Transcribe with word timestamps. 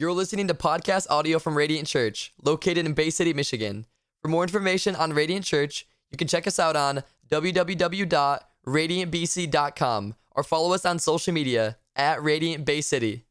You're 0.00 0.12
listening 0.12 0.46
to 0.46 0.54
podcast 0.54 1.08
audio 1.10 1.40
from 1.40 1.58
Radiant 1.58 1.88
Church, 1.88 2.32
located 2.40 2.86
in 2.86 2.92
Bay 2.92 3.10
City, 3.10 3.32
Michigan. 3.32 3.84
For 4.22 4.28
more 4.28 4.44
information 4.44 4.94
on 4.94 5.12
Radiant 5.12 5.44
Church, 5.44 5.88
you 6.12 6.16
can 6.16 6.28
check 6.28 6.46
us 6.46 6.60
out 6.60 6.76
on 6.76 7.02
www.radiantbc.com 7.28 10.14
or 10.36 10.42
follow 10.44 10.72
us 10.72 10.86
on 10.86 11.00
social 11.00 11.34
media 11.34 11.78
at 11.96 12.22
Radiant 12.22 12.64
Bay 12.64 12.80
City. 12.80 13.24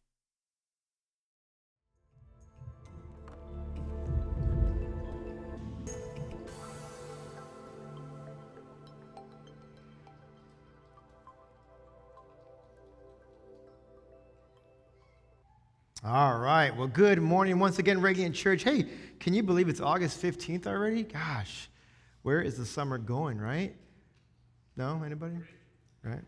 All 16.05 16.37
right. 16.37 16.75
Well, 16.75 16.87
good 16.87 17.19
morning 17.19 17.57
once 17.57 17.79
again, 17.79 17.99
Radiant 17.99 18.35
Church. 18.35 18.63
Hey, 18.63 18.85
can 19.19 19.33
you 19.33 19.41
believe 19.41 19.67
it's 19.67 19.81
August 19.81 20.21
15th 20.21 20.67
already? 20.67 21.01
Gosh, 21.01 21.69
where 22.21 22.39
is 22.39 22.55
the 22.55 22.67
summer 22.67 22.99
going, 22.99 23.39
right? 23.39 23.75
No? 24.75 25.01
Anybody? 25.03 25.37
Right? 26.03 26.21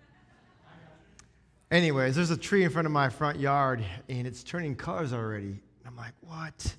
Anyways, 1.70 2.16
there's 2.16 2.32
a 2.32 2.38
tree 2.38 2.64
in 2.64 2.72
front 2.72 2.88
of 2.88 2.92
my 2.92 3.10
front 3.10 3.40
yard 3.40 3.86
and 4.10 4.26
it's 4.26 4.44
turning 4.44 4.76
colors 4.76 5.14
already. 5.14 5.62
I'm 5.86 5.96
like, 5.96 6.14
what? 6.22 6.76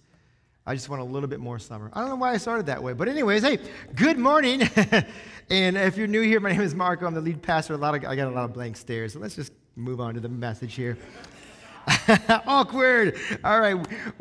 I 0.67 0.75
just 0.75 0.89
want 0.89 1.01
a 1.01 1.05
little 1.05 1.29
bit 1.29 1.39
more 1.39 1.61
summer. 1.61 1.93
I 1.95 2.01
don't 2.01 2.09
know 2.09 2.17
why 2.17 2.33
I 2.33 2.39
started 2.39 2.67
that 2.67 2.83
way, 2.83 2.93
but 2.93 3.07
anyways, 3.07 3.43
hey, 3.43 3.59
good 3.95 4.19
morning. 4.19 4.63
and 5.51 5.77
if 5.77 5.97
you're 5.97 6.09
new 6.09 6.23
here, 6.23 6.41
my 6.41 6.51
name 6.51 6.61
is 6.61 6.75
Marco. 6.75 7.07
I'm 7.07 7.15
the 7.15 7.21
lead 7.21 7.41
pastor. 7.41 7.75
A 7.75 7.77
lot 7.77 7.95
of 7.95 8.05
I 8.05 8.17
got 8.17 8.27
a 8.27 8.35
lot 8.35 8.47
of 8.47 8.53
blank 8.53 8.77
stares, 8.77 9.13
so 9.13 9.21
let's 9.21 9.37
just 9.37 9.53
move 9.77 10.01
on 10.01 10.15
to 10.15 10.21
the 10.21 10.29
message 10.29 10.75
here. 10.75 10.99
Awkward. 12.47 13.17
All 13.43 13.61
right. 13.61 13.77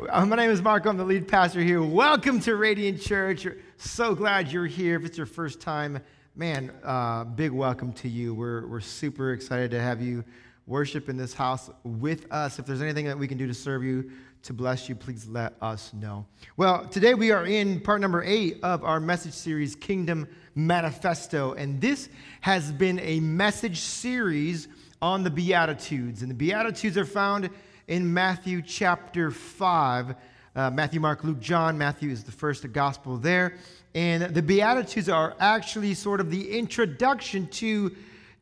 Uh, 0.08 0.26
my 0.26 0.36
name 0.36 0.50
is 0.50 0.62
Marco. 0.62 0.88
I'm 0.88 0.96
the 0.96 1.04
lead 1.04 1.28
pastor 1.28 1.60
here. 1.60 1.82
Welcome 1.82 2.40
to 2.40 2.56
Radiant 2.56 3.00
Church. 3.00 3.46
So 3.76 4.14
glad 4.14 4.50
you're 4.50 4.66
here. 4.66 4.96
If 4.96 5.04
it's 5.04 5.16
your 5.16 5.26
first 5.26 5.60
time, 5.60 6.00
man, 6.34 6.72
uh, 6.82 7.24
big 7.24 7.50
welcome 7.50 7.92
to 7.94 8.08
you. 8.08 8.34
We're, 8.34 8.66
we're 8.66 8.80
super 8.80 9.32
excited 9.32 9.70
to 9.72 9.80
have 9.80 10.00
you 10.00 10.24
worship 10.66 11.08
in 11.08 11.16
this 11.16 11.34
house 11.34 11.70
with 11.84 12.30
us. 12.32 12.58
If 12.58 12.66
there's 12.66 12.82
anything 12.82 13.06
that 13.06 13.18
we 13.18 13.28
can 13.28 13.36
do 13.36 13.46
to 13.46 13.54
serve 13.54 13.82
you, 13.82 14.10
to 14.44 14.54
bless 14.54 14.88
you, 14.88 14.94
please 14.94 15.26
let 15.28 15.54
us 15.60 15.92
know. 15.92 16.24
Well, 16.56 16.86
today 16.86 17.12
we 17.14 17.30
are 17.30 17.44
in 17.44 17.80
part 17.80 18.00
number 18.00 18.22
eight 18.24 18.58
of 18.62 18.84
our 18.84 19.00
message 19.00 19.34
series, 19.34 19.74
Kingdom 19.74 20.26
Manifesto. 20.54 21.52
And 21.52 21.80
this 21.80 22.08
has 22.40 22.72
been 22.72 23.00
a 23.00 23.20
message 23.20 23.80
series 23.80 24.68
on 25.02 25.22
the 25.22 25.30
Beatitudes. 25.30 26.22
And 26.22 26.30
the 26.30 26.34
Beatitudes 26.34 26.96
are 26.98 27.04
found 27.04 27.50
in 27.88 28.12
Matthew 28.12 28.62
chapter 28.62 29.30
5. 29.30 30.14
Uh, 30.54 30.70
Matthew, 30.70 31.00
Mark, 31.00 31.24
Luke, 31.24 31.40
John. 31.40 31.78
Matthew 31.78 32.10
is 32.10 32.24
the 32.24 32.32
first 32.32 32.70
gospel 32.72 33.16
there. 33.16 33.54
And 33.94 34.34
the 34.34 34.42
Beatitudes 34.42 35.08
are 35.08 35.34
actually 35.40 35.94
sort 35.94 36.20
of 36.20 36.30
the 36.30 36.56
introduction 36.56 37.46
to 37.48 37.94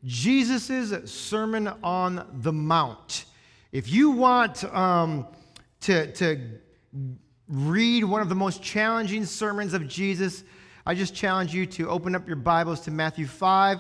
Jesus' 0.05 1.11
Sermon 1.11 1.69
on 1.83 2.27
the 2.43 2.53
Mount. 2.53 3.25
If 3.73 3.91
you 3.91 4.11
want 4.11 4.65
um, 4.65 5.27
to, 5.83 6.13
to 6.13 6.41
read 7.49 8.05
one 8.05 8.21
of 8.21 8.29
the 8.29 8.35
most 8.35 8.63
challenging 8.63 9.25
sermons 9.25 9.75
of 9.75 9.89
Jesus, 9.89 10.45
I 10.87 10.95
just 10.95 11.15
challenge 11.15 11.55
you 11.55 11.67
to 11.67 11.89
open 11.89 12.15
up 12.15 12.27
your 12.27 12.37
Bibles 12.37 12.81
to 12.83 12.91
Matthew 12.91 13.27
5 13.27 13.79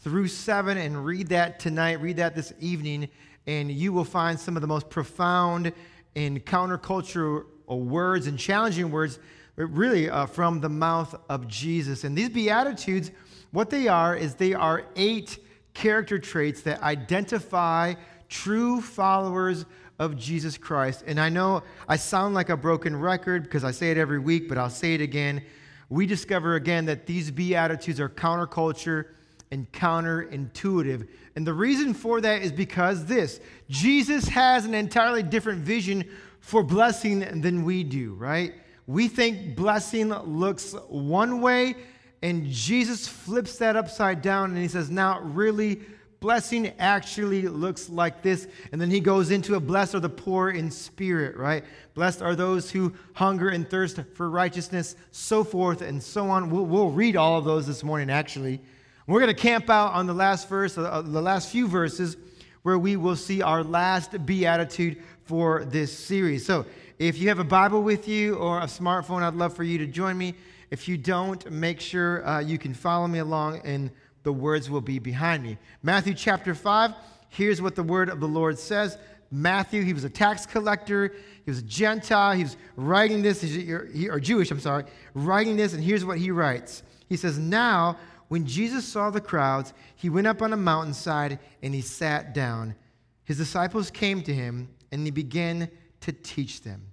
through 0.00 0.28
7 0.28 0.78
and 0.78 1.04
read 1.04 1.28
that 1.28 1.60
tonight, 1.60 2.00
read 2.00 2.16
that 2.16 2.34
this 2.34 2.54
evening, 2.58 3.08
and 3.46 3.70
you 3.70 3.92
will 3.92 4.04
find 4.04 4.40
some 4.40 4.56
of 4.56 4.62
the 4.62 4.66
most 4.66 4.88
profound 4.88 5.72
and 6.16 6.44
countercultural 6.44 7.44
words 7.68 8.26
and 8.26 8.38
challenging 8.38 8.90
words, 8.90 9.18
really 9.56 10.08
uh, 10.08 10.24
from 10.24 10.60
the 10.60 10.68
mouth 10.68 11.14
of 11.28 11.46
Jesus. 11.46 12.04
And 12.04 12.16
these 12.16 12.30
Beatitudes, 12.30 13.10
what 13.50 13.68
they 13.68 13.88
are 13.88 14.16
is 14.16 14.34
they 14.34 14.54
are 14.54 14.86
eight 14.96 15.38
character 15.74 16.18
traits 16.18 16.62
that 16.62 16.82
identify 16.82 17.94
true 18.28 18.80
followers 18.80 19.66
of 19.98 20.16
Jesus 20.16 20.56
Christ. 20.56 21.04
And 21.06 21.20
I 21.20 21.28
know 21.28 21.62
I 21.86 21.96
sound 21.96 22.34
like 22.34 22.48
a 22.48 22.56
broken 22.56 22.96
record 22.96 23.42
because 23.42 23.64
I 23.64 23.70
say 23.70 23.90
it 23.90 23.98
every 23.98 24.18
week, 24.18 24.48
but 24.48 24.56
I'll 24.56 24.70
say 24.70 24.94
it 24.94 25.02
again. 25.02 25.42
We 25.90 26.06
discover 26.06 26.54
again 26.54 26.86
that 26.86 27.04
these 27.04 27.30
Beatitudes 27.30 28.00
are 28.00 28.08
counterculture 28.08 29.06
and 29.50 29.70
counterintuitive. 29.72 31.08
And 31.36 31.46
the 31.46 31.52
reason 31.52 31.94
for 31.94 32.20
that 32.20 32.42
is 32.42 32.52
because 32.52 33.06
this 33.06 33.40
Jesus 33.68 34.28
has 34.28 34.64
an 34.64 34.74
entirely 34.74 35.22
different 35.22 35.60
vision 35.60 36.08
for 36.40 36.62
blessing 36.62 37.40
than 37.40 37.64
we 37.64 37.84
do, 37.84 38.14
right? 38.14 38.54
We 38.86 39.08
think 39.08 39.54
blessing 39.56 40.08
looks 40.08 40.74
one 40.88 41.40
way, 41.40 41.76
and 42.22 42.46
Jesus 42.46 43.06
flips 43.06 43.58
that 43.58 43.76
upside 43.76 44.22
down 44.22 44.50
and 44.50 44.58
he 44.58 44.68
says, 44.68 44.90
Now, 44.90 45.20
really, 45.20 45.80
blessing 46.20 46.72
actually 46.78 47.42
looks 47.48 47.88
like 47.88 48.22
this. 48.22 48.46
And 48.72 48.80
then 48.80 48.90
he 48.90 49.00
goes 49.00 49.30
into 49.30 49.54
a 49.54 49.60
blessed 49.60 49.94
are 49.94 50.00
the 50.00 50.08
poor 50.08 50.50
in 50.50 50.70
spirit, 50.70 51.36
right? 51.36 51.64
Blessed 51.94 52.20
are 52.20 52.36
those 52.36 52.70
who 52.70 52.92
hunger 53.14 53.48
and 53.48 53.68
thirst 53.68 54.00
for 54.14 54.28
righteousness, 54.28 54.96
so 55.12 55.44
forth 55.44 55.82
and 55.82 56.02
so 56.02 56.28
on. 56.28 56.50
We'll, 56.50 56.66
we'll 56.66 56.90
read 56.90 57.16
all 57.16 57.38
of 57.38 57.44
those 57.44 57.66
this 57.66 57.82
morning, 57.82 58.10
actually. 58.10 58.60
We're 59.06 59.20
going 59.20 59.34
to 59.34 59.40
camp 59.40 59.70
out 59.70 59.92
on 59.92 60.06
the 60.06 60.14
last 60.14 60.48
verse, 60.48 60.76
uh, 60.76 61.02
the 61.02 61.22
last 61.22 61.50
few 61.50 61.66
verses, 61.66 62.16
where 62.62 62.78
we 62.78 62.96
will 62.96 63.16
see 63.16 63.42
our 63.42 63.64
last 63.64 64.24
beatitude 64.26 65.02
for 65.24 65.64
this 65.64 65.96
series. 65.96 66.44
So, 66.44 66.66
if 66.98 67.16
you 67.16 67.28
have 67.28 67.38
a 67.38 67.44
Bible 67.44 67.82
with 67.82 68.06
you 68.06 68.34
or 68.34 68.58
a 68.58 68.64
smartphone, 68.64 69.22
I'd 69.22 69.34
love 69.34 69.54
for 69.54 69.64
you 69.64 69.78
to 69.78 69.86
join 69.86 70.18
me. 70.18 70.34
If 70.70 70.86
you 70.86 70.98
don't, 70.98 71.50
make 71.50 71.80
sure 71.80 72.26
uh, 72.28 72.40
you 72.40 72.58
can 72.58 72.74
follow 72.74 73.06
me 73.06 73.20
along, 73.20 73.62
and 73.64 73.90
the 74.22 74.32
words 74.32 74.68
will 74.68 74.82
be 74.82 74.98
behind 74.98 75.42
me. 75.42 75.56
Matthew 75.82 76.12
chapter 76.12 76.54
5, 76.54 76.92
here's 77.30 77.62
what 77.62 77.74
the 77.74 77.82
word 77.82 78.10
of 78.10 78.20
the 78.20 78.28
Lord 78.28 78.58
says. 78.58 78.98
Matthew, 79.30 79.82
he 79.82 79.94
was 79.94 80.04
a 80.04 80.10
tax 80.10 80.44
collector, 80.44 81.14
he 81.44 81.50
was 81.50 81.60
a 81.60 81.62
Gentile, 81.62 82.34
he 82.34 82.42
was 82.42 82.58
writing 82.76 83.22
this, 83.22 83.42
or 83.44 84.20
Jewish, 84.20 84.50
I'm 84.50 84.60
sorry, 84.60 84.84
writing 85.14 85.56
this, 85.56 85.72
and 85.72 85.82
here's 85.82 86.04
what 86.04 86.18
he 86.18 86.30
writes. 86.30 86.82
He 87.08 87.16
says, 87.16 87.38
Now, 87.38 87.96
when 88.30 88.46
Jesus 88.46 88.86
saw 88.86 89.10
the 89.10 89.20
crowds, 89.20 89.74
he 89.96 90.08
went 90.08 90.28
up 90.28 90.40
on 90.40 90.52
a 90.52 90.56
mountainside 90.56 91.40
and 91.64 91.74
he 91.74 91.80
sat 91.80 92.32
down. 92.32 92.76
His 93.24 93.38
disciples 93.38 93.90
came 93.90 94.22
to 94.22 94.32
him 94.32 94.68
and 94.92 95.04
he 95.04 95.10
began 95.10 95.68
to 96.02 96.12
teach 96.12 96.62
them. 96.62 96.86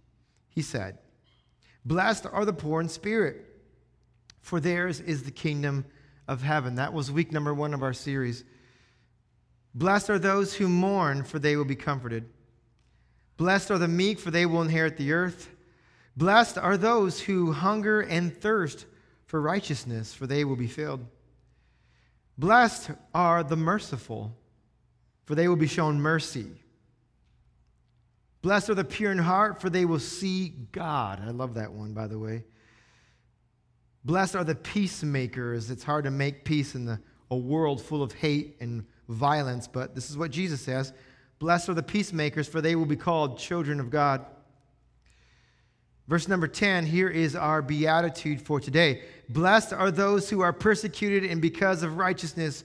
He 0.50 0.64
said, 0.64 0.98
Blessed 1.86 2.26
are 2.32 2.44
the 2.44 2.54
poor 2.54 2.82
in 2.82 2.90
spirit, 2.90 3.46
for 4.42 4.60
theirs 4.60 5.00
is 5.00 5.22
the 5.22 5.32
kingdom 5.32 5.86
of 6.28 6.42
heaven. 6.42 6.74
That 6.74 6.92
was 6.92 7.12
week 7.12 7.32
number 7.32 7.54
one 7.54 7.76
of 7.76 7.84
our 7.84 7.94
series. 7.94 8.44
Blessed 9.76 10.10
are 10.10 10.18
those 10.18 10.56
who 10.56 10.68
mourn, 10.68 11.24
for 11.24 11.38
they 11.38 11.56
will 11.56 11.66
be 11.66 11.76
comforted. 11.76 12.28
Blessed 13.38 13.70
are 13.70 13.78
the 13.78 13.88
meek, 13.88 14.18
for 14.18 14.32
they 14.32 14.48
will 14.48 14.64
inherit 14.64 14.98
the 14.98 15.14
earth. 15.14 15.52
Blessed 16.16 16.58
are 16.58 16.78
those 16.78 17.22
who 17.22 17.52
hunger 17.52 18.02
and 18.02 18.36
thirst 18.36 18.88
for 19.28 19.40
righteousness, 19.40 20.16
for 20.16 20.26
they 20.26 20.44
will 20.44 20.56
be 20.56 20.66
filled. 20.66 21.06
Blessed 22.38 22.92
are 23.14 23.44
the 23.44 23.56
merciful, 23.56 24.36
for 25.26 25.36
they 25.36 25.48
will 25.48 25.56
be 25.56 25.68
shown 25.68 26.00
mercy. 26.00 26.48
Blessed 28.42 28.70
are 28.70 28.76
the 28.76 28.84
pure 28.84 29.12
in 29.12 29.18
heart, 29.18 29.60
for 29.60 29.70
they 29.70 29.86
will 29.86 30.00
see 30.00 30.50
God. 30.72 31.22
I 31.26 31.32
love 31.32 31.56
that 31.56 31.72
one, 31.72 31.94
by 31.94 32.08
the 32.08 32.20
way. 32.20 32.46
Blessed 34.06 34.36
are 34.36 34.44
the 34.44 34.56
peacemakers. 34.56 35.70
It's 35.70 35.84
hard 35.84 36.06
to 36.06 36.12
make 36.12 36.46
peace 36.46 36.76
in 36.76 36.86
the, 36.86 37.00
a 37.32 37.36
world 37.36 37.82
full 37.82 38.04
of 38.04 38.14
hate 38.14 38.56
and 38.62 38.86
violence, 39.10 39.68
but 39.68 39.96
this 39.96 40.10
is 40.10 40.18
what 40.18 40.32
Jesus 40.32 40.62
says 40.62 40.94
Blessed 41.40 41.70
are 41.70 41.74
the 41.74 41.84
peacemakers, 41.84 42.48
for 42.48 42.62
they 42.62 42.76
will 42.76 42.86
be 42.86 42.96
called 42.96 43.38
children 43.38 43.80
of 43.80 43.90
God. 43.90 44.26
Verse 46.08 46.28
number 46.28 46.48
10, 46.48 46.86
here 46.86 47.10
is 47.10 47.36
our 47.36 47.62
beatitude 47.62 48.42
for 48.42 48.60
today. 48.60 49.02
Blessed 49.30 49.74
are 49.74 49.92
those 49.92 50.30
who 50.30 50.42
are 50.42 50.54
persecuted 50.54 51.30
and 51.30 51.42
because 51.42 51.84
of 51.84 51.98
righteousness, 51.98 52.64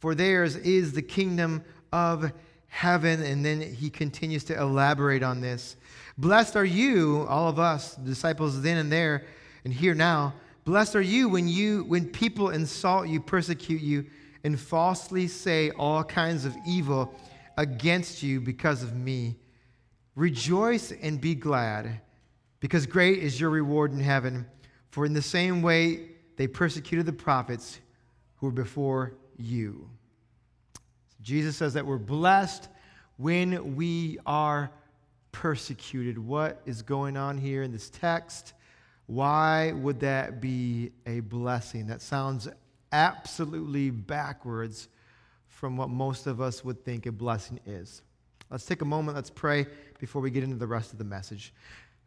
for 0.00 0.14
theirs 0.14 0.56
is 0.56 0.92
the 0.92 1.02
kingdom 1.02 1.64
of 1.92 2.32
heaven. 2.66 3.22
And 3.22 3.44
then 3.44 3.60
he 3.60 3.90
continues 3.90 4.44
to 4.44 4.60
elaborate 4.60 5.22
on 5.22 5.40
this. 5.40 5.76
Blessed 6.18 6.56
are 6.56 6.64
you, 6.64 7.26
all 7.28 7.48
of 7.48 7.58
us, 7.58 7.96
disciples 7.96 8.62
then 8.62 8.78
and 8.78 8.90
there 8.90 9.24
and 9.64 9.72
here 9.72 9.94
now. 9.94 10.34
Blessed 10.64 10.96
are 10.96 11.02
you 11.02 11.28
when 11.28 11.46
you 11.46 11.84
when 11.84 12.06
people 12.06 12.50
insult 12.50 13.08
you, 13.08 13.20
persecute 13.20 13.82
you, 13.82 14.06
and 14.44 14.58
falsely 14.58 15.28
say 15.28 15.70
all 15.70 16.02
kinds 16.02 16.44
of 16.44 16.54
evil 16.66 17.14
against 17.56 18.22
you 18.22 18.40
because 18.40 18.82
of 18.82 18.94
me. 18.94 19.36
Rejoice 20.14 20.92
and 20.92 21.20
be 21.20 21.34
glad 21.34 22.00
because 22.60 22.86
great 22.86 23.18
is 23.18 23.38
your 23.38 23.50
reward 23.50 23.92
in 23.92 24.00
heaven. 24.00 24.46
For 24.94 25.04
in 25.04 25.12
the 25.12 25.22
same 25.22 25.60
way 25.60 26.02
they 26.36 26.46
persecuted 26.46 27.04
the 27.04 27.12
prophets 27.12 27.80
who 28.36 28.46
were 28.46 28.52
before 28.52 29.14
you. 29.36 29.90
Jesus 31.20 31.56
says 31.56 31.74
that 31.74 31.84
we're 31.84 31.98
blessed 31.98 32.68
when 33.16 33.74
we 33.74 34.20
are 34.24 34.70
persecuted. 35.32 36.16
What 36.16 36.62
is 36.64 36.82
going 36.82 37.16
on 37.16 37.38
here 37.38 37.64
in 37.64 37.72
this 37.72 37.90
text? 37.90 38.52
Why 39.06 39.72
would 39.72 39.98
that 39.98 40.40
be 40.40 40.92
a 41.06 41.18
blessing? 41.18 41.88
That 41.88 42.00
sounds 42.00 42.46
absolutely 42.92 43.90
backwards 43.90 44.86
from 45.48 45.76
what 45.76 45.90
most 45.90 46.28
of 46.28 46.40
us 46.40 46.64
would 46.64 46.84
think 46.84 47.06
a 47.06 47.10
blessing 47.10 47.58
is. 47.66 48.02
Let's 48.48 48.64
take 48.64 48.82
a 48.82 48.84
moment, 48.84 49.16
let's 49.16 49.28
pray 49.28 49.66
before 49.98 50.22
we 50.22 50.30
get 50.30 50.44
into 50.44 50.54
the 50.54 50.68
rest 50.68 50.92
of 50.92 50.98
the 50.98 51.04
message. 51.04 51.52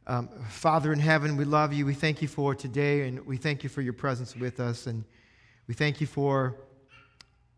Um, 0.09 0.29
Father 0.47 0.93
in 0.93 0.99
heaven, 0.99 1.35
we 1.35 1.43
love 1.43 1.73
you. 1.73 1.85
We 1.85 1.93
thank 1.93 2.21
you 2.21 2.29
for 2.29 2.55
today, 2.55 3.09
and 3.09 3.25
we 3.25 3.35
thank 3.35 3.61
you 3.61 3.67
for 3.67 3.81
your 3.81 3.91
presence 3.91 4.37
with 4.37 4.61
us. 4.61 4.87
And 4.87 5.03
we 5.67 5.73
thank 5.73 5.99
you 5.99 6.07
for 6.07 6.55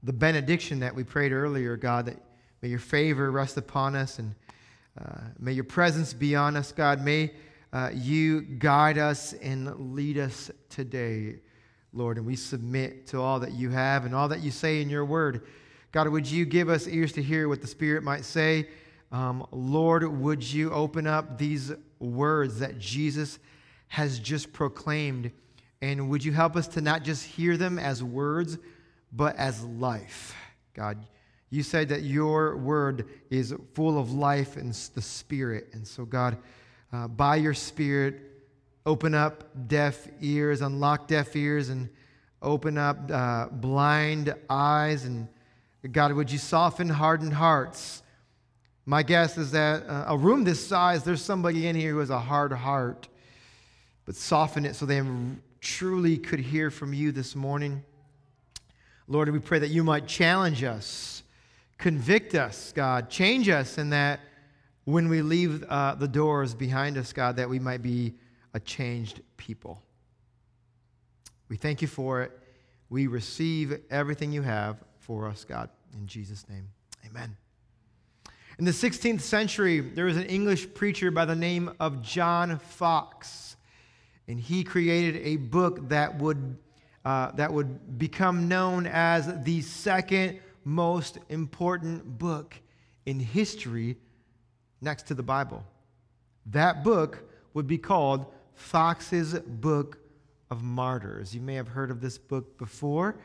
the 0.02 0.14
benediction 0.14 0.80
that 0.80 0.96
we 0.96 1.04
prayed 1.04 1.32
earlier, 1.32 1.78
God, 1.78 2.08
that 2.08 2.18
may 2.64 2.70
your 2.70 2.80
favor 2.80 3.30
rest 3.30 3.58
upon 3.58 3.96
us 3.96 4.18
and 4.18 4.34
uh, 5.00 5.20
may 5.38 5.52
your 5.52 5.64
presence 5.64 6.12
be 6.12 6.36
on 6.36 6.58
us, 6.58 6.72
God. 6.72 7.06
May 7.06 7.34
uh, 7.72 7.92
you 7.94 8.42
guide 8.42 8.98
us 8.98 9.34
and 9.34 9.94
lead 9.94 10.18
us 10.18 10.50
today, 10.72 11.42
Lord. 11.94 12.18
And 12.18 12.26
we 12.26 12.36
submit 12.36 13.06
to 13.08 13.22
all 13.22 13.40
that 13.42 13.52
you 13.52 13.70
have 13.70 14.06
and 14.06 14.16
all 14.16 14.28
that 14.28 14.40
you 14.40 14.50
say 14.50 14.82
in 14.82 14.90
your 14.90 15.06
word. 15.06 15.46
God, 15.92 16.08
would 16.08 16.26
you 16.26 16.46
give 16.46 16.68
us 16.68 16.88
ears 16.88 17.12
to 17.12 17.22
hear 17.22 17.48
what 17.48 17.62
the 17.62 17.68
Spirit 17.68 18.02
might 18.02 18.26
say? 18.26 18.70
Um, 19.12 19.46
Lord, 19.52 20.04
would 20.04 20.44
you 20.44 20.72
open 20.72 21.06
up 21.06 21.38
these 21.38 21.74
words 22.00 22.60
that 22.60 22.80
Jesus 22.80 23.40
has 23.90 24.20
just 24.20 24.54
proclaimed? 24.54 25.32
And 25.82 26.10
would 26.10 26.24
you 26.24 26.32
help 26.32 26.56
us 26.56 26.68
to 26.70 26.82
not 26.82 27.04
just 27.04 27.26
hear 27.26 27.58
them 27.58 27.80
as 27.80 28.04
words, 28.04 28.58
but 29.12 29.36
as 29.38 29.64
life? 29.64 30.36
God, 30.74 31.06
you 31.50 31.64
said 31.64 31.90
that 31.90 32.04
your 32.04 32.58
word 32.58 33.10
is 33.30 33.54
full 33.74 33.98
of 33.98 34.12
life 34.12 34.56
and 34.58 34.74
the 34.74 35.02
Spirit. 35.02 35.70
And 35.74 35.88
so, 35.88 36.06
God, 36.06 36.38
uh, 36.94 37.08
by 37.08 37.38
your 37.38 37.54
Spirit, 37.54 38.22
open 38.86 39.14
up 39.14 39.44
deaf 39.68 40.08
ears, 40.22 40.62
unlock 40.62 41.08
deaf 41.08 41.36
ears, 41.36 41.70
and 41.70 41.90
open 42.42 42.78
up 42.78 43.10
uh, 43.12 43.48
blind 43.48 44.34
eyes. 44.50 45.06
And 45.06 45.28
God, 45.92 46.14
would 46.14 46.32
you 46.32 46.38
soften 46.38 46.90
hardened 46.90 47.34
hearts? 47.34 48.04
My 48.90 49.04
guess 49.04 49.38
is 49.38 49.52
that 49.52 49.88
uh, 49.88 50.06
a 50.08 50.18
room 50.18 50.44
this 50.44 50.66
size, 50.66 51.04
there's 51.04 51.22
somebody 51.22 51.68
in 51.68 51.76
here 51.76 51.92
who 51.92 52.00
has 52.00 52.10
a 52.10 52.20
hard 52.20 52.52
heart, 52.52 53.08
but 54.06 54.16
soften 54.16 54.66
it 54.66 54.76
so 54.76 54.86
they 54.86 55.02
truly 55.62 56.18
could 56.18 56.40
hear 56.40 56.72
from 56.72 56.94
you 56.94 57.12
this 57.12 57.36
morning. 57.36 57.84
Lord, 59.08 59.30
we 59.30 59.40
pray 59.40 59.60
that 59.60 59.70
you 59.70 59.84
might 59.84 60.08
challenge 60.08 60.64
us 60.64 61.20
Convict 61.80 62.36
us, 62.36 62.74
God. 62.76 63.10
Change 63.10 63.48
us 63.48 63.78
in 63.78 63.90
that 63.92 64.20
when 64.84 65.08
we 65.08 65.22
leave 65.22 65.64
uh, 65.64 65.96
the 65.96 66.08
doors 66.08 66.54
behind 66.54 66.98
us, 66.98 67.14
God, 67.14 67.38
that 67.38 67.50
we 67.50 67.58
might 67.58 67.82
be 67.82 68.16
a 68.54 68.60
changed 68.60 69.22
people. 69.38 69.82
We 71.48 71.56
thank 71.56 71.82
you 71.82 71.88
for 71.88 72.22
it. 72.22 72.38
We 72.90 73.08
receive 73.08 73.80
everything 73.90 74.34
you 74.34 74.42
have 74.42 74.84
for 75.00 75.28
us, 75.28 75.46
God. 75.46 75.70
In 75.94 76.06
Jesus' 76.06 76.48
name, 76.50 76.68
amen. 77.06 77.38
In 78.60 78.66
the 78.66 78.72
16th 78.72 79.22
century, 79.22 79.80
there 79.80 80.04
was 80.04 80.18
an 80.18 80.26
English 80.26 80.74
preacher 80.74 81.12
by 81.12 81.24
the 81.24 81.34
name 81.34 81.72
of 81.80 82.02
John 82.02 82.60
Foxe, 82.60 83.56
and 84.28 84.38
he 84.38 84.66
created 84.66 85.22
a 85.26 85.38
book 85.38 85.88
that 85.88 86.20
would, 86.20 86.58
uh, 87.06 87.32
that 87.32 87.54
would 87.54 87.98
become 87.98 88.50
known 88.50 88.86
as 88.86 89.32
the 89.46 89.62
second 89.62 90.42
most 90.66 91.20
important 91.30 92.20
book 92.20 92.54
in 93.06 93.22
history 93.22 93.96
next 94.82 95.04
to 95.04 95.14
the 95.14 95.24
Bible. 95.24 95.64
That 96.48 96.84
book 96.84 97.30
would 97.54 97.66
be 97.66 97.78
called 97.78 98.26
Foxe's 98.56 99.40
Book 99.40 100.00
of 100.52 100.64
Martyrs. 100.64 101.34
You 101.34 101.40
may 101.40 101.56
have 101.56 101.70
heard 101.70 101.92
of 101.92 102.02
this 102.02 102.18
book 102.18 102.58
before. 102.58 103.16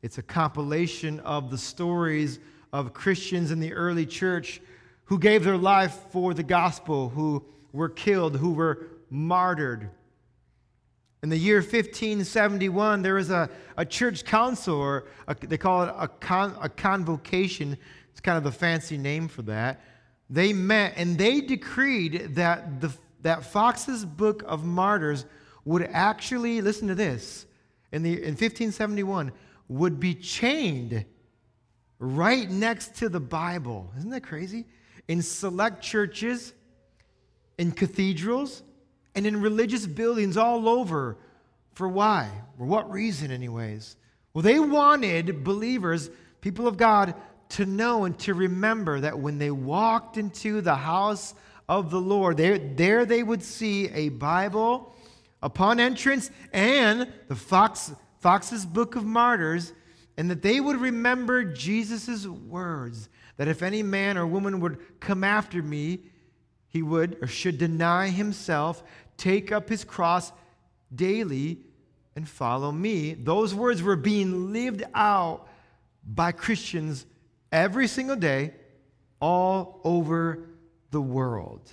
It's 0.00 0.16
a 0.16 0.22
compilation 0.22 1.20
of 1.20 1.50
the 1.50 1.58
stories 1.58 2.38
of 2.72 2.94
Christians 2.94 3.50
in 3.50 3.60
the 3.60 3.74
early 3.74 4.06
church 4.06 4.62
who 5.08 5.18
gave 5.18 5.42
their 5.42 5.56
life 5.56 5.98
for 6.10 6.34
the 6.34 6.42
gospel, 6.42 7.08
who 7.08 7.42
were 7.72 7.88
killed, 7.88 8.36
who 8.36 8.52
were 8.52 8.86
martyred. 9.08 9.88
In 11.22 11.30
the 11.30 11.36
year 11.36 11.56
1571, 11.56 13.00
there 13.00 13.14
was 13.14 13.30
a, 13.30 13.48
a 13.78 13.86
church 13.86 14.24
council, 14.26 14.76
or 14.76 15.06
a, 15.26 15.34
they 15.34 15.56
call 15.56 15.84
it 15.84 15.94
a, 15.98 16.08
con, 16.08 16.54
a 16.60 16.68
convocation. 16.68 17.78
It's 18.12 18.20
kind 18.20 18.36
of 18.36 18.44
the 18.44 18.52
fancy 18.52 18.98
name 18.98 19.28
for 19.28 19.42
that. 19.42 19.80
They 20.28 20.52
met 20.52 20.92
and 20.96 21.16
they 21.16 21.40
decreed 21.40 22.34
that, 22.34 22.82
the, 22.82 22.92
that 23.22 23.44
Foxe's 23.44 24.04
Book 24.04 24.44
of 24.46 24.64
Martyrs 24.64 25.24
would 25.64 25.88
actually, 25.90 26.60
listen 26.60 26.86
to 26.88 26.94
this, 26.94 27.46
in, 27.92 28.02
the, 28.02 28.12
in 28.12 28.32
1571, 28.32 29.32
would 29.68 29.98
be 29.98 30.14
chained 30.14 31.06
right 31.98 32.50
next 32.50 32.96
to 32.96 33.08
the 33.08 33.20
Bible. 33.20 33.90
Isn't 33.96 34.10
that 34.10 34.22
crazy? 34.22 34.66
In 35.08 35.22
select 35.22 35.82
churches, 35.82 36.52
in 37.56 37.72
cathedrals, 37.72 38.62
and 39.14 39.26
in 39.26 39.40
religious 39.40 39.86
buildings 39.86 40.36
all 40.36 40.68
over. 40.68 41.16
For 41.74 41.88
why? 41.88 42.30
For 42.56 42.64
what 42.64 42.90
reason, 42.90 43.30
anyways? 43.30 43.96
Well, 44.32 44.42
they 44.42 44.60
wanted 44.60 45.42
believers, 45.42 46.10
people 46.40 46.68
of 46.68 46.76
God, 46.76 47.14
to 47.50 47.66
know 47.66 48.04
and 48.04 48.18
to 48.20 48.34
remember 48.34 49.00
that 49.00 49.18
when 49.18 49.38
they 49.38 49.50
walked 49.50 50.16
into 50.16 50.60
the 50.60 50.76
house 50.76 51.34
of 51.68 51.90
the 51.90 52.00
Lord, 52.00 52.36
there, 52.36 52.58
there 52.58 53.04
they 53.04 53.22
would 53.22 53.42
see 53.42 53.88
a 53.88 54.10
Bible 54.10 54.94
upon 55.42 55.80
entrance 55.80 56.30
and 56.52 57.12
the 57.28 57.34
Fox, 57.34 57.92
Foxe's 58.20 58.66
Book 58.66 58.96
of 58.96 59.04
Martyrs, 59.04 59.72
and 60.16 60.30
that 60.30 60.42
they 60.42 60.60
would 60.60 60.80
remember 60.80 61.44
Jesus' 61.44 62.26
words 62.26 63.08
that 63.38 63.48
if 63.48 63.62
any 63.62 63.82
man 63.82 64.18
or 64.18 64.26
woman 64.26 64.60
would 64.60 65.00
come 65.00 65.24
after 65.24 65.62
me, 65.62 66.00
he 66.68 66.82
would 66.82 67.16
or 67.22 67.26
should 67.26 67.56
deny 67.56 68.08
himself, 68.08 68.82
take 69.16 69.50
up 69.50 69.70
his 69.70 69.84
cross 69.84 70.32
daily, 70.94 71.58
and 72.14 72.28
follow 72.28 72.70
me. 72.70 73.14
Those 73.14 73.54
words 73.54 73.82
were 73.82 73.96
being 73.96 74.52
lived 74.52 74.82
out 74.94 75.48
by 76.04 76.32
Christians 76.32 77.06
every 77.50 77.86
single 77.86 78.16
day, 78.16 78.52
all 79.20 79.80
over 79.84 80.48
the 80.90 81.00
world. 81.00 81.70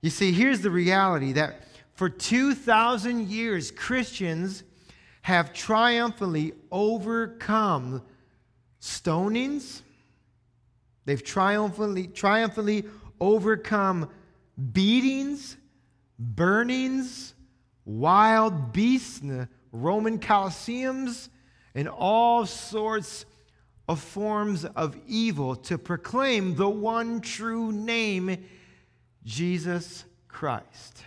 You 0.00 0.10
see, 0.10 0.32
here's 0.32 0.60
the 0.60 0.70
reality 0.70 1.32
that 1.32 1.62
for 1.94 2.08
2,000 2.08 3.28
years, 3.28 3.70
Christians 3.70 4.62
have 5.22 5.52
triumphantly 5.52 6.52
overcome 6.70 8.02
stonings. 8.80 9.82
They've 11.06 11.22
triumphantly, 11.22 12.08
triumphantly 12.08 12.84
overcome 13.20 14.10
beatings, 14.72 15.56
burnings, 16.18 17.32
wild 17.84 18.72
beasts 18.72 19.22
Roman 19.72 20.18
Colosseums, 20.18 21.28
and 21.74 21.88
all 21.88 22.46
sorts 22.46 23.24
of 23.88 24.00
forms 24.00 24.64
of 24.64 24.96
evil 25.06 25.54
to 25.54 25.78
proclaim 25.78 26.56
the 26.56 26.68
one 26.68 27.20
true 27.20 27.70
name, 27.70 28.44
Jesus 29.24 30.04
Christ. 30.28 31.04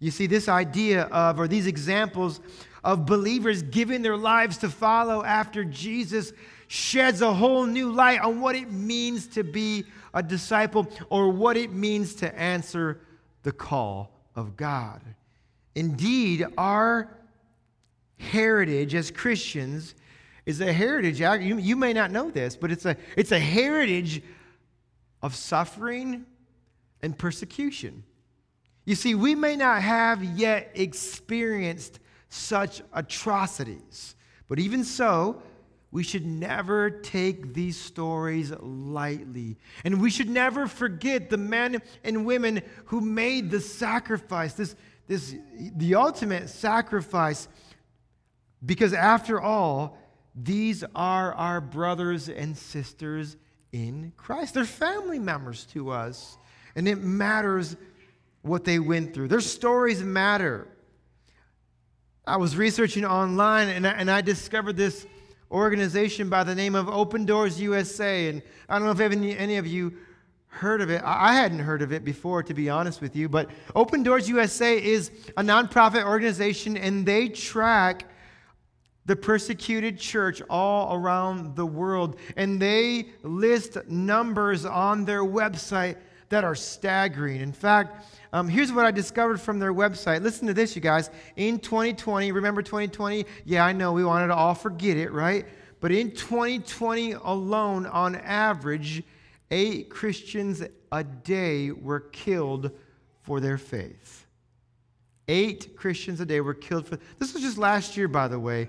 You 0.00 0.10
see, 0.10 0.26
this 0.26 0.48
idea 0.48 1.04
of, 1.04 1.40
or 1.40 1.48
these 1.48 1.66
examples 1.66 2.40
of 2.84 3.06
believers 3.06 3.62
giving 3.62 4.02
their 4.02 4.16
lives 4.16 4.58
to 4.58 4.68
follow 4.68 5.24
after 5.24 5.64
Jesus 5.64 6.32
sheds 6.68 7.22
a 7.22 7.32
whole 7.32 7.66
new 7.66 7.90
light 7.90 8.20
on 8.20 8.40
what 8.40 8.54
it 8.54 8.70
means 8.70 9.26
to 9.26 9.42
be 9.42 9.84
a 10.14 10.22
disciple 10.22 10.86
or 11.10 11.30
what 11.30 11.56
it 11.56 11.72
means 11.72 12.14
to 12.16 12.38
answer 12.38 13.00
the 13.42 13.52
call 13.52 14.10
of 14.36 14.56
God. 14.56 15.00
Indeed, 15.74 16.46
our 16.56 17.08
heritage 18.18 18.94
as 18.94 19.10
Christians 19.10 19.94
is 20.44 20.60
a 20.60 20.72
heritage. 20.72 21.20
You, 21.20 21.58
you 21.58 21.76
may 21.76 21.92
not 21.92 22.10
know 22.10 22.30
this, 22.30 22.56
but 22.56 22.70
it's 22.70 22.84
a, 22.84 22.96
it's 23.16 23.32
a 23.32 23.38
heritage 23.38 24.22
of 25.22 25.34
suffering 25.34 26.26
and 27.02 27.16
persecution. 27.16 28.02
You 28.84 28.94
see, 28.94 29.14
we 29.14 29.34
may 29.34 29.56
not 29.56 29.82
have 29.82 30.22
yet 30.22 30.70
experienced 30.74 32.00
such 32.28 32.82
atrocities, 32.92 34.14
but 34.48 34.58
even 34.58 34.84
so, 34.84 35.42
we 35.90 36.02
should 36.02 36.26
never 36.26 36.90
take 36.90 37.54
these 37.54 37.78
stories 37.78 38.52
lightly. 38.60 39.56
And 39.84 40.00
we 40.02 40.10
should 40.10 40.28
never 40.28 40.66
forget 40.66 41.30
the 41.30 41.38
men 41.38 41.80
and 42.04 42.26
women 42.26 42.62
who 42.86 43.00
made 43.00 43.50
the 43.50 43.60
sacrifice, 43.60 44.52
this, 44.52 44.76
this, 45.06 45.34
the 45.76 45.94
ultimate 45.94 46.50
sacrifice, 46.50 47.48
because 48.64 48.92
after 48.92 49.40
all, 49.40 49.96
these 50.34 50.84
are 50.94 51.32
our 51.32 51.60
brothers 51.60 52.28
and 52.28 52.56
sisters 52.56 53.36
in 53.72 54.12
Christ. 54.16 54.54
They're 54.54 54.64
family 54.64 55.18
members 55.18 55.64
to 55.72 55.90
us. 55.90 56.36
And 56.76 56.86
it 56.86 56.98
matters 56.98 57.76
what 58.42 58.64
they 58.64 58.78
went 58.78 59.14
through. 59.14 59.28
Their 59.28 59.40
stories 59.40 60.02
matter. 60.02 60.68
I 62.26 62.36
was 62.36 62.56
researching 62.56 63.04
online 63.04 63.68
and 63.68 63.86
I, 63.86 63.90
and 63.92 64.10
I 64.10 64.20
discovered 64.20 64.76
this 64.76 65.06
organization 65.50 66.28
by 66.28 66.44
the 66.44 66.54
name 66.54 66.74
of 66.74 66.88
Open 66.88 67.24
Doors 67.24 67.60
USA. 67.60 68.28
And 68.28 68.42
I 68.68 68.78
don't 68.78 68.86
know 68.86 68.92
if 68.92 69.00
any, 69.00 69.36
any 69.36 69.56
of 69.56 69.66
you 69.66 69.96
heard 70.48 70.80
of 70.80 70.90
it. 70.90 71.02
I 71.04 71.34
hadn't 71.34 71.60
heard 71.60 71.82
of 71.82 71.92
it 71.92 72.04
before, 72.04 72.42
to 72.42 72.54
be 72.54 72.68
honest 72.68 73.00
with 73.00 73.14
you. 73.14 73.28
But 73.28 73.50
Open 73.74 74.02
Doors 74.02 74.28
USA 74.28 74.82
is 74.82 75.10
a 75.36 75.42
nonprofit 75.42 76.04
organization 76.04 76.76
and 76.76 77.06
they 77.06 77.28
track 77.28 78.04
the 79.06 79.16
persecuted 79.16 79.98
church 79.98 80.42
all 80.50 80.94
around 80.94 81.56
the 81.56 81.64
world. 81.64 82.18
And 82.36 82.60
they 82.60 83.08
list 83.22 83.78
numbers 83.88 84.66
on 84.66 85.04
their 85.04 85.22
website 85.22 85.96
that 86.28 86.44
are 86.44 86.54
staggering. 86.54 87.40
In 87.40 87.52
fact, 87.52 88.04
um, 88.32 88.48
here's 88.48 88.72
what 88.72 88.84
I 88.84 88.90
discovered 88.90 89.40
from 89.40 89.58
their 89.58 89.72
website. 89.72 90.22
Listen 90.22 90.46
to 90.48 90.54
this, 90.54 90.76
you 90.76 90.82
guys. 90.82 91.10
In 91.36 91.58
2020, 91.58 92.32
remember 92.32 92.62
2020? 92.62 93.24
Yeah, 93.44 93.64
I 93.64 93.72
know 93.72 93.92
we 93.92 94.04
wanted 94.04 94.28
to 94.28 94.34
all 94.34 94.54
forget 94.54 94.96
it, 94.96 95.12
right? 95.12 95.46
But 95.80 95.92
in 95.92 96.10
2020 96.10 97.12
alone, 97.12 97.86
on 97.86 98.16
average, 98.16 99.02
eight 99.50 99.88
Christians 99.88 100.62
a 100.92 101.04
day 101.04 101.70
were 101.70 102.00
killed 102.00 102.70
for 103.22 103.40
their 103.40 103.58
faith. 103.58 104.26
Eight 105.28 105.76
Christians 105.76 106.20
a 106.20 106.26
day 106.26 106.40
were 106.40 106.54
killed 106.54 106.86
for. 106.86 106.98
This 107.18 107.34
was 107.34 107.42
just 107.42 107.58
last 107.58 107.96
year, 107.96 108.08
by 108.08 108.28
the 108.28 108.40
way. 108.40 108.68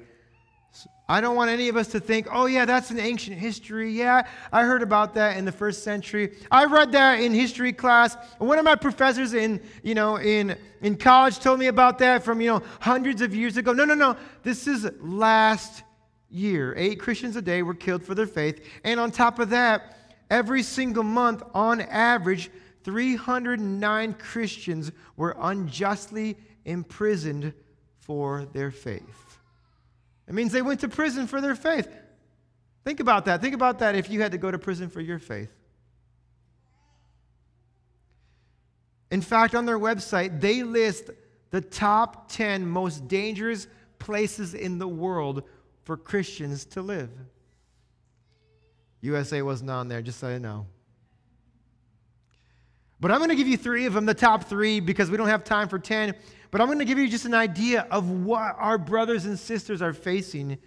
I 1.10 1.22
don't 1.22 1.36
want 1.36 1.50
any 1.50 1.70
of 1.70 1.76
us 1.76 1.88
to 1.88 2.00
think, 2.00 2.28
oh, 2.32 2.46
yeah, 2.46 2.66
that's 2.66 2.92
an 2.92 3.00
ancient 3.00 3.40
history. 3.40 3.92
Yeah, 3.92 4.28
I 4.54 4.62
heard 4.62 4.84
about 4.84 5.16
that 5.16 5.38
in 5.38 5.44
the 5.44 5.52
first 5.52 5.84
century. 5.84 6.38
I 6.52 6.66
read 6.66 6.92
that 6.92 7.20
in 7.20 7.34
history 7.34 7.74
class. 7.74 8.16
One 8.38 8.60
of 8.60 8.64
my 8.64 8.76
professors 8.76 9.34
in, 9.34 9.60
you 9.82 9.96
know, 9.96 10.18
in, 10.18 10.56
in 10.82 10.98
college 10.98 11.40
told 11.40 11.60
me 11.60 11.66
about 11.66 11.98
that 11.98 12.24
from, 12.24 12.42
you 12.42 12.48
know, 12.52 12.62
hundreds 12.80 13.24
of 13.24 13.34
years 13.34 13.58
ago. 13.58 13.74
No, 13.74 13.86
no, 13.86 13.96
no. 13.96 14.18
This 14.44 14.68
is 14.68 14.88
last 15.02 15.82
year. 16.30 16.76
Eight 16.78 17.00
Christians 17.00 17.36
a 17.36 17.42
day 17.42 17.64
were 17.64 17.74
killed 17.74 18.04
for 18.04 18.14
their 18.14 18.28
faith. 18.28 18.64
And 18.84 19.00
on 19.00 19.10
top 19.10 19.40
of 19.40 19.50
that, 19.50 19.98
every 20.30 20.62
single 20.62 21.02
month, 21.02 21.42
on 21.56 21.82
average, 21.82 22.52
309 22.84 24.14
Christians 24.14 24.92
were 25.18 25.36
unjustly 25.40 26.38
imprisoned 26.66 27.52
for 27.98 28.46
their 28.54 28.70
faith. 28.70 29.29
It 30.30 30.36
means 30.36 30.52
they 30.52 30.62
went 30.62 30.80
to 30.82 30.88
prison 30.88 31.26
for 31.26 31.42
their 31.42 31.56
faith. 31.56 31.90
Think 32.86 33.00
about 33.00 33.26
that. 33.26 33.42
Think 33.42 33.56
about 33.56 33.80
that 33.80 33.96
if 33.96 34.10
you 34.10 34.22
had 34.22 34.32
to 34.32 34.38
go 34.38 34.52
to 34.52 34.60
prison 34.60 34.88
for 34.90 35.02
your 35.02 35.18
faith. 35.18 35.52
In 39.12 39.22
fact, 39.22 39.56
on 39.56 39.66
their 39.66 39.80
website, 39.80 40.40
they 40.40 40.62
list 40.62 41.10
the 41.50 41.62
top 41.62 42.32
10 42.32 42.68
most 42.68 43.08
dangerous 43.08 43.68
places 43.98 44.54
in 44.54 44.78
the 44.78 44.88
world 44.88 45.44
for 45.84 45.98
Christians 45.98 46.64
to 46.66 46.84
live. 46.84 47.10
USA 49.02 49.42
wasn't 49.42 49.72
on 49.72 49.88
there, 49.88 50.04
just 50.04 50.20
so 50.20 50.30
you 50.30 50.40
know. 50.40 50.68
But 53.00 53.12
I'm 53.12 53.18
going 53.18 53.30
to 53.30 53.36
give 53.36 53.48
you 53.48 53.58
three 53.58 53.86
of 53.86 53.94
them, 53.94 54.06
the 54.06 54.14
top 54.14 54.44
three, 54.44 54.80
because 54.80 55.10
we 55.10 55.18
don't 55.18 55.30
have 55.30 55.44
time 55.44 55.70
for 55.70 55.80
10. 55.80 56.14
But 56.52 56.62
I'm 56.62 56.68
going 56.68 56.80
to 56.80 56.86
give 56.86 56.98
you 56.98 57.08
just 57.08 57.26
an 57.26 57.34
idea 57.34 57.88
of 57.92 58.10
what 58.10 58.56
our 58.58 58.78
brothers 58.78 59.26
and 59.26 59.38
sisters 59.38 59.82
are 59.82 59.94
facing. 59.94 60.58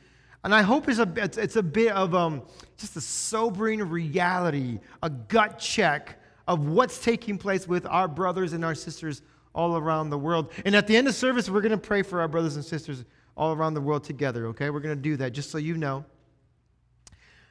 And 0.44 0.54
I 0.54 0.62
hope 0.62 0.88
it's 0.88 0.98
a, 0.98 1.12
it's, 1.16 1.38
it's 1.38 1.56
a 1.56 1.62
bit 1.62 1.92
of 1.92 2.14
um, 2.14 2.42
just 2.76 2.96
a 2.96 3.00
sobering 3.00 3.82
reality, 3.88 4.80
a 5.02 5.10
gut 5.10 5.58
check 5.58 6.20
of 6.46 6.66
what's 6.66 7.02
taking 7.02 7.38
place 7.38 7.66
with 7.66 7.86
our 7.86 8.08
brothers 8.08 8.52
and 8.52 8.64
our 8.64 8.74
sisters 8.74 9.22
all 9.54 9.76
around 9.76 10.10
the 10.10 10.18
world. 10.18 10.50
And 10.64 10.74
at 10.74 10.86
the 10.86 10.96
end 10.96 11.08
of 11.08 11.14
service, 11.14 11.48
we're 11.48 11.60
going 11.60 11.70
to 11.70 11.78
pray 11.78 12.02
for 12.02 12.20
our 12.20 12.28
brothers 12.28 12.56
and 12.56 12.64
sisters 12.64 13.04
all 13.36 13.52
around 13.52 13.74
the 13.74 13.80
world 13.80 14.04
together, 14.04 14.46
okay? 14.48 14.70
We're 14.70 14.80
going 14.80 14.96
to 14.96 15.02
do 15.02 15.16
that 15.16 15.32
just 15.32 15.50
so 15.50 15.58
you 15.58 15.76
know. 15.76 16.04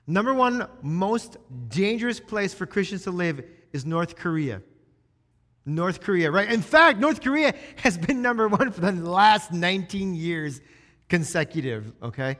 Number 0.07 0.33
one 0.33 0.67
most 0.81 1.37
dangerous 1.69 2.19
place 2.19 2.53
for 2.53 2.65
Christians 2.65 3.03
to 3.03 3.11
live 3.11 3.43
is 3.71 3.85
North 3.85 4.15
Korea. 4.15 4.61
North 5.65 6.01
Korea, 6.01 6.31
right? 6.31 6.51
In 6.51 6.61
fact, 6.61 6.99
North 6.99 7.21
Korea 7.21 7.53
has 7.77 7.97
been 7.97 8.21
number 8.21 8.47
one 8.47 8.71
for 8.71 8.81
the 8.81 8.91
last 8.91 9.51
19 9.51 10.15
years 10.15 10.61
consecutive, 11.07 11.91
okay? 12.01 12.37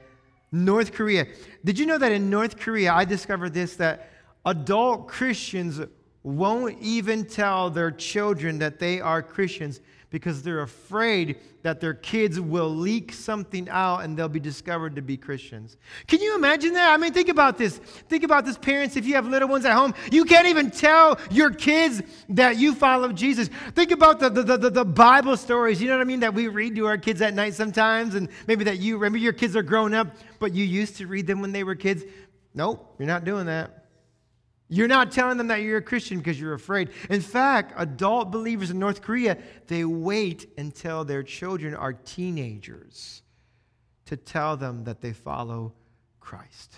North 0.52 0.92
Korea. 0.92 1.28
Did 1.64 1.80
you 1.80 1.86
know 1.86 1.98
that 1.98 2.12
in 2.12 2.30
North 2.30 2.58
Korea, 2.58 2.94
I 2.94 3.06
discovered 3.06 3.54
this 3.54 3.76
that 3.76 4.10
adult 4.46 5.08
Christians 5.08 5.80
won't 6.24 6.78
even 6.82 7.26
tell 7.26 7.70
their 7.70 7.92
children 7.92 8.60
that 8.60 8.80
they 8.80 9.00
are 9.00 9.22
Christians 9.22 9.82
because 10.12 10.44
they're 10.44 10.62
afraid 10.62 11.38
that 11.64 11.80
their 11.80 11.94
kids 11.94 12.40
will 12.40 12.70
leak 12.70 13.14
something 13.14 13.70
out 13.70 14.00
and 14.00 14.18
they'll 14.18 14.28
be 14.28 14.42
discovered 14.42 14.96
to 14.98 15.02
be 15.02 15.16
Christians. 15.16 15.78
Can 16.06 16.22
you 16.22 16.36
imagine 16.36 16.74
that? 16.74 16.94
I 16.94 16.98
mean, 16.98 17.14
think 17.14 17.30
about 17.30 17.58
this. 17.58 17.78
Think 17.78 18.24
about 18.24 18.46
this, 18.46 18.58
parents, 18.58 18.98
if 18.98 19.06
you 19.06 19.16
have 19.16 19.26
little 19.26 19.48
ones 19.48 19.64
at 19.64 19.74
home, 19.74 19.94
you 20.12 20.26
can't 20.26 20.48
even 20.48 20.70
tell 20.70 21.18
your 21.32 21.50
kids 21.50 22.02
that 22.30 22.58
you 22.58 22.76
follow 22.76 23.14
Jesus. 23.14 23.50
Think 23.74 23.92
about 23.92 24.20
the, 24.20 24.30
the, 24.30 24.58
the, 24.58 24.70
the 24.70 24.86
Bible 24.86 25.38
stories, 25.38 25.82
you 25.82 25.88
know 25.88 25.96
what 25.96 26.02
I 26.02 26.06
mean, 26.06 26.20
that 26.20 26.34
we 26.34 26.50
read 26.50 26.76
to 26.76 26.88
our 26.88 26.98
kids 26.98 27.22
at 27.22 27.34
night 27.34 27.54
sometimes, 27.54 28.16
and 28.16 28.28
maybe 28.48 28.66
that 28.66 28.80
you 28.80 28.96
remember 28.98 29.18
your 29.18 29.34
kids 29.34 29.56
are 29.56 29.64
grown 29.64 29.94
up, 29.94 30.08
but 30.40 30.54
you 30.54 30.66
used 30.66 30.98
to 30.98 31.08
read 31.08 31.26
them 31.26 31.42
when 31.42 31.54
they 31.54 31.64
were 31.64 31.76
kids. 31.76 32.04
Nope, 32.54 32.96
you're 33.00 33.08
not 33.08 33.24
doing 33.24 33.46
that. 33.46 33.81
You're 34.74 34.88
not 34.88 35.12
telling 35.12 35.38
them 35.38 35.48
that 35.48 35.64
you're 35.64 35.80
a 35.80 35.82
Christian 35.82 36.20
because 36.20 36.40
you're 36.40 36.54
afraid. 36.54 36.92
In 37.10 37.20
fact, 37.20 37.74
adult 37.76 38.32
believers 38.32 38.72
in 38.72 38.80
North 38.80 39.02
Korea, 39.02 39.38
they 39.68 39.84
wait 39.84 40.48
until 40.58 41.04
their 41.04 41.24
children 41.24 41.76
are 41.76 41.92
teenagers 41.92 43.22
to 44.06 44.16
tell 44.16 44.56
them 44.56 44.86
that 44.86 45.02
they 45.02 45.12
follow 45.12 45.74
Christ. 46.22 46.78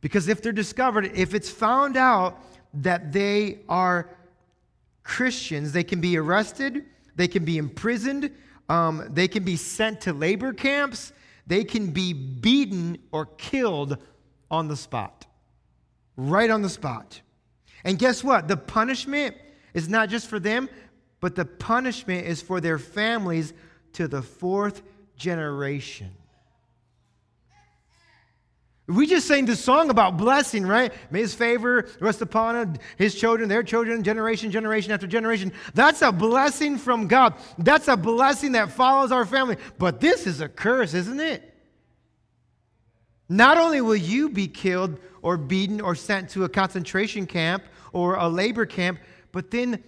Because 0.00 0.26
if 0.26 0.42
they're 0.42 0.50
discovered, 0.50 1.12
if 1.14 1.34
it's 1.34 1.48
found 1.48 1.96
out 1.96 2.42
that 2.74 3.12
they 3.12 3.60
are 3.68 4.10
Christians, 5.04 5.70
they 5.70 5.84
can 5.84 6.00
be 6.00 6.18
arrested, 6.18 6.84
they 7.14 7.28
can 7.28 7.44
be 7.44 7.58
imprisoned, 7.58 8.32
um, 8.68 9.06
they 9.10 9.28
can 9.28 9.44
be 9.44 9.54
sent 9.54 10.00
to 10.00 10.12
labor 10.12 10.52
camps, 10.52 11.12
they 11.46 11.62
can 11.62 11.92
be 11.92 12.12
beaten 12.12 12.98
or 13.12 13.26
killed 13.26 13.98
on 14.50 14.66
the 14.66 14.76
spot 14.76 15.27
right 16.18 16.50
on 16.50 16.60
the 16.60 16.68
spot. 16.68 17.22
And 17.84 17.98
guess 17.98 18.22
what? 18.22 18.48
The 18.48 18.56
punishment 18.56 19.36
is 19.72 19.88
not 19.88 20.10
just 20.10 20.26
for 20.26 20.38
them, 20.38 20.68
but 21.20 21.34
the 21.34 21.46
punishment 21.46 22.26
is 22.26 22.42
for 22.42 22.60
their 22.60 22.78
families 22.78 23.54
to 23.94 24.08
the 24.08 24.20
fourth 24.20 24.82
generation. 25.16 26.10
We 28.88 29.06
just 29.06 29.28
sang 29.28 29.44
this 29.44 29.62
song 29.62 29.90
about 29.90 30.16
blessing, 30.16 30.66
right? 30.66 30.92
May 31.10 31.20
his 31.20 31.34
favor 31.34 31.86
rest 32.00 32.22
upon 32.22 32.78
his 32.96 33.14
children, 33.14 33.48
their 33.48 33.62
children, 33.62 34.02
generation, 34.02 34.50
generation 34.50 34.92
after 34.92 35.06
generation. 35.06 35.52
That's 35.74 36.00
a 36.00 36.10
blessing 36.10 36.78
from 36.78 37.06
God. 37.06 37.34
That's 37.58 37.86
a 37.86 37.98
blessing 37.98 38.52
that 38.52 38.72
follows 38.72 39.12
our 39.12 39.26
family. 39.26 39.58
But 39.78 40.00
this 40.00 40.26
is 40.26 40.40
a 40.40 40.48
curse, 40.48 40.94
isn't 40.94 41.20
it? 41.20 41.54
Not 43.28 43.58
only 43.58 43.82
will 43.82 43.94
you 43.94 44.30
be 44.30 44.48
killed 44.48 44.98
or 45.22 45.36
beaten 45.36 45.80
or 45.80 45.94
sent 45.94 46.30
to 46.30 46.44
a 46.44 46.48
concentration 46.48 47.26
camp 47.26 47.64
or 47.92 48.16
a 48.16 48.28
labor 48.28 48.66
camp, 48.66 49.00
but 49.32 49.50
then 49.50 49.82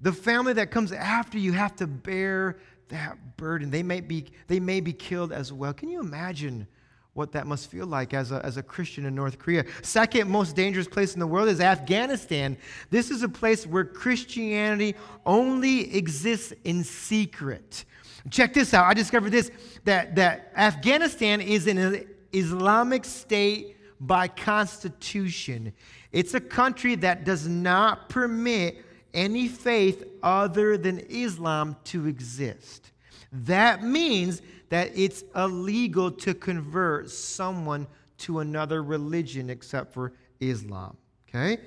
the 0.00 0.12
family 0.12 0.52
that 0.54 0.70
comes 0.70 0.92
after 0.92 1.38
you 1.38 1.52
have 1.52 1.74
to 1.76 1.86
bear 1.86 2.58
that 2.88 3.36
burden. 3.36 3.70
They 3.70 3.82
may 3.82 4.00
be, 4.00 4.26
they 4.46 4.60
may 4.60 4.80
be 4.80 4.92
killed 4.92 5.32
as 5.32 5.52
well. 5.52 5.72
Can 5.72 5.88
you 5.88 6.00
imagine 6.00 6.66
what 7.14 7.32
that 7.32 7.46
must 7.46 7.70
feel 7.70 7.86
like 7.86 8.12
as 8.12 8.30
a, 8.30 8.44
as 8.44 8.58
a 8.58 8.62
Christian 8.62 9.06
in 9.06 9.14
North 9.14 9.38
Korea? 9.38 9.64
Second 9.82 10.30
most 10.30 10.54
dangerous 10.54 10.86
place 10.86 11.14
in 11.14 11.20
the 11.20 11.26
world 11.26 11.48
is 11.48 11.60
Afghanistan. 11.60 12.56
This 12.90 13.10
is 13.10 13.22
a 13.22 13.28
place 13.28 13.66
where 13.66 13.84
Christianity 13.84 14.94
only 15.24 15.96
exists 15.96 16.52
in 16.64 16.84
secret. 16.84 17.84
Check 18.30 18.54
this 18.54 18.74
out. 18.74 18.86
I 18.86 18.94
discovered 18.94 19.30
this 19.30 19.50
that, 19.84 20.16
that 20.16 20.52
Afghanistan 20.56 21.40
is 21.40 21.66
an 21.66 22.06
Islamic 22.32 23.04
state 23.04 23.75
by 24.00 24.28
constitution. 24.28 25.72
It's 26.12 26.34
a 26.34 26.40
country 26.40 26.94
that 26.96 27.24
does 27.24 27.46
not 27.46 28.08
permit 28.08 28.82
any 29.14 29.48
faith 29.48 30.04
other 30.22 30.76
than 30.76 31.00
Islam 31.08 31.76
to 31.84 32.06
exist. 32.06 32.92
That 33.32 33.82
means 33.82 34.42
that 34.68 34.90
it's 34.94 35.24
illegal 35.34 36.10
to 36.10 36.34
convert 36.34 37.10
someone 37.10 37.86
to 38.18 38.40
another 38.40 38.82
religion 38.82 39.50
except 39.50 39.92
for 39.92 40.12
Islam. 40.40 40.96
Okay? 41.28 41.58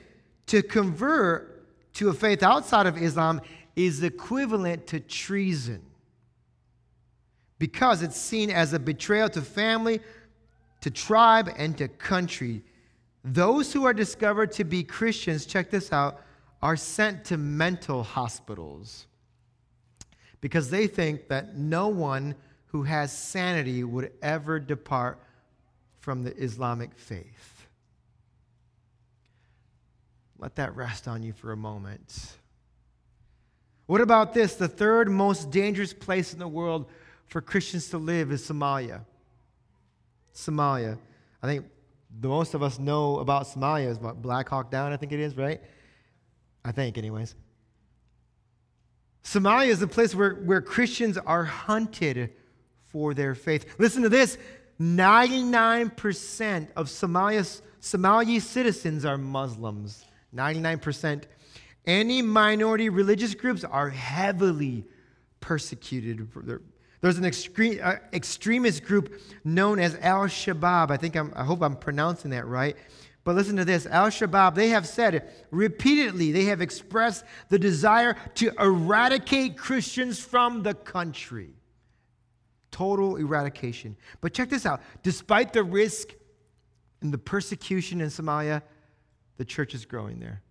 To 0.48 0.62
convert 0.62 1.94
to 1.96 2.10
a 2.10 2.14
faith 2.14 2.44
outside 2.44 2.88
of 2.88 2.98
Islam 2.98 3.42
is 3.76 4.04
equivalent 4.04 4.88
to 4.88 5.00
treason 5.00 5.82
because 7.60 8.02
it's 8.02 8.20
seen 8.20 8.50
as 8.50 8.74
a 8.74 8.80
betrayal 8.80 9.30
to 9.30 9.42
family, 9.42 10.00
to 10.82 10.92
tribe, 10.92 11.52
and 11.58 11.78
to 11.78 11.88
country. 11.88 12.64
Those 13.24 13.74
who 13.74 13.86
are 13.86 13.94
discovered 13.94 14.52
to 14.54 14.64
be 14.64 14.84
Christians, 14.84 15.46
check 15.46 15.70
this 15.70 15.92
out, 15.92 16.22
are 16.62 16.76
sent 16.76 17.26
to 17.26 17.38
mental 17.38 18.04
hospitals 18.04 19.08
because 20.42 20.70
they 20.70 20.88
think 20.88 21.28
that 21.28 21.56
no 21.58 21.88
one 21.88 22.36
who 22.68 22.84
has 22.84 23.12
sanity 23.12 23.84
would 23.84 24.12
ever 24.22 24.60
depart 24.60 25.20
from 26.00 26.24
the 26.24 26.36
Islamic 26.38 26.98
faith. 26.98 27.68
Let 30.38 30.56
that 30.56 30.76
rest 30.76 31.08
on 31.08 31.24
you 31.24 31.34
for 31.34 31.52
a 31.52 31.58
moment. 31.58 32.34
What 33.88 34.02
about 34.02 34.34
this? 34.34 34.56
The 34.56 34.68
third 34.68 35.10
most 35.10 35.52
dangerous 35.52 35.94
place 35.94 36.32
in 36.32 36.40
the 36.40 36.48
world 36.48 36.90
for 37.26 37.42
Christians 37.42 37.90
to 37.90 37.98
live 37.98 38.32
is 38.32 38.48
Somalia. 38.48 39.02
Somalia. 40.34 40.98
I 41.42 41.48
think 41.48 41.66
the 42.20 42.28
most 42.28 42.54
of 42.54 42.64
us 42.64 42.80
know 42.80 43.20
about 43.20 43.44
Somalia 43.44 43.88
is 43.88 44.00
what 44.00 44.22
Black 44.22 44.50
Hawk 44.50 44.72
Down, 44.72 44.92
I 44.92 44.98
think 44.98 45.12
it 45.12 45.20
is, 45.20 45.38
right? 45.38 45.62
I 46.66 46.72
think, 46.72 46.98
anyways. 46.98 47.36
Somalia 49.24 49.68
is 49.68 49.82
a 49.82 49.88
place 49.88 50.16
where, 50.16 50.36
where 50.36 50.62
Christians 50.62 51.18
are 51.18 51.44
hunted 51.44 52.32
for 52.92 53.14
their 53.14 53.36
faith. 53.36 53.76
Listen 53.78 54.02
to 54.04 54.10
this 54.10 54.38
99% 54.80 56.68
of 56.76 56.88
Somalia's, 56.88 57.62
Somali 57.80 58.40
citizens 58.40 59.06
are 59.06 59.18
Muslims. 59.18 60.06
99%. 60.36 61.24
Any 61.86 62.22
minority 62.22 62.90
religious 62.90 63.34
groups 63.36 63.64
are 63.64 63.90
heavily 63.90 64.86
persecuted. 65.40 66.28
There's 67.02 67.18
an 67.18 67.26
extreme, 67.26 67.80
uh, 67.82 67.96
extremist 68.12 68.84
group 68.84 69.22
known 69.44 69.80
as 69.80 69.96
Al 69.96 70.24
Shabaab. 70.24 70.92
I 70.92 70.98
think 70.98 71.16
I'm, 71.16 71.32
I 71.36 71.44
hope 71.44 71.62
I'm 71.62 71.76
pronouncing 71.76 72.32
that 72.32 72.46
right. 72.46 72.76
But 73.24 73.36
listen 73.36 73.56
to 73.58 73.66
this 73.66 73.86
Al 73.86 74.08
Shabaab, 74.08 74.56
they 74.56 74.70
have 74.70 74.88
said 74.88 75.32
repeatedly, 75.52 76.32
they 76.32 76.46
have 76.46 76.62
expressed 76.62 77.24
the 77.50 77.60
desire 77.60 78.16
to 78.36 78.52
eradicate 78.60 79.58
Christians 79.58 80.20
from 80.20 80.64
the 80.64 80.74
country. 80.74 81.52
Total 82.72 83.16
eradication. 83.16 83.96
But 84.22 84.34
check 84.34 84.50
this 84.50 84.66
out 84.66 84.82
despite 85.04 85.54
the 85.54 85.64
risk 85.64 86.14
and 87.02 87.14
the 87.14 87.18
persecution 87.18 88.02
in 88.02 88.10
Somalia, 88.10 88.62
the 89.38 89.46
church 89.46 89.74
is 89.74 89.86
growing 89.86 90.20
there. 90.20 90.42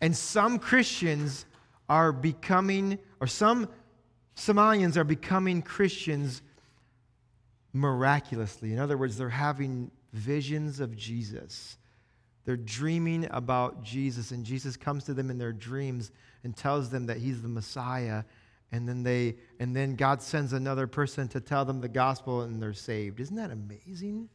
And 0.00 0.16
some 0.16 0.58
Christians 0.58 1.46
are 1.88 2.12
becoming, 2.12 2.98
or 3.20 3.26
some 3.26 3.68
Somalians 4.36 4.96
are 4.96 5.04
becoming 5.04 5.62
Christians 5.62 6.42
miraculously. 7.72 8.72
In 8.72 8.78
other 8.78 8.96
words, 8.96 9.16
they're 9.16 9.28
having 9.28 9.90
visions 10.12 10.80
of 10.80 10.96
Jesus. 10.96 11.76
They're 12.44 12.56
dreaming 12.56 13.28
about 13.30 13.82
Jesus, 13.82 14.32
and 14.32 14.44
Jesus 14.44 14.76
comes 14.76 15.04
to 15.04 15.14
them 15.14 15.30
in 15.30 15.38
their 15.38 15.52
dreams 15.52 16.10
and 16.42 16.56
tells 16.56 16.90
them 16.90 17.06
that 17.06 17.18
he's 17.18 17.42
the 17.42 17.48
Messiah. 17.48 18.24
And 18.72 18.88
then 18.88 19.02
they 19.02 19.36
and 19.60 19.74
then 19.74 19.94
God 19.94 20.20
sends 20.20 20.52
another 20.52 20.86
person 20.86 21.28
to 21.28 21.40
tell 21.40 21.64
them 21.64 21.80
the 21.80 21.88
gospel 21.88 22.42
and 22.42 22.60
they're 22.60 22.72
saved. 22.72 23.20
Isn't 23.20 23.36
that 23.36 23.52
amazing? 23.52 24.28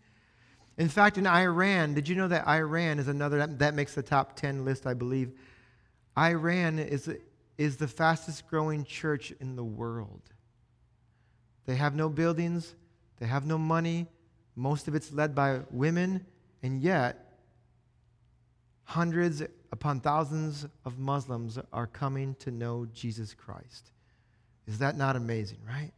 In 0.77 0.87
fact, 0.87 1.17
in 1.17 1.27
Iran, 1.27 1.93
did 1.93 2.07
you 2.07 2.15
know 2.15 2.29
that 2.29 2.47
Iran 2.47 2.99
is 2.99 3.09
another 3.09 3.45
that, 3.45 3.73
makes 3.73 3.95
the 3.95 4.01
top 4.01 4.37
10 4.37 4.63
list, 4.63 4.87
I 4.87 4.93
believe. 4.93 5.33
Iran 6.17 6.79
is 6.79 7.13
is 7.59 7.75
the 7.75 7.89
fastest 7.89 8.47
growing 8.47 8.85
church 8.85 9.33
in 9.41 9.57
the 9.57 9.63
world. 9.63 10.21
They 11.65 11.75
have 11.75 11.93
no 11.93 12.07
buildings, 12.07 12.73
they 13.19 13.25
have 13.25 13.45
no 13.45 13.57
money, 13.57 14.07
most 14.55 14.87
of 14.87 14.95
it's 14.95 15.11
led 15.11 15.35
by 15.35 15.59
women, 15.69 16.25
and 16.63 16.81
yet 16.81 17.37
hundreds 18.85 19.43
upon 19.73 19.99
thousands 19.99 20.65
of 20.85 20.97
Muslims 20.99 21.59
are 21.73 21.85
coming 21.85 22.33
to 22.35 22.49
know 22.49 22.87
Jesus 22.93 23.33
Christ. 23.33 23.91
Is 24.65 24.77
that 24.77 24.95
not 24.95 25.17
amazing, 25.17 25.59
right? 25.67 25.91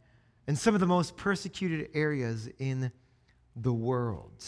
In 0.48 0.56
some 0.56 0.74
of 0.74 0.80
the 0.80 0.86
most 0.86 1.16
persecuted 1.16 1.90
areas 1.94 2.48
in 2.58 2.90
the 3.54 3.72
world. 3.72 4.44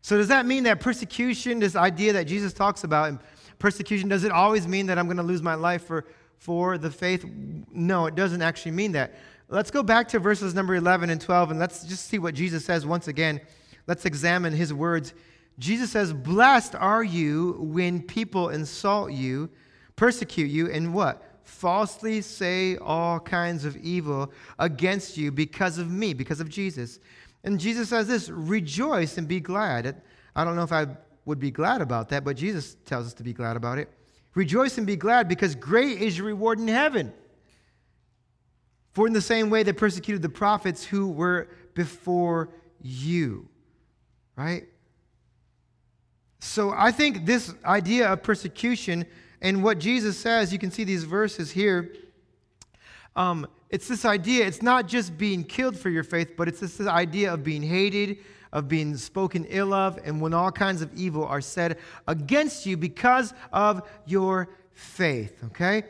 So, 0.00 0.16
does 0.16 0.28
that 0.28 0.46
mean 0.46 0.62
that 0.62 0.80
persecution, 0.80 1.58
this 1.58 1.76
idea 1.76 2.14
that 2.14 2.24
Jesus 2.24 2.54
talks 2.54 2.82
about, 2.82 3.20
persecution, 3.60 4.08
does 4.08 4.24
it 4.24 4.32
always 4.32 4.66
mean 4.66 4.86
that 4.86 4.98
I'm 4.98 5.06
going 5.06 5.18
to 5.18 5.22
lose 5.22 5.42
my 5.42 5.54
life 5.54 5.84
for, 5.84 6.06
for 6.38 6.78
the 6.78 6.90
faith? 6.90 7.24
No, 7.72 8.06
it 8.06 8.16
doesn't 8.16 8.42
actually 8.42 8.72
mean 8.72 8.92
that. 8.92 9.14
Let's 9.48 9.70
go 9.70 9.82
back 9.82 10.08
to 10.08 10.18
verses 10.18 10.54
number 10.54 10.74
11 10.74 11.10
and 11.10 11.20
12 11.20 11.52
and 11.52 11.60
let's 11.60 11.84
just 11.84 12.06
see 12.06 12.18
what 12.18 12.34
Jesus 12.34 12.64
says 12.64 12.84
once 12.84 13.06
again. 13.06 13.40
Let's 13.86 14.04
examine 14.04 14.52
his 14.52 14.72
words. 14.74 15.14
Jesus 15.58 15.90
says, 15.90 16.12
Blessed 16.12 16.74
are 16.74 17.04
you 17.04 17.56
when 17.60 18.02
people 18.02 18.48
insult 18.48 19.12
you, 19.12 19.50
persecute 19.94 20.50
you, 20.50 20.70
and 20.70 20.94
what? 20.94 21.22
Falsely 21.44 22.22
say 22.22 22.76
all 22.76 23.20
kinds 23.20 23.64
of 23.64 23.76
evil 23.76 24.32
against 24.58 25.16
you 25.16 25.30
because 25.30 25.78
of 25.78 25.90
me, 25.90 26.14
because 26.14 26.40
of 26.40 26.48
Jesus. 26.48 27.00
And 27.44 27.58
Jesus 27.58 27.88
says 27.88 28.06
this 28.06 28.28
rejoice 28.28 29.18
and 29.18 29.26
be 29.26 29.40
glad. 29.40 30.00
I 30.36 30.44
don't 30.44 30.56
know 30.56 30.62
if 30.62 30.72
I 30.72 30.86
would 31.30 31.40
be 31.40 31.50
glad 31.50 31.80
about 31.80 32.10
that, 32.10 32.24
but 32.24 32.36
Jesus 32.36 32.76
tells 32.84 33.06
us 33.06 33.14
to 33.14 33.22
be 33.22 33.32
glad 33.32 33.56
about 33.56 33.78
it. 33.78 33.88
Rejoice 34.34 34.76
and 34.78 34.86
be 34.86 34.96
glad 34.96 35.28
because 35.28 35.54
great 35.54 36.02
is 36.02 36.18
your 36.18 36.26
reward 36.26 36.58
in 36.58 36.68
heaven. 36.68 37.12
For 38.92 39.06
in 39.06 39.12
the 39.12 39.22
same 39.22 39.48
way 39.48 39.62
they 39.62 39.72
persecuted 39.72 40.22
the 40.22 40.28
prophets 40.28 40.84
who 40.84 41.08
were 41.08 41.48
before 41.74 42.50
you. 42.82 43.48
Right? 44.36 44.64
So 46.40 46.72
I 46.76 46.90
think 46.90 47.26
this 47.26 47.54
idea 47.64 48.12
of 48.12 48.22
persecution 48.22 49.06
and 49.40 49.62
what 49.62 49.78
Jesus 49.78 50.18
says, 50.18 50.52
you 50.52 50.58
can 50.58 50.70
see 50.70 50.84
these 50.84 51.04
verses 51.04 51.52
here. 51.52 51.94
Um, 53.14 53.46
it's 53.68 53.86
this 53.86 54.04
idea, 54.04 54.46
it's 54.46 54.62
not 54.62 54.88
just 54.88 55.16
being 55.16 55.44
killed 55.44 55.78
for 55.78 55.90
your 55.90 56.02
faith, 56.02 56.32
but 56.36 56.48
it's 56.48 56.58
this 56.60 56.80
idea 56.80 57.32
of 57.32 57.44
being 57.44 57.62
hated, 57.62 58.18
of 58.52 58.68
being 58.68 58.96
spoken 58.96 59.44
ill 59.46 59.72
of, 59.72 59.98
and 60.04 60.20
when 60.20 60.34
all 60.34 60.50
kinds 60.50 60.82
of 60.82 60.92
evil 60.94 61.24
are 61.24 61.40
said 61.40 61.78
against 62.06 62.66
you 62.66 62.76
because 62.76 63.32
of 63.52 63.88
your 64.06 64.48
faith. 64.72 65.42
Okay? 65.46 65.84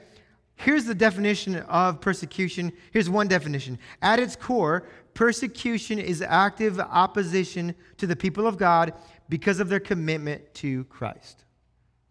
Here's 0.57 0.85
the 0.85 0.94
definition 0.94 1.57
of 1.57 2.01
persecution. 2.03 2.73
Here's 2.92 3.09
one 3.09 3.29
definition. 3.29 3.79
At 4.03 4.18
its 4.18 4.37
core, 4.37 4.87
persecution 5.14 5.99
is 5.99 6.20
active 6.20 6.79
opposition 6.79 7.75
to 7.96 8.07
the 8.07 8.16
people 8.16 8.46
of 8.46 8.59
God 8.59 8.92
because 9.31 9.59
of 9.59 9.68
their 9.68 9.81
commitment 9.81 10.53
to 10.57 10.85
Christ. 10.85 11.44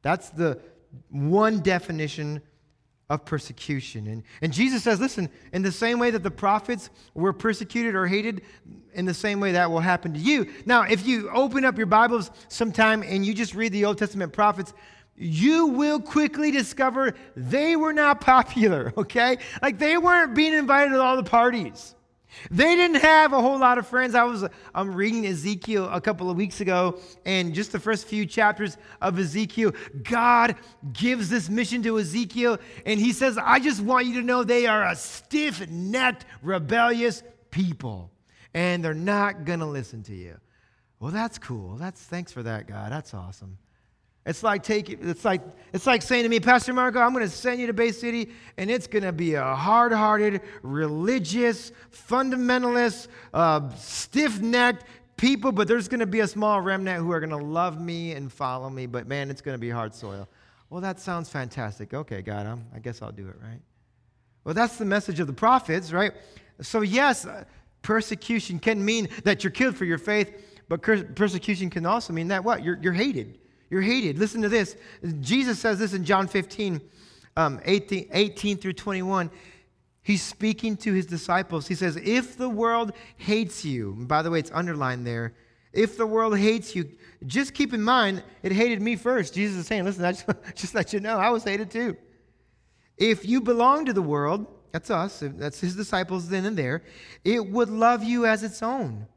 That's 0.01 0.29
the 0.29 0.59
one 1.09 1.59
definition 1.59 2.41
of 3.09 3.25
persecution. 3.25 4.07
And, 4.07 4.23
and 4.41 4.53
Jesus 4.53 4.83
says, 4.83 4.99
listen, 4.99 5.29
in 5.51 5.63
the 5.63 5.71
same 5.71 5.97
way 5.99 6.11
that 6.11 6.23
the 6.23 6.31
prophets 6.31 6.89
were 7.15 7.33
persecuted 7.33 7.95
or 7.95 8.05
hated, 8.05 8.43
in 8.93 9.05
the 9.05 9.13
same 9.13 9.39
way 9.39 9.53
that 9.53 9.69
will 9.69 9.79
happen 9.79 10.13
to 10.13 10.19
you. 10.19 10.51
Now, 10.65 10.83
if 10.83 11.05
you 11.05 11.29
open 11.31 11.65
up 11.65 11.77
your 11.77 11.87
Bibles 11.87 12.29
sometime 12.47 13.03
and 13.03 13.25
you 13.25 13.33
just 13.33 13.55
read 13.55 13.71
the 13.71 13.85
Old 13.85 13.97
Testament 13.97 14.31
prophets, 14.33 14.73
you 15.15 15.67
will 15.67 15.99
quickly 15.99 16.51
discover 16.51 17.15
they 17.35 17.75
were 17.75 17.93
not 17.93 18.21
popular, 18.21 18.93
okay? 18.97 19.37
Like 19.61 19.79
they 19.79 19.97
weren't 19.97 20.35
being 20.35 20.53
invited 20.53 20.91
to 20.91 21.01
all 21.01 21.17
the 21.17 21.23
parties. 21.23 21.95
They 22.51 22.75
didn't 22.75 23.01
have 23.01 23.33
a 23.33 23.41
whole 23.41 23.59
lot 23.59 23.77
of 23.77 23.87
friends. 23.87 24.15
I 24.15 24.23
was 24.23 24.45
I'm 24.73 24.93
reading 24.93 25.25
Ezekiel 25.25 25.89
a 25.91 25.99
couple 25.99 26.29
of 26.29 26.37
weeks 26.37 26.61
ago, 26.61 26.99
and 27.25 27.53
just 27.53 27.71
the 27.71 27.79
first 27.79 28.07
few 28.07 28.25
chapters 28.25 28.77
of 29.01 29.17
Ezekiel, 29.19 29.73
God 30.03 30.55
gives 30.93 31.29
this 31.29 31.49
mission 31.49 31.81
to 31.83 31.99
Ezekiel, 31.99 32.57
and 32.85 32.99
he 32.99 33.13
says, 33.13 33.37
I 33.37 33.59
just 33.59 33.81
want 33.81 34.05
you 34.05 34.13
to 34.15 34.21
know 34.21 34.43
they 34.43 34.67
are 34.67 34.87
a 34.87 34.95
stiff-necked, 34.95 36.25
rebellious 36.41 37.23
people, 37.51 38.11
and 38.53 38.83
they're 38.83 38.93
not 38.93 39.45
gonna 39.45 39.67
listen 39.67 40.03
to 40.03 40.15
you. 40.15 40.37
Well, 40.99 41.11
that's 41.11 41.37
cool. 41.39 41.75
That's 41.75 42.01
thanks 42.01 42.31
for 42.31 42.43
that, 42.43 42.67
God. 42.67 42.91
That's 42.91 43.13
awesome. 43.13 43.57
It's 44.25 44.43
like 44.43 44.63
taking, 44.63 44.99
it's 45.09 45.25
like, 45.25 45.41
it's 45.73 45.87
like 45.87 46.01
saying 46.01 46.23
to 46.23 46.29
me, 46.29 46.39
Pastor 46.39 46.73
Marco, 46.73 46.99
I'm 46.99 47.13
going 47.13 47.25
to 47.25 47.31
send 47.31 47.59
you 47.59 47.67
to 47.67 47.73
Bay 47.73 47.91
City, 47.91 48.29
and 48.57 48.69
it's 48.69 48.85
going 48.85 49.03
to 49.03 49.11
be 49.11 49.33
a 49.33 49.55
hard-hearted, 49.55 50.41
religious, 50.61 51.71
fundamentalist, 51.91 53.07
uh, 53.33 53.69
stiff-necked 53.75 54.85
people, 55.17 55.51
but 55.51 55.67
there's 55.67 55.87
going 55.87 56.01
to 56.01 56.05
be 56.05 56.19
a 56.19 56.27
small 56.27 56.61
remnant 56.61 57.03
who 57.03 57.11
are 57.11 57.19
going 57.19 57.29
to 57.31 57.37
love 57.37 57.81
me 57.81 58.11
and 58.11 58.31
follow 58.31 58.69
me. 58.69 58.85
But 58.85 59.07
man, 59.07 59.29
it's 59.29 59.41
going 59.41 59.55
to 59.55 59.59
be 59.59 59.69
hard 59.69 59.95
soil. 59.95 60.29
Well, 60.69 60.81
that 60.81 60.99
sounds 60.99 61.29
fantastic. 61.29 61.93
Okay, 61.93 62.21
God, 62.21 62.45
I'm, 62.45 62.65
I 62.75 62.79
guess 62.79 63.01
I'll 63.01 63.11
do 63.11 63.27
it, 63.27 63.35
right? 63.41 63.59
Well, 64.43 64.53
that's 64.53 64.77
the 64.77 64.85
message 64.85 65.19
of 65.19 65.27
the 65.27 65.33
prophets, 65.33 65.91
right? 65.91 66.13
So 66.61 66.81
yes, 66.81 67.25
uh, 67.25 67.45
persecution 67.81 68.59
can 68.59 68.83
mean 68.83 69.09
that 69.23 69.43
you're 69.43 69.51
killed 69.51 69.75
for 69.75 69.85
your 69.85 69.97
faith, 69.97 70.31
but 70.67 70.81
persecution 70.81 71.69
can 71.69 71.85
also 71.85 72.13
mean 72.13 72.27
that 72.27 72.43
what? 72.43 72.63
You're, 72.63 72.77
you're 72.81 72.93
hated. 72.93 73.39
You're 73.69 73.81
hated. 73.81 74.17
Listen 74.17 74.41
to 74.41 74.49
this. 74.49 74.75
Jesus 75.21 75.59
says 75.59 75.79
this 75.79 75.93
in 75.93 76.03
John 76.03 76.27
15, 76.27 76.81
um, 77.37 77.59
18, 77.63 78.09
18 78.11 78.57
through 78.57 78.73
21. 78.73 79.29
He's 80.01 80.23
speaking 80.23 80.75
to 80.77 80.93
his 80.93 81.05
disciples. 81.05 81.67
He 81.67 81.75
says, 81.75 81.95
If 81.97 82.37
the 82.37 82.49
world 82.49 82.93
hates 83.17 83.63
you, 83.63 83.95
by 83.99 84.21
the 84.21 84.31
way, 84.31 84.39
it's 84.39 84.51
underlined 84.51 85.05
there, 85.05 85.35
If 85.71 85.97
the 85.97 86.07
world 86.07 86.37
hates 86.37 86.75
you, 86.75 86.89
just 87.25 87.53
keep 87.53 87.73
in 87.73 87.81
mind 87.81 88.23
it 88.41 88.51
hated 88.51 88.81
me 88.81 88.95
first. 88.95 89.33
Jesus 89.33 89.57
is 89.57 89.67
saying, 89.67 89.83
listen, 89.83 90.03
I 90.03 90.13
just, 90.13 90.25
just 90.55 90.75
let 90.75 90.93
you 90.93 90.99
know, 90.99 91.17
I 91.17 91.29
was 91.29 91.43
hated 91.43 91.69
too. 91.69 91.95
If 92.97 93.25
you 93.25 93.41
belong 93.41 93.85
to 93.85 93.93
the 93.93 94.01
world, 94.01 94.47
that's 94.71 94.89
us, 94.89 95.23
that's 95.23 95.59
his 95.59 95.75
disciples 95.75 96.29
then 96.29 96.45
and 96.45 96.57
there, 96.57 96.83
it 97.23 97.45
would 97.45 97.69
love 97.69 98.03
you 98.03 98.25
as 98.25 98.43
its 98.43 98.61
own. 98.61 99.07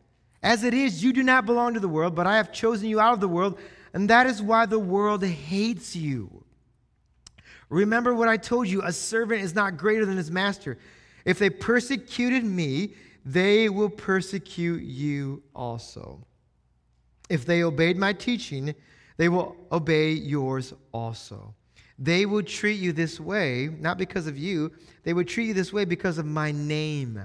As 0.43 0.65
it 0.65 0.75
is, 0.75 1.03
you 1.03 1.13
do 1.13 1.23
not 1.23 1.47
belong 1.47 1.75
to 1.75 1.81
the 1.81 1.89
world, 1.89 2.15
but 2.15 2.27
I 2.27 2.37
have 2.37 2.53
chosen 2.53 2.89
you 2.89 3.01
out 3.01 3.13
of 3.13 3.21
the 3.21 3.29
world, 3.29 3.59
and 3.93 4.09
that 4.11 4.27
is 4.27 4.41
why 4.43 4.67
the 4.67 4.79
world 4.79 5.25
hates 5.25 5.95
you. 5.95 6.45
Remember 7.69 8.15
what 8.15 8.29
I 8.29 8.37
told 8.37 8.69
you 8.69 8.83
a 8.83 8.93
servant 8.93 9.43
is 9.43 9.55
not 9.55 9.77
greater 9.77 10.05
than 10.05 10.17
his 10.17 10.31
master. 10.31 10.79
If 11.25 11.39
they 11.39 11.51
persecuted 11.51 12.45
me, 12.45 12.95
they 13.25 13.69
will 13.69 13.89
persecute 13.89 14.83
you 14.83 15.43
also. 15.55 16.27
If 17.31 17.47
they 17.47 17.63
obeyed 17.63 17.97
my 17.97 18.13
teaching, 18.13 18.75
they 19.17 19.29
will 19.29 19.57
obey 19.71 20.13
yours 20.13 20.75
also. 20.93 21.55
They 21.99 22.27
will 22.27 22.43
treat 22.43 22.81
you 22.81 22.93
this 22.93 23.21
way, 23.21 23.69
not 23.79 23.97
because 23.97 24.27
of 24.27 24.37
you, 24.37 24.73
they 25.05 25.13
would 25.13 25.29
treat 25.29 25.47
you 25.47 25.55
this 25.55 25.73
way 25.73 25.85
because 25.85 26.19
of 26.19 26.27
my 26.27 26.51
name, 26.51 27.23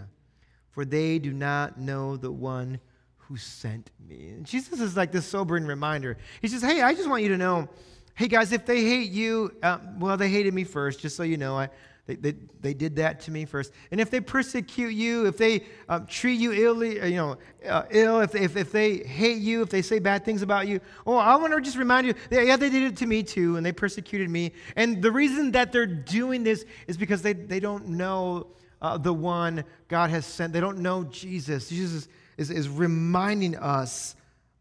for 0.69 0.86
they 0.86 1.19
do 1.19 1.34
not 1.34 1.80
know 1.80 2.15
the 2.15 2.32
one 2.32 2.80
who 3.28 3.38
sent 3.38 3.92
me. 4.08 4.30
And 4.30 4.46
Jesus 4.46 4.80
is 4.80 4.96
like 4.96 5.12
this 5.12 5.26
sobering 5.26 5.66
reminder. 5.66 6.18
He 6.42 6.48
says, 6.48 6.62
Hey, 6.62 6.82
I 6.82 6.94
just 6.94 7.10
want 7.10 7.24
you 7.24 7.30
to 7.30 7.38
know, 7.38 7.68
hey 8.16 8.28
guys, 8.28 8.52
if 8.52 8.66
they 8.66 8.82
hate 8.82 9.12
you, 9.12 9.52
uh, 9.62 9.80
well, 10.00 10.16
they 10.18 10.30
hated 10.30 10.54
me 10.54 10.63
first, 10.63 11.00
just 11.00 11.16
so 11.16 11.24
you 11.24 11.38
know. 11.38 11.58
I, 11.58 11.70
they, 12.06 12.16
they, 12.16 12.36
they 12.62 12.74
did 12.74 12.96
that 12.96 13.20
to 13.22 13.32
me 13.32 13.44
first. 13.44 13.74
And 13.92 14.00
if 14.00 14.10
they 14.10 14.22
persecute 14.22 14.94
you, 14.94 15.26
if 15.26 15.38
they 15.38 15.66
um, 15.90 16.06
treat 16.08 16.40
you 16.40 16.54
illy, 16.54 17.02
uh, 17.02 17.06
you 17.06 17.18
know, 17.18 17.38
uh, 17.68 17.84
ill, 17.90 18.22
if, 18.22 18.34
if, 18.34 18.56
if 18.56 18.72
they 18.72 19.00
hate 19.00 19.40
you, 19.40 19.62
if 19.62 19.70
they 19.70 19.82
say 19.82 20.00
bad 20.00 20.24
things 20.24 20.42
about 20.42 20.68
you, 20.68 20.80
oh, 21.06 21.18
I 21.18 21.36
want 21.36 21.54
to 21.54 21.60
just 21.60 21.78
remind 21.78 22.08
you, 22.08 22.13
yeah, 22.32 22.56
they 22.56 22.70
did 22.70 22.84
it 22.84 22.98
to 22.98 23.06
me 23.06 23.24
too, 23.24 23.58
and 23.58 23.66
they 23.66 23.74
persecuted 23.74 24.30
me. 24.30 24.54
And 24.78 25.02
the 25.02 25.12
reason 25.12 25.52
that 25.52 25.74
they're 25.74 25.86
doing 25.86 26.44
this 26.44 26.63
is 26.88 26.96
because 26.96 27.22
they, 27.22 27.34
they 27.34 27.60
don't 27.60 27.90
know 27.90 28.48
uh, 28.82 28.98
the 28.98 29.13
one 29.13 29.66
God 29.90 30.10
has 30.12 30.26
sent. 30.26 30.54
They 30.54 30.62
don't 30.62 30.80
know 30.80 31.04
Jesus. 31.06 31.68
Jesus 31.68 32.08
is, 32.38 32.50
is 32.50 32.69
reminding 32.69 33.56
us 33.56 34.15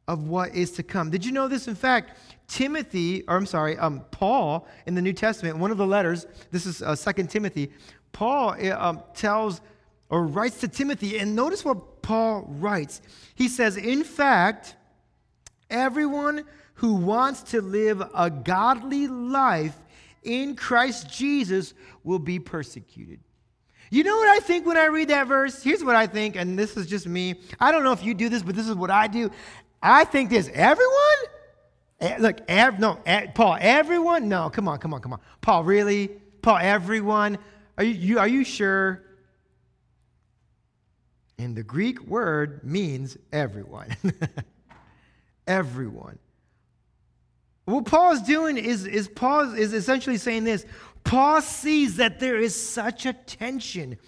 of 0.09 0.29
what 0.29 0.55
is 0.55 0.73
to 0.73 0.83
come. 0.83 1.11
Did 1.11 1.25
you 1.25 1.33
know 1.33 1.49
this? 1.49 1.69
In 1.69 1.75
fact, 1.75 2.19
Timothy, 2.49 3.25
or 3.27 3.37
I'm 3.37 3.47
sorry, 3.47 3.77
um, 3.77 4.05
Paul 4.11 4.67
in 4.87 4.95
the 4.95 5.03
New 5.03 5.13
Testament, 5.13 5.59
one 5.59 5.71
of 5.71 5.79
the 5.79 5.87
letters, 5.87 6.27
this 6.51 6.65
is 6.65 6.81
uh, 6.83 6.95
2 6.95 7.25
Timothy, 7.25 7.73
Paul 8.13 8.57
uh, 8.63 8.77
um, 8.79 9.03
tells 9.15 9.61
or 10.09 10.27
writes 10.27 10.61
to 10.61 10.69
Timothy, 10.69 11.19
and 11.19 11.35
notice 11.35 11.65
what 11.65 12.03
Paul 12.03 12.47
writes. 12.49 13.03
He 13.35 13.49
says, 13.49 13.77
In 13.77 14.05
fact, 14.05 14.77
everyone 15.69 16.45
who 16.75 16.95
wants 16.95 17.43
to 17.43 17.61
live 17.61 18.03
a 18.15 18.31
godly 18.31 19.09
life 19.09 19.77
in 20.23 20.55
Christ 20.55 21.11
Jesus 21.11 21.75
will 22.05 22.19
be 22.19 22.39
persecuted. 22.39 23.21
You 23.91 24.05
know 24.05 24.17
what 24.17 24.29
I 24.29 24.41
think 24.41 24.67
when 24.67 24.77
I 24.77 24.87
read 24.87 25.09
that 25.09 25.27
verse? 25.27 25.63
Here's 25.63 25.85
what 25.85 25.95
I 25.97 26.07
think, 26.07 26.37
and 26.37 26.59
this 26.59 26.77
is 26.77 26.87
just 26.87 27.07
me. 27.07 27.41
I 27.61 27.71
don't 27.71 27.85
know 27.85 27.93
if 27.93 28.05
you 28.05 28.15
do 28.15 28.29
this, 28.29 28.43
but 28.43 28.57
this 28.57 28.69
is 28.69 28.75
what 28.75 28.91
I 28.91 29.07
do. 29.07 29.31
I 29.83 30.05
think 30.05 30.31
this 30.31 30.51
everyone 30.53 31.17
eh, 32.01 32.17
Look, 32.19 32.39
ev- 32.49 32.79
no, 32.79 32.99
eh, 33.07 33.27
Paul, 33.29 33.57
everyone? 33.61 34.29
No, 34.29 34.51
come 34.51 34.69
on, 34.69 34.79
come 34.79 34.95
on, 34.95 35.01
come 35.01 35.13
on. 35.13 35.21
Paul, 35.41 35.65
really? 35.65 36.09
Paul, 36.43 36.59
everyone? 36.59 37.39
Are 37.79 37.85
you, 37.85 37.93
you, 37.93 38.19
are 38.19 38.29
you 38.29 38.45
sure? 38.45 39.03
And 41.39 41.55
the 41.55 41.63
Greek 41.63 42.01
word 42.07 42.65
means 42.65 43.17
everyone. 43.33 43.95
everyone. 45.47 46.19
What 47.67 47.85
Paul 47.85 48.13
is 48.13 48.23
doing 48.23 48.57
is, 48.57 48.87
is 48.87 49.09
Paul 49.09 49.55
is 49.55 49.73
essentially 49.73 50.19
saying 50.19 50.45
this. 50.45 50.65
Paul 51.03 51.43
sees 51.43 51.97
that 51.97 52.21
there 52.21 52.37
is 52.37 52.55
such 52.55 53.07
a 53.07 53.13
tension, 53.13 53.99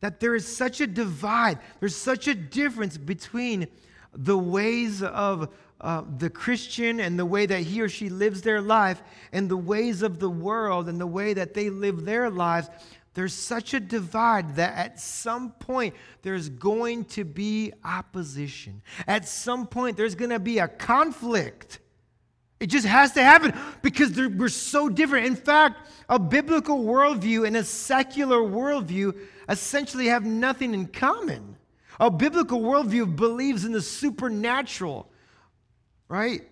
that 0.00 0.20
there 0.20 0.34
is 0.34 0.46
such 0.46 0.80
a 0.82 0.86
divide, 0.86 1.58
there's 1.80 1.96
such 1.96 2.28
a 2.28 2.34
difference 2.34 2.98
between 2.98 3.68
the 4.12 4.36
ways 4.36 5.02
of 5.02 5.48
uh, 5.80 6.02
the 6.18 6.28
Christian 6.28 7.00
and 7.00 7.18
the 7.18 7.26
way 7.26 7.46
that 7.46 7.60
he 7.60 7.80
or 7.80 7.88
she 7.88 8.10
lives 8.10 8.42
their 8.42 8.60
life 8.60 9.02
and 9.32 9.48
the 9.48 9.56
ways 9.56 10.02
of 10.02 10.18
the 10.18 10.30
world 10.30 10.88
and 10.88 11.00
the 11.00 11.06
way 11.06 11.34
that 11.34 11.54
they 11.54 11.70
live 11.70 12.04
their 12.04 12.28
lives, 12.28 12.68
there's 13.14 13.34
such 13.34 13.72
a 13.72 13.80
divide 13.80 14.56
that 14.56 14.74
at 14.76 15.00
some 15.00 15.52
point 15.52 15.94
there's 16.20 16.50
going 16.50 17.06
to 17.06 17.24
be 17.24 17.72
opposition. 17.82 18.82
At 19.06 19.26
some 19.26 19.66
point 19.66 19.96
there's 19.96 20.14
going 20.14 20.30
to 20.30 20.38
be 20.38 20.58
a 20.58 20.68
conflict. 20.68 21.78
It 22.58 22.68
just 22.68 22.86
has 22.86 23.12
to 23.12 23.22
happen 23.22 23.52
because 23.82 24.16
we're 24.16 24.48
so 24.48 24.88
different. 24.88 25.26
In 25.26 25.36
fact, 25.36 25.88
a 26.08 26.18
biblical 26.18 26.78
worldview 26.84 27.46
and 27.46 27.56
a 27.56 27.64
secular 27.64 28.38
worldview 28.38 29.16
essentially 29.48 30.06
have 30.06 30.24
nothing 30.24 30.72
in 30.72 30.86
common. 30.86 31.56
A 32.00 32.10
biblical 32.10 32.60
worldview 32.60 33.14
believes 33.14 33.64
in 33.64 33.72
the 33.72 33.82
supernatural 33.82 35.10
right? 36.08 36.42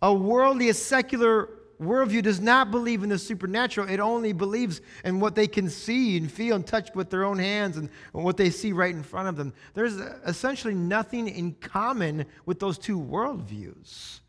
A 0.00 0.12
worldly, 0.12 0.68
a 0.68 0.74
secular 0.74 1.48
worldview 1.80 2.22
does 2.22 2.40
not 2.40 2.70
believe 2.70 3.02
in 3.02 3.08
the 3.08 3.18
supernatural. 3.18 3.88
It 3.88 4.00
only 4.00 4.32
believes 4.32 4.80
in 5.04 5.20
what 5.20 5.34
they 5.34 5.46
can 5.46 5.68
see 5.68 6.16
and 6.16 6.30
feel 6.30 6.56
and 6.56 6.66
touch 6.66 6.94
with 6.94 7.10
their 7.10 7.24
own 7.24 7.38
hands 7.38 7.76
and 7.76 7.88
what 8.12 8.36
they 8.36 8.50
see 8.50 8.72
right 8.72 8.94
in 8.94 9.02
front 9.02 9.28
of 9.28 9.36
them. 9.36 9.52
There's 9.74 9.94
essentially 9.94 10.74
nothing 10.74 11.28
in 11.28 11.54
common 11.54 12.26
with 12.46 12.60
those 12.60 12.78
two 12.78 13.00
worldviews. 13.00 14.20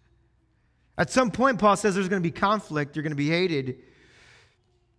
At 0.97 1.09
some 1.09 1.31
point, 1.31 1.59
Paul 1.59 1.75
says 1.75 1.95
there's 1.95 2.09
going 2.09 2.21
to 2.21 2.27
be 2.27 2.31
conflict, 2.31 2.95
you're 2.95 3.03
going 3.03 3.11
to 3.11 3.15
be 3.15 3.29
hated. 3.29 3.77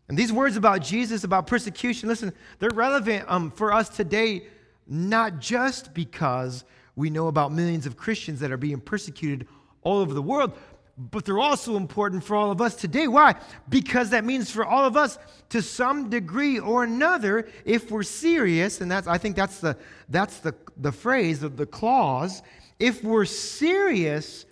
And 0.08 0.18
these 0.18 0.32
words 0.32 0.56
about 0.56 0.82
Jesus, 0.82 1.24
about 1.24 1.46
persecution, 1.46 2.08
listen, 2.08 2.32
they're 2.58 2.70
relevant 2.70 3.24
um, 3.28 3.50
for 3.50 3.72
us 3.72 3.88
today, 3.88 4.46
not 4.86 5.38
just 5.38 5.94
because 5.94 6.64
we 6.96 7.10
know 7.10 7.28
about 7.28 7.52
millions 7.52 7.86
of 7.86 7.96
Christians 7.96 8.40
that 8.40 8.52
are 8.52 8.56
being 8.56 8.80
persecuted 8.80 9.46
all 9.82 9.98
over 9.98 10.12
the 10.12 10.22
world, 10.22 10.56
but 10.96 11.24
they're 11.24 11.40
also 11.40 11.76
important 11.76 12.22
for 12.22 12.36
all 12.36 12.50
of 12.50 12.60
us 12.60 12.76
today. 12.76 13.08
Why? 13.08 13.34
Because 13.68 14.10
that 14.10 14.24
means 14.24 14.50
for 14.50 14.64
all 14.64 14.84
of 14.84 14.96
us, 14.96 15.18
to 15.48 15.60
some 15.62 16.08
degree 16.10 16.58
or 16.58 16.84
another, 16.84 17.48
if 17.64 17.90
we're 17.90 18.04
serious, 18.04 18.80
and 18.80 18.90
that's 18.90 19.08
I 19.08 19.18
think 19.18 19.34
that's 19.34 19.58
the 19.58 19.76
that's 20.08 20.38
the, 20.38 20.54
the 20.76 20.92
phrase 20.92 21.42
of 21.42 21.56
the 21.56 21.66
clause, 21.66 22.42
if 22.78 23.02
we're 23.02 23.24
serious 23.24 24.46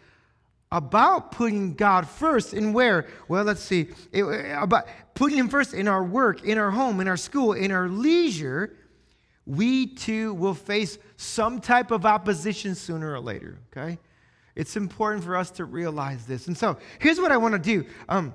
about 0.73 1.31
putting 1.31 1.75
God 1.75 2.09
first 2.09 2.55
in 2.55 2.73
where? 2.73 3.07
Well, 3.29 3.45
let's 3.45 3.61
see. 3.61 3.91
It, 4.11 4.25
about 4.61 4.89
putting 5.15 5.39
Him 5.39 5.49
first 5.49 5.75
in 5.75 5.87
our 5.87 6.03
work, 6.03 6.45
in 6.45 6.59
our 6.59 6.71
home, 6.71 7.01
in 7.01 7.07
our 7.07 7.17
school, 7.17 7.53
in 7.53 7.71
our 7.71 7.89
leisure, 7.89 8.75
we 9.47 9.87
too 9.87 10.35
will 10.35 10.55
face 10.55 10.99
some 11.17 11.61
type 11.61 11.91
of 11.91 12.07
opposition 12.07 12.75
sooner 12.75 13.13
or 13.13 13.21
later, 13.21 13.59
okay? 13.71 13.99
It's 14.57 14.77
important 14.77 15.25
for 15.25 15.37
us 15.37 15.51
to 15.53 15.65
realize 15.65 16.27
this. 16.27 16.47
And 16.47 16.57
so 16.57 16.79
here's 16.99 17.21
what 17.21 17.33
I 17.33 17.37
want 17.37 17.55
to 17.55 17.59
do. 17.59 17.87
Um, 18.09 18.35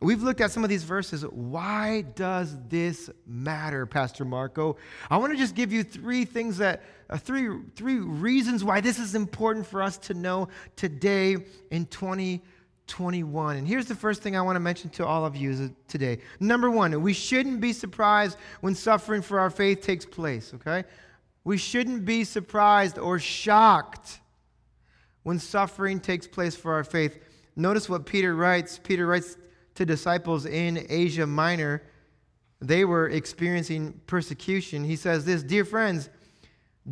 we've 0.00 0.22
looked 0.22 0.40
at 0.40 0.50
some 0.50 0.62
of 0.62 0.70
these 0.70 0.84
verses. 0.84 1.22
Why 1.22 2.02
does 2.02 2.56
this 2.68 3.10
matter, 3.26 3.86
Pastor 3.86 4.24
Marco? 4.24 4.76
I 5.10 5.16
want 5.16 5.32
to 5.32 5.38
just 5.38 5.54
give 5.54 5.72
you 5.72 5.82
three 5.82 6.24
things 6.24 6.58
that, 6.58 6.82
uh, 7.08 7.16
three, 7.16 7.48
three 7.74 7.98
reasons 7.98 8.62
why 8.62 8.80
this 8.80 8.98
is 8.98 9.14
important 9.14 9.66
for 9.66 9.82
us 9.82 9.96
to 9.98 10.14
know 10.14 10.48
today 10.76 11.36
in 11.70 11.86
2021. 11.86 13.56
And 13.56 13.66
here's 13.66 13.86
the 13.86 13.94
first 13.94 14.22
thing 14.22 14.36
I 14.36 14.42
want 14.42 14.56
to 14.56 14.60
mention 14.60 14.90
to 14.90 15.06
all 15.06 15.24
of 15.24 15.34
you 15.34 15.74
today. 15.88 16.18
Number 16.40 16.70
one, 16.70 17.00
we 17.00 17.14
shouldn't 17.14 17.60
be 17.60 17.72
surprised 17.72 18.36
when 18.60 18.74
suffering 18.74 19.22
for 19.22 19.40
our 19.40 19.50
faith 19.50 19.80
takes 19.80 20.04
place, 20.04 20.52
okay? 20.54 20.84
We 21.44 21.56
shouldn't 21.56 22.04
be 22.04 22.24
surprised 22.24 22.98
or 22.98 23.18
shocked 23.18 24.20
when 25.22 25.38
suffering 25.38 26.00
takes 26.00 26.26
place 26.26 26.54
for 26.54 26.74
our 26.74 26.84
faith. 26.84 27.18
Notice 27.56 27.88
what 27.88 28.04
Peter 28.04 28.34
writes. 28.34 28.78
Peter 28.82 29.06
writes 29.06 29.36
to 29.76 29.86
disciples 29.86 30.46
in 30.46 30.86
Asia 30.88 31.26
Minor. 31.26 31.82
They 32.60 32.84
were 32.84 33.08
experiencing 33.08 34.00
persecution. 34.06 34.84
He 34.84 34.96
says 34.96 35.24
this 35.24 35.42
Dear 35.42 35.64
friends, 35.64 36.10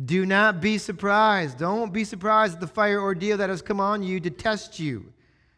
do 0.05 0.25
not 0.25 0.61
be 0.61 0.77
surprised. 0.77 1.57
Don't 1.57 1.93
be 1.93 2.03
surprised 2.03 2.55
at 2.55 2.59
the 2.59 2.67
fire 2.67 3.01
ordeal 3.01 3.37
that 3.37 3.49
has 3.49 3.61
come 3.61 3.79
on 3.79 4.03
you 4.03 4.19
to 4.19 4.29
test 4.29 4.77
you, 4.79 5.13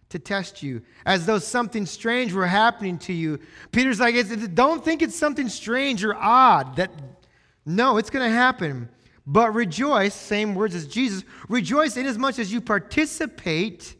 to 0.10 0.20
test 0.20 0.62
you, 0.62 0.82
as 1.06 1.26
though 1.26 1.40
something 1.40 1.86
strange 1.86 2.34
were 2.34 2.46
happening 2.46 3.00
to 3.00 3.14
you. 3.14 3.40
Peter's 3.72 4.00
like, 4.00 4.16
don't 4.54 4.86
think 4.86 5.02
it's 5.02 5.16
something 5.16 5.50
strange 5.50 6.04
or 6.04 6.16
odd. 6.16 6.76
That 6.76 6.92
no, 7.66 7.98
it's 7.98 8.10
going 8.10 8.30
to 8.30 8.36
happen. 8.36 8.90
But 9.26 9.54
rejoice, 9.54 10.14
same 10.14 10.56
words 10.56 10.74
as 10.74 10.88
Jesus, 10.88 11.26
rejoice 11.50 11.98
inasmuch 11.98 12.40
as 12.40 12.52
you 12.52 12.62
participate. 12.62 13.96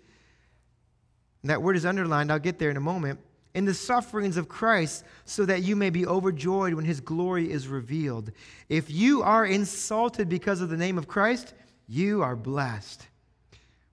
That 1.48 1.62
word 1.62 1.76
is 1.76 1.86
underlined, 1.86 2.32
I'll 2.32 2.40
get 2.40 2.60
there 2.60 2.70
in 2.70 2.78
a 2.78 2.82
moment. 2.82 3.20
In 3.54 3.66
the 3.66 3.74
sufferings 3.74 4.38
of 4.38 4.48
Christ, 4.48 5.04
so 5.26 5.46
that 5.46 5.64
you 5.64 5.76
may 5.76 5.90
be 5.90 6.06
overjoyed 6.06 6.74
when 6.74 6.86
his 6.86 7.00
glory 7.00 7.50
is 7.52 7.68
revealed. 7.68 8.32
If 8.70 8.92
you 8.92 9.24
are 9.24 9.46
insulted 9.46 10.30
because 10.30 10.62
of 10.62 10.70
the 10.70 10.78
name 10.78 10.98
of 10.98 11.08
Christ, 11.08 11.54
you 11.88 12.22
are 12.22 12.36
blessed. 12.36 13.08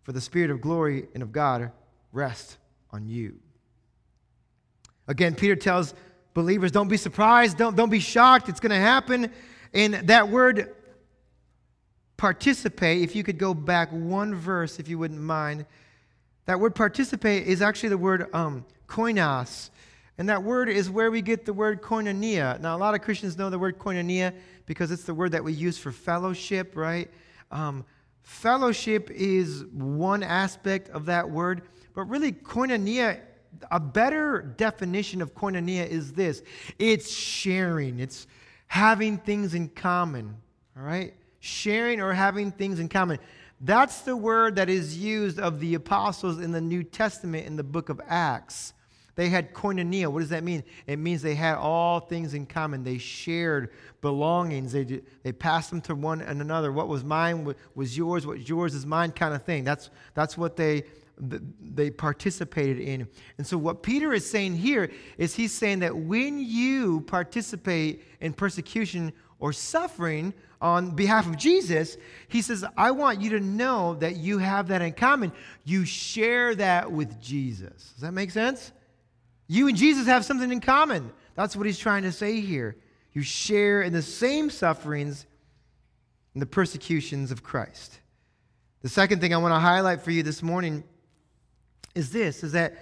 for 0.04 0.12
the 0.12 0.20
Spirit 0.20 0.50
of 0.50 0.60
glory 0.60 1.08
and 1.14 1.22
of 1.22 1.32
God 1.32 1.72
rests 2.12 2.58
on 2.92 3.08
you. 3.08 3.40
Again, 5.08 5.34
Peter 5.34 5.56
tells 5.56 5.94
believers 6.34 6.70
don't 6.70 6.88
be 6.88 6.96
surprised, 6.96 7.56
don't, 7.58 7.74
don't 7.74 7.90
be 7.90 8.00
shocked, 8.00 8.48
it's 8.48 8.60
going 8.60 8.70
to 8.70 8.76
happen. 8.76 9.30
And 9.72 9.94
that 9.94 10.28
word 10.28 10.74
participate, 12.16 13.02
if 13.02 13.16
you 13.16 13.24
could 13.24 13.38
go 13.38 13.54
back 13.54 13.90
one 13.90 14.34
verse, 14.34 14.78
if 14.78 14.88
you 14.88 14.98
wouldn't 14.98 15.20
mind, 15.20 15.66
that 16.46 16.60
word 16.60 16.74
participate 16.74 17.46
is 17.46 17.62
actually 17.62 17.90
the 17.90 17.98
word 17.98 18.32
um, 18.34 18.64
koinos. 18.86 19.70
And 20.16 20.28
that 20.28 20.42
word 20.42 20.68
is 20.68 20.88
where 20.88 21.10
we 21.10 21.22
get 21.22 21.44
the 21.44 21.52
word 21.52 21.82
koinonia. 21.82 22.60
Now, 22.60 22.76
a 22.76 22.78
lot 22.78 22.94
of 22.94 23.02
Christians 23.02 23.36
know 23.36 23.50
the 23.50 23.58
word 23.58 23.78
koinonia 23.78 24.32
because 24.66 24.90
it's 24.90 25.04
the 25.04 25.14
word 25.14 25.32
that 25.32 25.42
we 25.42 25.52
use 25.52 25.76
for 25.76 25.90
fellowship, 25.90 26.76
right? 26.76 27.10
Um, 27.50 27.84
fellowship 28.22 29.10
is 29.10 29.64
one 29.72 30.22
aspect 30.22 30.88
of 30.90 31.06
that 31.06 31.28
word, 31.28 31.62
but 31.94 32.04
really, 32.04 32.32
koinonia, 32.32 33.20
a 33.70 33.80
better 33.80 34.42
definition 34.56 35.22
of 35.22 35.34
koinonia 35.34 35.86
is 35.86 36.12
this 36.12 36.42
it's 36.78 37.12
sharing, 37.12 38.00
it's 38.00 38.26
having 38.66 39.18
things 39.18 39.54
in 39.54 39.68
common, 39.68 40.36
all 40.76 40.82
right? 40.82 41.14
Sharing 41.40 42.00
or 42.00 42.12
having 42.12 42.50
things 42.50 42.80
in 42.80 42.88
common. 42.88 43.18
That's 43.64 44.02
the 44.02 44.14
word 44.14 44.56
that 44.56 44.68
is 44.68 44.98
used 44.98 45.40
of 45.40 45.58
the 45.58 45.74
apostles 45.74 46.38
in 46.38 46.52
the 46.52 46.60
New 46.60 46.82
Testament 46.82 47.46
in 47.46 47.56
the 47.56 47.64
book 47.64 47.88
of 47.88 47.98
Acts. 48.06 48.74
They 49.14 49.30
had 49.30 49.54
koinonia. 49.54 50.08
What 50.08 50.20
does 50.20 50.28
that 50.28 50.44
mean? 50.44 50.64
It 50.86 50.98
means 50.98 51.22
they 51.22 51.34
had 51.34 51.56
all 51.56 52.00
things 52.00 52.34
in 52.34 52.44
common. 52.44 52.84
They 52.84 52.98
shared 52.98 53.70
belongings. 54.02 54.72
They, 54.72 55.00
they 55.22 55.32
passed 55.32 55.70
them 55.70 55.80
to 55.82 55.94
one 55.94 56.20
and 56.20 56.42
another. 56.42 56.72
What 56.72 56.88
was 56.88 57.04
mine 57.04 57.54
was 57.74 57.96
yours. 57.96 58.26
What 58.26 58.46
yours 58.46 58.74
is 58.74 58.84
mine, 58.84 59.12
kind 59.12 59.32
of 59.32 59.44
thing. 59.44 59.64
That's, 59.64 59.88
that's 60.12 60.36
what 60.36 60.56
they, 60.56 60.82
they 61.18 61.90
participated 61.90 62.80
in. 62.80 63.08
And 63.38 63.46
so, 63.46 63.56
what 63.56 63.82
Peter 63.82 64.12
is 64.12 64.28
saying 64.28 64.56
here 64.56 64.90
is 65.16 65.34
he's 65.34 65.52
saying 65.52 65.78
that 65.78 65.96
when 65.96 66.38
you 66.38 67.00
participate 67.02 68.04
in 68.20 68.34
persecution 68.34 69.10
or 69.38 69.54
suffering 69.54 70.34
on 70.64 70.92
behalf 70.92 71.26
of 71.26 71.36
Jesus, 71.36 71.98
he 72.26 72.40
says, 72.40 72.64
I 72.74 72.92
want 72.92 73.20
you 73.20 73.30
to 73.30 73.40
know 73.40 73.96
that 73.96 74.16
you 74.16 74.38
have 74.38 74.68
that 74.68 74.80
in 74.80 74.94
common. 74.94 75.30
You 75.62 75.84
share 75.84 76.54
that 76.54 76.90
with 76.90 77.20
Jesus. 77.20 77.92
Does 77.92 78.00
that 78.00 78.12
make 78.12 78.30
sense? 78.30 78.72
You 79.46 79.68
and 79.68 79.76
Jesus 79.76 80.06
have 80.06 80.24
something 80.24 80.50
in 80.50 80.60
common. 80.60 81.12
That's 81.34 81.54
what 81.54 81.66
he's 81.66 81.78
trying 81.78 82.04
to 82.04 82.12
say 82.12 82.40
here. 82.40 82.76
You 83.12 83.20
share 83.20 83.82
in 83.82 83.92
the 83.92 84.00
same 84.00 84.48
sufferings 84.48 85.26
and 86.32 86.40
the 86.40 86.46
persecutions 86.46 87.30
of 87.30 87.42
Christ. 87.42 88.00
The 88.80 88.88
second 88.88 89.20
thing 89.20 89.34
I 89.34 89.36
want 89.36 89.52
to 89.52 89.60
highlight 89.60 90.00
for 90.00 90.12
you 90.12 90.22
this 90.22 90.42
morning 90.42 90.82
is 91.94 92.10
this 92.10 92.42
is 92.42 92.52
that 92.52 92.74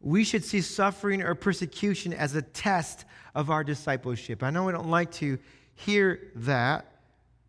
we 0.00 0.24
should 0.24 0.44
see 0.44 0.60
suffering 0.60 1.22
or 1.22 1.36
persecution 1.36 2.12
as 2.12 2.34
a 2.34 2.42
test 2.42 3.04
of 3.36 3.50
our 3.50 3.62
discipleship. 3.62 4.42
I 4.42 4.50
know 4.50 4.64
we 4.64 4.72
don't 4.72 4.90
like 4.90 5.12
to 5.12 5.38
hear 5.76 6.32
that, 6.34 6.86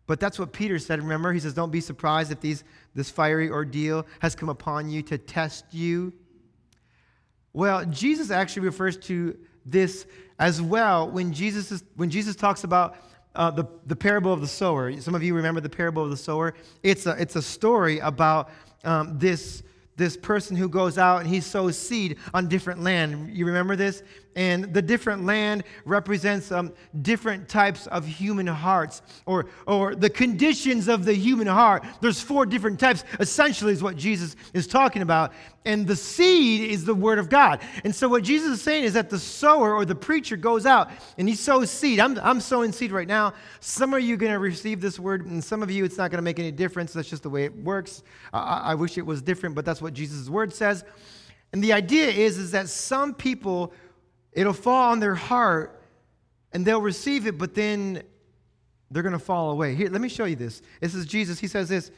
but 0.06 0.20
that's 0.20 0.38
what 0.38 0.52
Peter 0.52 0.78
said. 0.78 1.00
Remember, 1.00 1.32
he 1.32 1.40
says, 1.40 1.54
Don't 1.54 1.70
be 1.70 1.80
surprised 1.80 2.30
if 2.32 2.40
these, 2.40 2.64
this 2.94 3.10
fiery 3.10 3.50
ordeal 3.50 4.06
has 4.20 4.34
come 4.34 4.48
upon 4.48 4.88
you 4.88 5.02
to 5.02 5.18
test 5.18 5.64
you 5.72 6.12
well, 7.56 7.86
Jesus 7.86 8.30
actually 8.30 8.66
refers 8.66 8.98
to 8.98 9.34
this 9.64 10.06
as 10.38 10.60
well 10.60 11.10
when 11.10 11.32
Jesus, 11.32 11.72
is, 11.72 11.82
when 11.94 12.10
Jesus 12.10 12.36
talks 12.36 12.64
about 12.64 12.96
uh, 13.34 13.50
the, 13.50 13.64
the 13.86 13.96
parable 13.96 14.30
of 14.30 14.42
the 14.42 14.46
sower. 14.46 14.92
Some 15.00 15.14
of 15.14 15.22
you 15.22 15.34
remember 15.34 15.62
the 15.62 15.70
parable 15.70 16.04
of 16.04 16.10
the 16.10 16.18
sower. 16.18 16.52
It's 16.82 17.06
a, 17.06 17.12
it's 17.12 17.34
a 17.34 17.40
story 17.40 17.98
about 18.00 18.50
um, 18.84 19.18
this, 19.18 19.62
this 19.96 20.16
person 20.16 20.56
who 20.56 20.68
goes 20.68 20.98
out 20.98 21.20
and 21.20 21.28
he 21.28 21.40
sows 21.40 21.78
seed 21.78 22.18
on 22.34 22.48
different 22.48 22.82
land. 22.82 23.36
You 23.36 23.46
remember 23.46 23.76
this? 23.76 24.02
and 24.36 24.72
the 24.74 24.82
different 24.82 25.24
land 25.24 25.64
represents 25.86 26.52
um, 26.52 26.72
different 27.00 27.48
types 27.48 27.86
of 27.88 28.06
human 28.06 28.46
hearts 28.46 29.00
or, 29.24 29.46
or 29.66 29.94
the 29.94 30.10
conditions 30.10 30.88
of 30.88 31.06
the 31.06 31.14
human 31.14 31.46
heart. 31.46 31.84
There's 32.02 32.20
four 32.20 32.44
different 32.44 32.78
types, 32.78 33.02
essentially, 33.18 33.72
is 33.72 33.82
what 33.82 33.96
Jesus 33.96 34.36
is 34.52 34.66
talking 34.66 35.00
about. 35.00 35.32
And 35.64 35.84
the 35.84 35.96
seed 35.96 36.70
is 36.70 36.84
the 36.84 36.94
word 36.94 37.18
of 37.18 37.28
God. 37.28 37.60
And 37.82 37.92
so, 37.92 38.08
what 38.08 38.22
Jesus 38.22 38.58
is 38.58 38.62
saying 38.62 38.84
is 38.84 38.92
that 38.92 39.10
the 39.10 39.18
sower 39.18 39.74
or 39.74 39.84
the 39.84 39.96
preacher 39.96 40.36
goes 40.36 40.64
out 40.64 40.90
and 41.18 41.28
he 41.28 41.34
sows 41.34 41.72
seed. 41.72 41.98
I'm, 41.98 42.16
I'm 42.20 42.40
sowing 42.40 42.70
seed 42.70 42.92
right 42.92 43.08
now. 43.08 43.34
Some 43.58 43.92
of 43.92 44.00
you 44.00 44.14
are 44.14 44.18
going 44.18 44.30
to 44.32 44.38
receive 44.38 44.80
this 44.80 45.00
word, 45.00 45.26
and 45.26 45.42
some 45.42 45.64
of 45.64 45.70
you, 45.70 45.84
it's 45.84 45.98
not 45.98 46.12
going 46.12 46.18
to 46.18 46.22
make 46.22 46.38
any 46.38 46.52
difference. 46.52 46.92
That's 46.92 47.08
just 47.08 47.24
the 47.24 47.30
way 47.30 47.46
it 47.46 47.56
works. 47.56 48.04
I, 48.32 48.58
I 48.58 48.74
wish 48.76 48.96
it 48.96 49.04
was 49.04 49.22
different, 49.22 49.56
but 49.56 49.64
that's 49.64 49.82
what 49.82 49.85
Jesus' 49.94 50.28
word 50.28 50.52
says. 50.52 50.84
And 51.52 51.62
the 51.62 51.72
idea 51.72 52.08
is, 52.08 52.38
is 52.38 52.50
that 52.52 52.68
some 52.68 53.14
people 53.14 53.72
It'll 54.36 54.52
fall 54.52 54.92
on 54.92 55.00
their 55.00 55.14
heart 55.14 55.80
and 56.52 56.64
they'll 56.64 56.82
receive 56.82 57.26
it, 57.26 57.38
but 57.38 57.54
then 57.54 58.02
they're 58.90 59.02
going 59.02 59.14
to 59.14 59.18
fall 59.18 59.50
away. 59.50 59.74
Here, 59.74 59.88
let 59.88 60.02
me 60.02 60.10
show 60.10 60.26
you 60.26 60.36
this. 60.36 60.60
This 60.78 60.94
is 60.94 61.06
Jesus. 61.06 61.40
He 61.40 61.48
says 61.48 61.70
this 61.70 61.90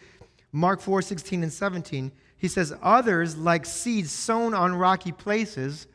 Mark 0.52 0.80
4 0.80 1.02
16 1.02 1.42
and 1.42 1.52
17. 1.52 2.12
He 2.38 2.46
says, 2.46 2.72
Others, 2.80 3.36
like 3.36 3.66
seeds 3.66 4.12
sown 4.12 4.54
on 4.54 4.72
rocky 4.72 5.10
places, 5.10 5.88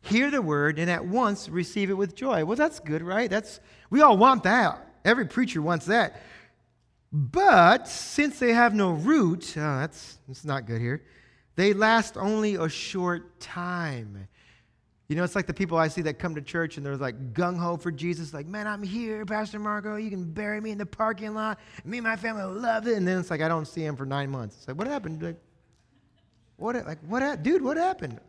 hear 0.00 0.30
the 0.30 0.40
word 0.40 0.78
and 0.78 0.88
at 0.88 1.04
once 1.04 1.48
receive 1.48 1.90
it 1.90 1.94
with 1.94 2.14
joy. 2.14 2.44
Well, 2.44 2.56
that's 2.56 2.78
good, 2.78 3.02
right? 3.02 3.28
That's 3.28 3.58
we 3.90 4.00
all 4.02 4.16
want 4.16 4.44
that. 4.44 4.86
Every 5.04 5.26
preacher 5.26 5.60
wants 5.60 5.86
that. 5.86 6.22
But 7.12 7.88
since 7.88 8.38
they 8.38 8.52
have 8.52 8.74
no 8.74 8.92
root, 8.92 9.54
oh, 9.56 9.78
that's, 9.78 10.18
that's 10.28 10.44
not 10.44 10.66
good 10.66 10.80
here. 10.80 11.02
They 11.56 11.72
last 11.72 12.16
only 12.16 12.56
a 12.56 12.68
short 12.68 13.40
time. 13.40 14.28
You 15.08 15.16
know, 15.16 15.24
it's 15.24 15.34
like 15.34 15.46
the 15.46 15.54
people 15.54 15.78
I 15.78 15.88
see 15.88 16.02
that 16.02 16.18
come 16.18 16.34
to 16.34 16.42
church 16.42 16.76
and 16.76 16.84
they're 16.84 16.96
like 16.96 17.32
gung 17.32 17.58
ho 17.58 17.78
for 17.78 17.90
Jesus, 17.90 18.34
like, 18.34 18.46
man, 18.46 18.66
I'm 18.66 18.82
here, 18.82 19.24
Pastor 19.24 19.58
Marco. 19.58 19.96
You 19.96 20.10
can 20.10 20.30
bury 20.30 20.60
me 20.60 20.70
in 20.70 20.76
the 20.76 20.84
parking 20.84 21.32
lot. 21.32 21.58
Me 21.84 21.96
and 21.96 22.06
my 22.06 22.16
family 22.16 22.44
love 22.44 22.86
it. 22.86 22.96
And 22.98 23.08
then 23.08 23.18
it's 23.18 23.30
like, 23.30 23.40
I 23.40 23.48
don't 23.48 23.66
see 23.66 23.84
him 23.84 23.96
for 23.96 24.04
nine 24.04 24.30
months. 24.30 24.56
It's 24.58 24.68
like, 24.68 24.76
what 24.76 24.86
happened? 24.86 25.22
Like, 25.22 25.40
what, 26.56 26.76
like, 26.86 26.98
what, 27.06 27.42
dude, 27.42 27.62
what 27.62 27.78
happened? 27.78 28.20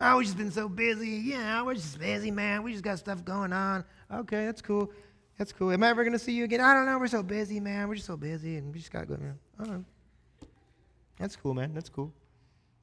Oh, 0.00 0.18
we 0.18 0.24
just 0.24 0.36
been 0.36 0.50
so 0.50 0.68
busy. 0.68 1.08
Yeah, 1.08 1.62
we're 1.62 1.74
just 1.74 1.98
busy, 1.98 2.32
man. 2.32 2.64
We 2.64 2.72
just 2.72 2.84
got 2.84 2.98
stuff 2.98 3.24
going 3.24 3.52
on. 3.52 3.84
Okay, 4.12 4.44
that's 4.44 4.62
cool. 4.62 4.92
That's 5.38 5.52
cool. 5.52 5.70
Am 5.70 5.82
I 5.84 5.88
ever 5.88 6.04
to 6.10 6.18
see 6.18 6.32
you 6.32 6.44
again? 6.44 6.60
I 6.60 6.74
don't 6.74 6.84
know. 6.84 6.98
We're 6.98 7.06
so 7.06 7.22
busy, 7.22 7.60
man. 7.60 7.88
We're 7.88 7.94
just 7.94 8.08
so 8.08 8.16
busy 8.16 8.56
and 8.56 8.72
we 8.72 8.80
just 8.80 8.90
got 8.90 9.00
to 9.00 9.06
go. 9.06 9.16
Man. 9.16 9.84
That's 11.18 11.36
cool, 11.36 11.54
man. 11.54 11.72
That's 11.74 11.88
cool. 11.88 12.12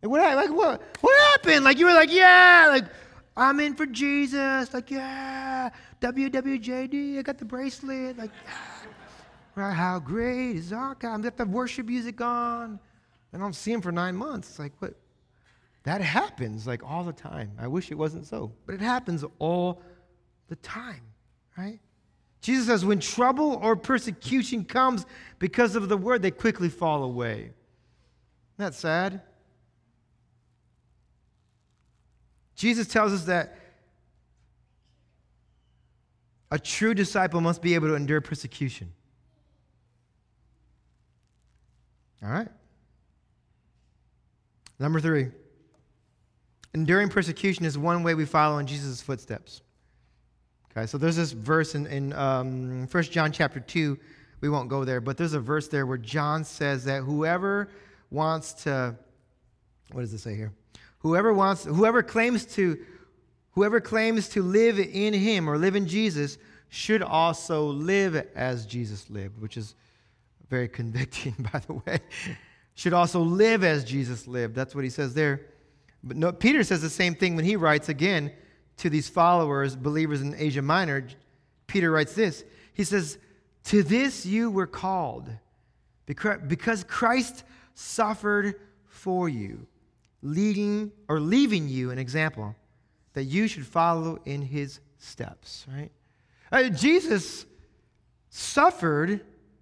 Like, 0.01 0.09
what, 0.09 0.35
like, 0.35 0.49
what, 0.49 0.81
what 1.01 1.19
happened? 1.31 1.65
Like, 1.65 1.77
you 1.79 1.85
were 1.85 1.93
like, 1.93 2.11
yeah, 2.11 2.67
like, 2.69 2.85
I'm 3.35 3.59
in 3.59 3.75
for 3.75 3.85
Jesus. 3.85 4.73
Like, 4.73 4.89
yeah, 4.89 5.69
WWJD, 5.99 7.19
I 7.19 7.21
got 7.21 7.37
the 7.37 7.45
bracelet. 7.45 8.17
Like, 8.17 8.31
right, 9.55 9.73
how 9.73 9.99
great 9.99 10.55
is 10.55 10.71
our 10.71 10.95
God? 10.95 11.13
I'm 11.13 11.21
got 11.21 11.35
the 11.35 11.45
worship 11.45 11.87
music 11.87 12.21
on. 12.21 12.79
I 13.33 13.37
don't 13.37 13.55
see 13.55 13.73
him 13.73 13.81
for 13.81 13.91
nine 13.91 14.15
months. 14.15 14.49
It's 14.49 14.59
like, 14.59 14.71
what? 14.79 14.93
That 15.83 16.01
happens 16.01 16.65
like 16.65 16.83
all 16.83 17.03
the 17.03 17.13
time. 17.13 17.51
I 17.59 17.67
wish 17.67 17.91
it 17.91 17.95
wasn't 17.95 18.25
so, 18.25 18.51
but 18.65 18.75
it 18.75 18.81
happens 18.81 19.23
all 19.39 19.81
the 20.47 20.55
time, 20.57 21.01
right? 21.57 21.79
Jesus 22.45 22.67
says, 22.67 22.85
when 22.85 22.99
trouble 22.99 23.59
or 23.63 23.75
persecution 23.75 24.65
comes 24.65 25.03
because 25.39 25.75
of 25.75 25.89
the 25.89 25.97
word, 25.97 26.21
they 26.21 26.29
quickly 26.29 26.69
fall 26.69 27.01
away. 27.01 27.37
Isn't 27.39 27.53
that 28.57 28.75
sad? 28.75 29.21
Jesus 32.55 32.87
tells 32.87 33.13
us 33.13 33.23
that 33.23 33.57
a 36.51 36.59
true 36.59 36.93
disciple 36.93 37.41
must 37.41 37.63
be 37.63 37.73
able 37.73 37.87
to 37.87 37.95
endure 37.95 38.21
persecution. 38.21 38.93
All 42.21 42.29
right. 42.29 42.49
Number 44.77 44.99
three, 44.99 45.31
enduring 46.75 47.09
persecution 47.09 47.65
is 47.65 47.75
one 47.75 48.03
way 48.03 48.13
we 48.13 48.25
follow 48.25 48.59
in 48.59 48.67
Jesus' 48.67 49.01
footsteps. 49.01 49.63
Okay, 50.77 50.87
so 50.87 50.97
there's 50.97 51.15
this 51.15 51.31
verse 51.31 51.73
in, 51.73 51.87
in 51.87 52.11
um, 52.13 52.87
1 52.91 53.03
John 53.03 53.31
chapter 53.31 53.61
2. 53.61 53.97
We 54.41 54.49
won't 54.49 54.67
go 54.67 54.83
there, 54.83 54.99
but 54.99 55.15
there's 55.15 55.33
a 55.33 55.39
verse 55.39 55.69
there 55.69 55.85
where 55.85 55.97
John 55.97 56.43
says 56.43 56.83
that 56.83 57.03
whoever 57.03 57.69
wants 58.11 58.51
to, 58.63 58.95
what 59.93 60.01
does 60.01 60.13
it 60.13 60.17
say 60.17 60.35
here? 60.35 60.51
Whoever 60.99 61.33
wants, 61.33 61.63
whoever 61.63 62.03
claims 62.03 62.45
to, 62.55 62.77
whoever 63.51 63.79
claims 63.79 64.27
to 64.29 64.43
live 64.43 64.77
in 64.77 65.13
him 65.13 65.49
or 65.49 65.57
live 65.57 65.77
in 65.77 65.87
Jesus 65.87 66.37
should 66.67 67.01
also 67.01 67.67
live 67.67 68.27
as 68.35 68.65
Jesus 68.65 69.09
lived, 69.09 69.39
which 69.39 69.55
is 69.55 69.75
very 70.49 70.67
convicting, 70.67 71.35
by 71.53 71.59
the 71.59 71.73
way. 71.73 71.99
should 72.73 72.93
also 72.93 73.21
live 73.21 73.63
as 73.63 73.85
Jesus 73.85 74.27
lived. 74.27 74.53
That's 74.55 74.75
what 74.75 74.83
he 74.83 74.89
says 74.89 75.13
there. 75.13 75.45
But 76.03 76.17
no, 76.17 76.33
Peter 76.33 76.65
says 76.65 76.81
the 76.81 76.89
same 76.89 77.15
thing 77.15 77.37
when 77.37 77.45
he 77.45 77.55
writes 77.55 77.87
again 77.87 78.33
to 78.77 78.89
these 78.89 79.09
followers, 79.09 79.75
believers 79.75 80.21
in 80.21 80.35
Asia 80.35 80.61
Minor. 80.61 81.07
Peter 81.67 81.91
writes 81.91 82.13
this. 82.13 82.43
He 82.73 82.83
says, 82.83 83.17
To 83.65 83.83
this 83.83 84.25
you 84.25 84.51
were 84.51 84.67
called, 84.67 85.29
because 86.05 86.83
Christ 86.83 87.43
suffered 87.73 88.55
for 88.85 89.29
you, 89.29 89.67
leading 90.21 90.91
or 91.07 91.19
leaving 91.19 91.67
you 91.67 91.91
an 91.91 91.99
example 91.99 92.55
that 93.13 93.23
you 93.23 93.47
should 93.47 93.65
follow 93.65 94.19
in 94.25 94.41
his 94.41 94.79
steps, 94.97 95.65
right? 95.73 95.91
Uh, 96.51 96.69
Jesus 96.69 97.45
suffered 98.29 99.21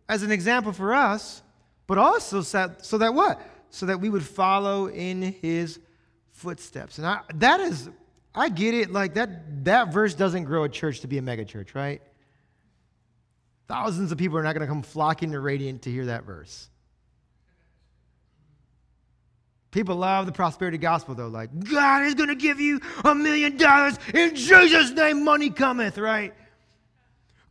as 0.10 0.24
an 0.24 0.32
example 0.32 0.72
for 0.72 0.94
us, 0.94 1.42
but 1.88 1.98
also 1.98 2.42
so, 2.42 2.98
that 2.98 3.14
what? 3.14 3.40
So 3.70 3.86
that 3.86 4.00
we 4.00 4.10
would 4.10 4.24
follow 4.24 4.88
in 4.88 5.22
his 5.22 5.80
footsteps. 6.32 6.98
And 6.98 7.08
I, 7.08 7.22
that 7.36 7.60
is, 7.60 7.90
I 8.36 8.50
get 8.50 8.74
it. 8.74 8.92
Like 8.92 9.16
that, 9.16 9.66
that 9.66 9.94
verse 9.94 10.14
doesn't 10.16 10.46
grow 10.46 10.64
a 10.64 10.70
church 10.70 11.02
to 11.02 11.08
be 11.08 11.18
a 11.18 11.22
mega 11.22 11.46
church, 11.46 11.76
right? 11.76 12.02
Thousands 13.68 14.12
of 14.12 14.18
people 14.18 14.38
are 14.38 14.44
not 14.44 14.54
going 14.54 14.62
to 14.62 14.68
come 14.68 14.82
flocking 14.82 15.32
to 15.32 15.40
Radiant 15.40 15.84
to 15.84 15.92
hear 15.92 16.08
that 16.08 16.26
verse. 16.26 16.70
People 19.72 19.96
love 19.96 20.28
the 20.28 20.32
prosperity 20.32 20.78
gospel, 20.78 21.16
though. 21.16 21.30
Like, 21.30 21.50
God 21.72 22.04
is 22.04 22.14
going 22.14 22.30
to 22.30 22.36
give 22.36 22.60
you 22.60 22.80
a 23.04 23.16
million 23.16 23.58
dollars 23.58 23.98
in 24.14 24.36
Jesus' 24.36 24.92
name, 24.92 25.24
money 25.24 25.50
cometh, 25.50 25.98
right? 25.98 26.34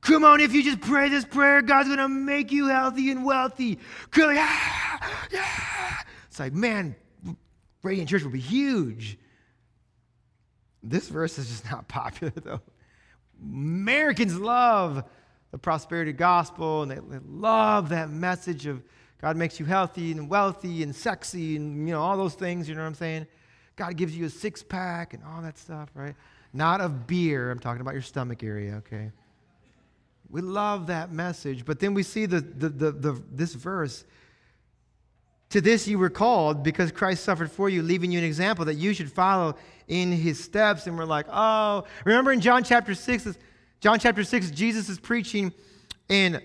Come 0.03 0.25
on, 0.25 0.41
if 0.41 0.53
you 0.53 0.63
just 0.63 0.81
pray 0.81 1.09
this 1.09 1.25
prayer, 1.25 1.63
God's 1.63 1.89
going 1.89 1.99
to 1.99 2.09
make 2.09 2.53
you 2.53 2.67
healthy 2.67 3.11
and 3.11 3.25
wealthy. 3.25 3.79
Come 4.11 4.35
yeah. 4.35 5.99
It's 6.29 6.39
like, 6.39 6.53
man, 6.53 6.95
Radiant 7.83 8.09
Church 8.09 8.23
will 8.23 8.31
be 8.31 8.41
huge. 8.41 9.19
This 10.83 11.09
verse 11.09 11.39
is 11.39 11.49
just 11.49 11.65
not 11.71 11.89
popular, 11.89 12.33
though. 12.37 12.61
Americans 13.43 14.39
love 14.39 15.05
the 15.51 15.59
prosperity 15.59 16.13
gospel 16.13 16.83
and 16.83 16.91
they, 16.91 16.99
love 17.29 17.91
that 17.91 18.11
message 18.11 18.67
of 18.67 18.83
God 19.21 19.37
makes 19.37 19.61
you 19.61 19.67
healthy 19.67 20.11
and 20.11 20.29
wealthy 20.29 20.83
and 20.83 20.95
sexy 20.95 21.57
and 21.57 21.87
you 21.87 21.95
know 21.95 22.01
all 22.01 22.17
those 22.17 22.35
things, 22.35 22.69
you 22.69 22.75
know 22.75 22.81
what 22.81 22.89
I'm 22.89 22.95
saying? 22.95 23.27
God 23.77 23.97
gives 23.97 24.17
you 24.17 24.27
a 24.27 24.31
six 24.31 24.63
pack 24.63 25.15
and 25.15 25.23
all 25.25 25.43
that 25.43 25.59
stuff, 25.59 25.91
right? 25.95 26.15
Not 26.53 26.81
of 26.81 27.07
beer. 27.07 27.51
I'm 27.51 27.59
talking 27.59 27.81
about 27.81 27.95
your 27.95 28.03
stomach 28.03 28.43
area, 28.43 28.75
okay? 28.77 29.13
We 30.29 30.41
love 30.41 30.89
that 30.89 31.13
message, 31.13 31.65
but 31.65 31.79
then 31.79 31.95
we 31.95 32.03
see 32.03 32.27
the, 32.27 32.41
the, 32.41 32.69
the, 32.69 32.93
the, 32.93 33.23
this 33.31 33.55
verse. 33.55 34.05
To 35.53 35.61
this 35.61 35.87
you 35.87 35.99
were 35.99 36.09
called 36.09 36.63
because 36.63 36.91
Christ 36.91 37.25
suffered 37.25 37.51
for 37.51 37.69
you, 37.69 37.83
leaving 37.83 38.11
you 38.11 38.19
an 38.19 38.25
example 38.25 38.65
that 38.65 38.77
you 38.77 38.95
should 38.95 39.13
follow 39.13 39.55
in 39.87 40.11
his 40.11 40.43
steps. 40.43 40.87
And 40.87 40.97
we're 40.97 41.05
like, 41.05 41.27
oh, 41.31 41.85
remember 42.07 42.33
in 42.33 42.41
John 42.41 42.65
chapter 42.65 42.95
6, 42.95 43.37
John 43.81 43.99
chapter 43.99 44.25
6, 44.25 44.51
Jesus 44.53 44.89
is 44.89 44.99
preaching, 44.99 45.53
and 46.09 46.41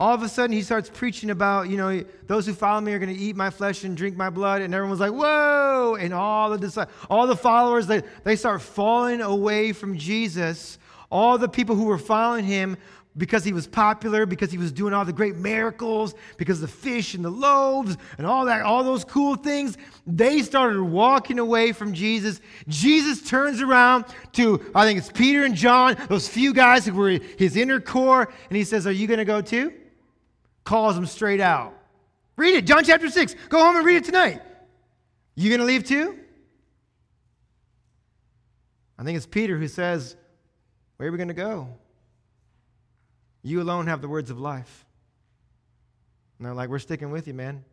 all 0.00 0.12
of 0.12 0.24
a 0.24 0.28
sudden 0.28 0.50
he 0.50 0.62
starts 0.62 0.90
preaching 0.92 1.30
about, 1.30 1.68
you 1.68 1.76
know, 1.76 2.04
those 2.26 2.46
who 2.46 2.52
follow 2.52 2.80
me 2.80 2.92
are 2.94 2.98
going 2.98 3.14
to 3.14 3.20
eat 3.20 3.36
my 3.36 3.50
flesh 3.50 3.84
and 3.84 3.96
drink 3.96 4.16
my 4.16 4.28
blood. 4.28 4.60
And 4.62 4.74
everyone's 4.74 4.98
like, 4.98 5.12
whoa. 5.12 5.96
And 6.00 6.12
all 6.12 6.56
the, 6.58 6.88
all 7.08 7.28
the 7.28 7.36
followers, 7.36 7.86
they, 7.86 8.02
they 8.24 8.34
start 8.34 8.60
falling 8.60 9.20
away 9.20 9.72
from 9.72 9.96
Jesus. 9.96 10.80
All 11.12 11.38
the 11.38 11.48
people 11.48 11.76
who 11.76 11.84
were 11.84 11.96
following 11.96 12.44
him 12.44 12.76
because 13.16 13.44
he 13.44 13.52
was 13.52 13.66
popular, 13.66 14.26
because 14.26 14.52
he 14.52 14.58
was 14.58 14.70
doing 14.70 14.94
all 14.94 15.04
the 15.04 15.12
great 15.12 15.36
miracles, 15.36 16.14
because 16.36 16.60
the 16.60 16.68
fish 16.68 17.14
and 17.14 17.24
the 17.24 17.30
loaves 17.30 17.96
and 18.16 18.26
all 18.26 18.44
that, 18.44 18.62
all 18.62 18.84
those 18.84 19.04
cool 19.04 19.34
things, 19.34 19.76
they 20.06 20.42
started 20.42 20.80
walking 20.80 21.38
away 21.38 21.72
from 21.72 21.92
Jesus. 21.92 22.40
Jesus 22.68 23.22
turns 23.28 23.60
around 23.60 24.04
to, 24.32 24.70
I 24.74 24.84
think 24.84 24.98
it's 24.98 25.10
Peter 25.10 25.44
and 25.44 25.54
John, 25.54 25.96
those 26.08 26.28
few 26.28 26.52
guys 26.52 26.86
who 26.86 26.94
were 26.94 27.10
his 27.10 27.56
inner 27.56 27.80
core, 27.80 28.32
and 28.48 28.56
he 28.56 28.64
says, 28.64 28.86
Are 28.86 28.92
you 28.92 29.06
going 29.06 29.18
to 29.18 29.24
go 29.24 29.40
too? 29.40 29.72
Calls 30.64 30.94
them 30.94 31.06
straight 31.06 31.40
out. 31.40 31.74
Read 32.36 32.54
it, 32.54 32.66
John 32.66 32.84
chapter 32.84 33.10
6. 33.10 33.34
Go 33.48 33.58
home 33.58 33.76
and 33.76 33.84
read 33.84 33.96
it 33.96 34.04
tonight. 34.04 34.42
You 35.34 35.48
going 35.50 35.60
to 35.60 35.66
leave 35.66 35.84
too? 35.84 36.18
I 38.98 39.04
think 39.04 39.16
it's 39.16 39.26
Peter 39.26 39.56
who 39.56 39.68
says, 39.68 40.16
Where 40.96 41.08
are 41.08 41.12
we 41.12 41.16
going 41.16 41.28
to 41.28 41.34
go? 41.34 41.68
You 43.48 43.62
alone 43.62 43.86
have 43.86 44.02
the 44.02 44.08
words 44.08 44.30
of 44.30 44.38
life. 44.38 44.84
And 46.38 46.46
they're 46.46 46.54
like, 46.54 46.68
We're 46.68 46.78
sticking 46.78 47.10
with 47.10 47.26
you, 47.26 47.32
man. 47.32 47.64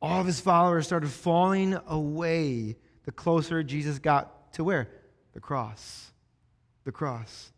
All 0.00 0.20
of 0.20 0.26
his 0.26 0.40
followers 0.40 0.86
started 0.86 1.08
falling 1.08 1.76
away 1.86 2.76
the 3.04 3.10
closer 3.10 3.62
Jesus 3.62 3.98
got 3.98 4.52
to 4.52 4.64
where? 4.64 4.88
The 5.32 5.40
cross. 5.40 6.12
The 6.84 6.92
cross. 6.92 7.50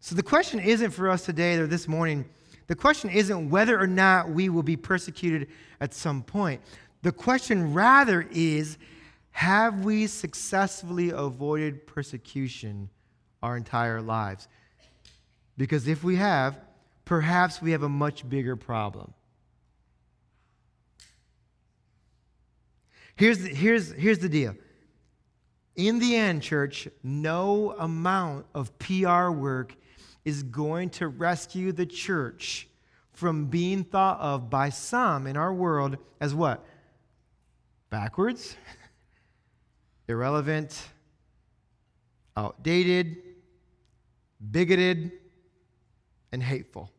So 0.00 0.16
the 0.16 0.22
question 0.22 0.58
isn't 0.58 0.90
for 0.90 1.08
us 1.08 1.24
today 1.24 1.54
or 1.54 1.68
this 1.68 1.86
morning, 1.86 2.24
the 2.66 2.74
question 2.74 3.08
isn't 3.08 3.50
whether 3.50 3.80
or 3.80 3.86
not 3.86 4.30
we 4.30 4.48
will 4.48 4.64
be 4.64 4.76
persecuted 4.76 5.48
at 5.80 5.94
some 5.94 6.24
point. 6.24 6.60
The 7.02 7.12
question 7.12 7.72
rather 7.72 8.26
is 8.32 8.78
have 9.30 9.84
we 9.84 10.08
successfully 10.08 11.10
avoided 11.10 11.86
persecution 11.86 12.90
our 13.42 13.56
entire 13.56 14.00
lives. 14.00 14.48
Because 15.56 15.88
if 15.88 16.02
we 16.02 16.16
have, 16.16 16.58
perhaps 17.04 17.60
we 17.60 17.72
have 17.72 17.82
a 17.82 17.88
much 17.88 18.28
bigger 18.28 18.56
problem. 18.56 19.12
Here's 23.16 23.38
the, 23.38 23.48
here's, 23.48 23.92
here's 23.92 24.18
the 24.18 24.28
deal. 24.28 24.54
In 25.76 25.98
the 25.98 26.16
end, 26.16 26.42
church, 26.42 26.88
no 27.02 27.74
amount 27.78 28.46
of 28.54 28.76
PR 28.78 29.30
work 29.30 29.74
is 30.24 30.42
going 30.42 30.90
to 30.90 31.08
rescue 31.08 31.72
the 31.72 31.86
church 31.86 32.68
from 33.12 33.46
being 33.46 33.84
thought 33.84 34.20
of 34.20 34.50
by 34.50 34.70
some 34.70 35.26
in 35.26 35.36
our 35.36 35.52
world 35.52 35.96
as 36.20 36.34
what? 36.34 36.64
Backwards, 37.90 38.56
irrelevant, 40.08 40.88
outdated, 42.36 43.18
bigoted, 44.50 45.12
and 46.32 46.42
hateful. 46.42 46.90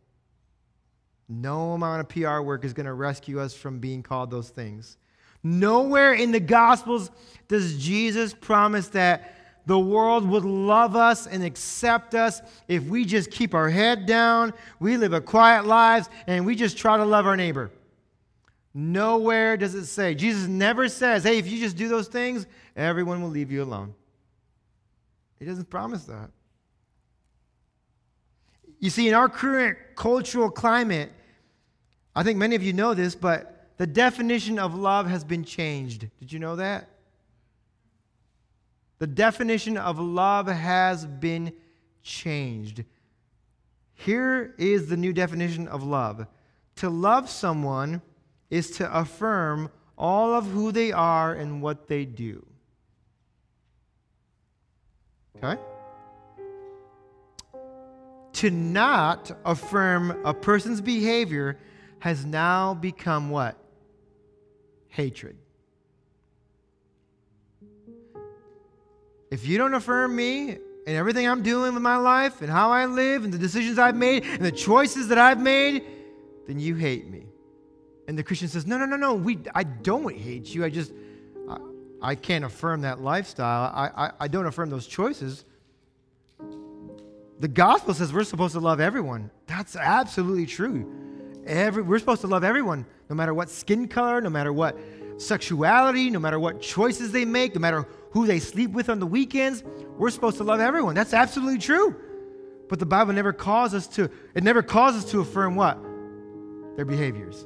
No 1.27 1.73
amount 1.73 2.01
of 2.01 2.10
PR 2.10 2.41
work 2.41 2.63
is 2.63 2.73
going 2.73 2.86
to 2.86 2.93
rescue 2.93 3.39
us 3.39 3.53
from 3.53 3.79
being 3.79 4.03
called 4.03 4.29
those 4.29 4.49
things. 4.49 4.97
Nowhere 5.41 6.13
in 6.13 6.32
the 6.32 6.39
Gospels 6.39 7.12
does 7.47 7.77
Jesus 7.84 8.34
promise 8.34 8.88
that 8.89 9.36
the 9.65 9.79
world 9.79 10.27
would 10.27 10.45
love 10.45 10.95
us 10.95 11.25
and 11.25 11.43
accept 11.43 12.15
us 12.15 12.41
if 12.67 12.84
we 12.84 13.06
just 13.06 13.32
keep 13.32 13.53
our 13.53 13.69
head 13.69 14.06
down, 14.06 14.53
we 14.79 14.97
live 14.97 15.13
a 15.13 15.21
quiet 15.21 15.65
lives, 15.65 16.10
and 16.27 16.45
we 16.45 16.56
just 16.56 16.77
try 16.77 16.97
to 16.97 17.06
love 17.06 17.25
our 17.25 17.38
neighbor. 17.38 17.71
Nowhere 18.73 19.56
does 19.56 19.75
it 19.75 19.86
say. 19.86 20.15
Jesus 20.15 20.47
never 20.47 20.89
says, 20.89 21.23
hey, 21.23 21.38
if 21.38 21.47
you 21.49 21.60
just 21.60 21.77
do 21.77 21.88
those 21.88 22.08
things, 22.08 22.45
everyone 22.75 23.21
will 23.21 23.29
leave 23.29 23.51
you 23.51 23.63
alone. 23.63 23.93
He 25.39 25.45
doesn't 25.45 25.69
promise 25.69 26.06
that. 26.06 26.29
You 28.84 28.89
see, 28.89 29.08
in 29.08 29.13
our 29.13 29.30
current 29.30 29.78
cultural 29.96 30.52
climate, 30.52 31.10
I 32.13 32.22
think 32.24 32.38
many 32.38 32.58
of 32.58 32.63
you 32.63 32.74
know 32.74 32.93
this, 32.93 33.15
but 33.15 33.69
the 33.78 33.88
definition 33.88 34.60
of 34.60 34.76
love 34.76 35.08
has 35.08 35.24
been 35.24 35.46
changed. 35.46 36.10
Did 36.19 36.34
you 36.34 36.39
know 36.39 36.58
that? 36.58 36.89
The 39.00 39.08
definition 39.08 39.78
of 39.78 40.00
love 40.00 40.48
has 40.48 41.06
been 41.06 41.54
changed. 42.02 42.84
Here 43.93 44.54
is 44.58 44.88
the 44.89 44.98
new 44.98 45.13
definition 45.13 45.69
of 45.69 45.84
love 45.84 46.28
to 46.76 46.89
love 46.89 47.30
someone 47.30 48.02
is 48.50 48.69
to 48.72 49.00
affirm 49.00 49.72
all 49.98 50.34
of 50.34 50.46
who 50.48 50.74
they 50.74 50.91
are 50.91 51.34
and 51.34 51.62
what 51.62 51.88
they 51.88 52.04
do. 52.04 52.46
Okay? 55.38 55.58
To 58.34 58.50
not 58.50 59.32
affirm 59.46 60.26
a 60.26 60.34
person's 60.34 60.82
behavior 60.82 61.58
has 62.00 62.25
now 62.25 62.73
become 62.73 63.29
what? 63.29 63.58
Hatred. 64.90 65.38
If 69.31 69.48
you 69.48 69.58
don't 69.58 69.73
affirm 69.73 70.15
me 70.15 70.50
and 70.50 70.96
everything 70.98 71.27
I'm 71.27 71.42
doing 71.42 71.73
with 71.73 71.81
my 71.81 71.98
life 71.98 72.42
and 72.42 72.52
how 72.52 72.71
I 72.71 72.86
live 72.86 73.23
and 73.23 73.34
the 73.34 73.38
decisions 73.38 73.79
I've 73.79 73.96
made 73.96 74.25
and 74.25 74.42
the 74.42 74.52
choices 74.52 75.08
that 75.08 75.17
I've 75.17 75.40
made, 75.40 75.84
then 76.48 76.60
you 76.60 76.75
hate 76.75 77.10
me. 77.10 77.25
And 78.08 78.17
the 78.17 78.23
Christian 78.23 78.48
says, 78.48 78.67
No, 78.67 78.77
no, 78.77 78.86
no, 78.86 78.98
no. 78.98 79.13
We, 79.13 79.40
I 79.56 79.63
don't 79.63 80.15
hate 80.15 80.54
you. 80.54 80.65
I 80.65 80.69
just, 80.69 80.92
I, 81.50 81.58
I 82.02 82.15
can't 82.15 82.44
affirm 82.44 82.81
that 82.81 83.02
lifestyle. 83.02 83.71
I, 83.73 84.08
I, 84.08 84.12
I 84.19 84.27
don't 84.27 84.46
affirm 84.46 84.69
those 84.69 84.86
choices. 84.86 85.46
The 87.44 87.50
gospel 87.50 87.94
says 87.94 88.13
we're 88.13 88.23
supposed 88.23 88.54
to 88.54 88.62
love 88.62 88.79
everyone. 88.79 89.29
That's 89.48 89.75
absolutely 89.75 90.46
true. 90.46 90.89
Every, 91.46 91.83
we're 91.83 92.00
supposed 92.00 92.21
to 92.21 92.27
love 92.27 92.46
everyone, 92.46 92.85
no 93.10 93.17
matter 93.17 93.33
what 93.33 93.50
skin 93.50 93.89
color, 93.89 94.21
no 94.21 94.29
matter 94.29 94.54
what 94.54 94.79
sexuality, 95.17 96.10
no 96.10 96.19
matter 96.19 96.39
what 96.39 96.62
choices 96.62 97.12
they 97.12 97.25
make, 97.25 97.54
no 97.54 97.60
matter 97.60 97.85
who 98.12 98.25
they 98.25 98.39
sleep 98.39 98.71
with 98.71 98.87
on 98.87 99.02
the 99.02 99.06
weekends. 99.06 99.62
We're 99.98 100.10
supposed 100.12 100.37
to 100.37 100.46
love 100.46 100.62
everyone. 100.62 100.96
That's 100.96 101.13
absolutely 101.13 101.58
true. 101.58 101.94
But 102.69 102.79
the 102.79 102.85
Bible 102.85 103.12
never 103.12 103.33
calls 103.33 103.73
us 103.73 103.87
to, 103.87 104.10
it 104.33 104.46
never 104.46 104.63
calls 104.63 104.96
us 104.96 105.12
to 105.12 105.19
affirm 105.19 105.56
what? 105.56 105.77
their 106.77 106.85
behaviors. 106.85 107.46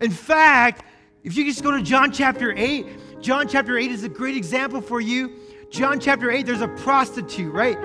In 0.00 0.12
fact, 0.12 0.84
if 1.24 1.36
you 1.36 1.44
just 1.44 1.64
go 1.64 1.72
to 1.72 1.82
John 1.82 2.12
chapter 2.12 2.54
8, 2.56 3.20
John 3.20 3.48
chapter 3.48 3.76
8 3.76 3.90
is 3.90 4.04
a 4.04 4.08
great 4.08 4.36
example 4.36 4.80
for 4.80 5.00
you. 5.00 5.32
John 5.68 5.98
chapter 5.98 6.30
8, 6.30 6.46
there's 6.46 6.60
a 6.60 6.68
prostitute, 6.68 7.52
right? 7.52 7.76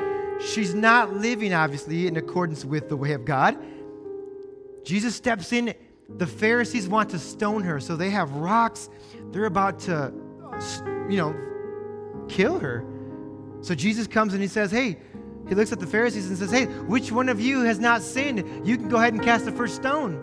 She's 0.46 0.74
not 0.74 1.14
living, 1.14 1.54
obviously, 1.54 2.08
in 2.08 2.18
accordance 2.18 2.66
with 2.66 2.90
the 2.90 2.98
way 2.98 3.14
of 3.14 3.26
God. 3.26 3.58
Jesus 4.84 5.16
steps 5.16 5.52
in. 5.54 5.74
The 6.18 6.28
Pharisees 6.28 6.88
want 6.88 7.10
to 7.12 7.20
stone 7.20 7.64
her, 7.64 7.80
so 7.80 7.96
they 7.96 8.10
have 8.10 8.32
rocks. 8.34 8.90
They're 9.32 9.46
about 9.46 9.80
to, 9.82 10.14
you 11.10 11.18
know, 11.18 11.36
kill 12.28 12.60
her. 12.60 12.86
So 13.62 13.74
Jesus 13.74 14.06
comes 14.06 14.34
and 14.34 14.42
he 14.42 14.48
says, 14.48 14.70
Hey, 14.70 14.98
he 15.48 15.56
looks 15.56 15.72
at 15.72 15.80
the 15.80 15.88
Pharisees 15.88 16.28
and 16.28 16.38
says, 16.38 16.52
Hey, 16.52 16.66
which 16.66 17.12
one 17.12 17.30
of 17.30 17.40
you 17.40 17.62
has 17.62 17.80
not 17.80 18.02
sinned? 18.02 18.68
You 18.68 18.78
can 18.78 18.90
go 18.90 18.98
ahead 18.98 19.14
and 19.14 19.24
cast 19.24 19.46
the 19.46 19.52
first 19.52 19.76
stone. 19.76 20.22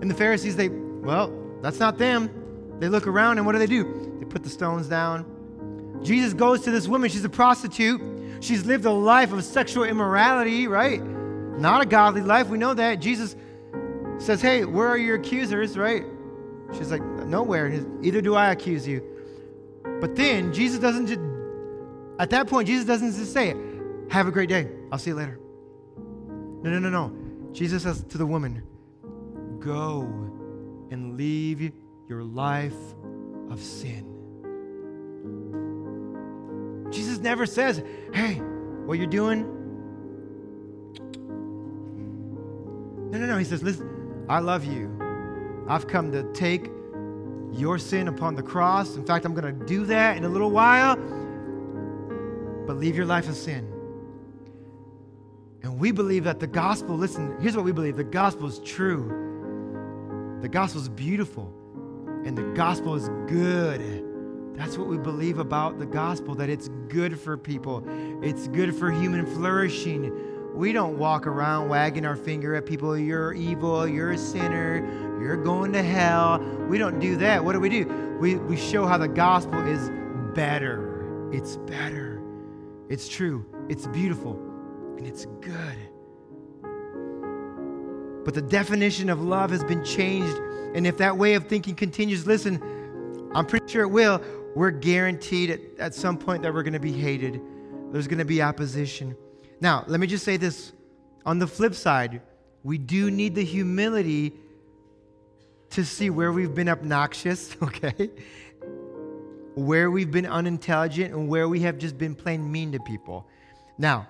And 0.00 0.10
the 0.10 0.14
Pharisees, 0.14 0.56
they, 0.56 0.68
well, 0.68 1.32
that's 1.62 1.78
not 1.78 1.98
them. 1.98 2.30
They 2.78 2.88
look 2.88 3.06
around 3.06 3.38
and 3.38 3.46
what 3.46 3.52
do 3.52 3.58
they 3.58 3.66
do? 3.66 4.18
They 4.18 4.26
put 4.26 4.42
the 4.42 4.50
stones 4.50 4.86
down. 4.86 6.00
Jesus 6.02 6.34
goes 6.34 6.62
to 6.62 6.70
this 6.70 6.86
woman. 6.86 7.10
She's 7.10 7.24
a 7.24 7.30
prostitute. 7.30 8.00
She's 8.40 8.64
lived 8.64 8.86
a 8.86 8.90
life 8.90 9.32
of 9.32 9.44
sexual 9.44 9.84
immorality, 9.84 10.66
right? 10.66 11.02
Not 11.02 11.82
a 11.82 11.86
godly 11.86 12.22
life. 12.22 12.48
We 12.48 12.58
know 12.58 12.74
that. 12.74 12.96
Jesus 12.96 13.36
says, 14.18 14.40
Hey, 14.40 14.64
where 14.64 14.88
are 14.88 14.96
your 14.96 15.16
accusers, 15.16 15.76
right? 15.76 16.04
She's 16.76 16.90
like, 16.90 17.02
Nowhere. 17.02 17.68
Either 18.02 18.20
do 18.20 18.34
I 18.34 18.50
accuse 18.50 18.88
you. 18.88 19.04
But 20.00 20.16
then 20.16 20.52
Jesus 20.52 20.78
doesn't 20.78 21.06
just, 21.06 21.20
at 22.18 22.30
that 22.30 22.48
point, 22.48 22.66
Jesus 22.66 22.86
doesn't 22.86 23.12
just 23.12 23.32
say, 23.32 23.54
Have 24.10 24.26
a 24.26 24.30
great 24.30 24.48
day. 24.48 24.68
I'll 24.90 24.98
see 24.98 25.10
you 25.10 25.16
later. 25.16 25.38
No, 26.62 26.70
no, 26.70 26.78
no, 26.78 26.88
no. 26.90 27.16
Jesus 27.52 27.82
says 27.82 28.02
to 28.04 28.18
the 28.18 28.26
woman, 28.26 28.62
Go 29.58 30.02
and 30.90 31.16
leave 31.16 31.72
your 32.08 32.24
life 32.24 32.74
of 33.50 33.60
sin. 33.60 34.09
Never 37.20 37.46
says, 37.46 37.82
Hey, 38.14 38.34
what 38.86 38.98
you're 38.98 39.06
doing? 39.06 39.42
No, 43.10 43.18
no, 43.18 43.26
no. 43.26 43.36
He 43.36 43.44
says, 43.44 43.62
Listen, 43.62 44.24
I 44.28 44.38
love 44.38 44.64
you. 44.64 44.96
I've 45.68 45.86
come 45.86 46.10
to 46.12 46.24
take 46.32 46.70
your 47.52 47.78
sin 47.78 48.08
upon 48.08 48.34
the 48.34 48.42
cross. 48.42 48.96
In 48.96 49.04
fact, 49.04 49.24
I'm 49.24 49.34
going 49.34 49.58
to 49.58 49.66
do 49.66 49.84
that 49.86 50.16
in 50.16 50.24
a 50.24 50.28
little 50.28 50.50
while. 50.50 50.96
But 52.66 52.76
leave 52.76 52.96
your 52.96 53.06
life 53.06 53.28
of 53.28 53.36
sin. 53.36 53.66
And 55.62 55.78
we 55.78 55.92
believe 55.92 56.24
that 56.24 56.40
the 56.40 56.46
gospel, 56.46 56.96
listen, 56.96 57.36
here's 57.40 57.54
what 57.54 57.64
we 57.64 57.72
believe 57.72 57.96
the 57.96 58.04
gospel 58.04 58.48
is 58.48 58.60
true, 58.60 60.38
the 60.40 60.48
gospel 60.48 60.80
is 60.80 60.88
beautiful, 60.88 61.52
and 62.24 62.36
the 62.36 62.44
gospel 62.54 62.94
is 62.94 63.08
good. 63.26 64.09
That's 64.54 64.76
what 64.76 64.88
we 64.88 64.98
believe 64.98 65.38
about 65.38 65.78
the 65.78 65.86
gospel 65.86 66.34
that 66.36 66.48
it's 66.48 66.68
good 66.88 67.18
for 67.18 67.36
people, 67.36 67.84
it's 68.22 68.48
good 68.48 68.74
for 68.74 68.90
human 68.90 69.26
flourishing. 69.26 70.12
We 70.54 70.72
don't 70.72 70.98
walk 70.98 71.26
around 71.26 71.68
wagging 71.68 72.04
our 72.04 72.16
finger 72.16 72.56
at 72.56 72.66
people, 72.66 72.98
you're 72.98 73.32
evil, 73.32 73.86
you're 73.86 74.10
a 74.10 74.18
sinner, 74.18 74.84
you're 75.20 75.36
going 75.36 75.72
to 75.74 75.82
hell. 75.82 76.40
We 76.68 76.76
don't 76.76 76.98
do 76.98 77.16
that. 77.16 77.44
What 77.44 77.52
do 77.52 77.60
we 77.60 77.68
do? 77.68 77.86
We, 78.20 78.34
we 78.34 78.56
show 78.56 78.86
how 78.86 78.98
the 78.98 79.08
gospel 79.08 79.64
is 79.66 79.90
better. 80.34 81.30
It's 81.32 81.56
better. 81.56 82.20
It's 82.88 83.08
true. 83.08 83.46
It's 83.68 83.86
beautiful. 83.86 84.32
And 84.98 85.06
it's 85.06 85.26
good. 85.40 85.76
But 88.24 88.34
the 88.34 88.42
definition 88.42 89.08
of 89.08 89.22
love 89.22 89.50
has 89.50 89.64
been 89.64 89.84
changed. 89.84 90.36
And 90.74 90.86
if 90.86 90.98
that 90.98 91.16
way 91.16 91.34
of 91.34 91.46
thinking 91.46 91.74
continues, 91.74 92.26
listen, 92.26 92.60
I'm 93.34 93.46
pretty 93.46 93.68
sure 93.68 93.82
it 93.82 93.88
will. 93.88 94.20
We're 94.54 94.70
guaranteed 94.70 95.50
at, 95.50 95.60
at 95.78 95.94
some 95.94 96.18
point 96.18 96.42
that 96.42 96.52
we're 96.52 96.62
going 96.62 96.72
to 96.72 96.80
be 96.80 96.92
hated. 96.92 97.40
There's 97.92 98.08
going 98.08 98.18
to 98.18 98.24
be 98.24 98.42
opposition. 98.42 99.16
Now, 99.60 99.84
let 99.86 100.00
me 100.00 100.06
just 100.06 100.24
say 100.24 100.36
this. 100.36 100.72
On 101.26 101.38
the 101.38 101.46
flip 101.46 101.74
side, 101.74 102.22
we 102.62 102.78
do 102.78 103.10
need 103.10 103.34
the 103.34 103.44
humility 103.44 104.32
to 105.70 105.84
see 105.84 106.10
where 106.10 106.32
we've 106.32 106.54
been 106.54 106.68
obnoxious, 106.68 107.56
okay? 107.62 108.10
Where 109.54 109.90
we've 109.90 110.10
been 110.10 110.26
unintelligent 110.26 111.14
and 111.14 111.28
where 111.28 111.48
we 111.48 111.60
have 111.60 111.78
just 111.78 111.98
been 111.98 112.14
plain 112.14 112.50
mean 112.50 112.72
to 112.72 112.80
people. 112.80 113.26
Now, 113.78 114.08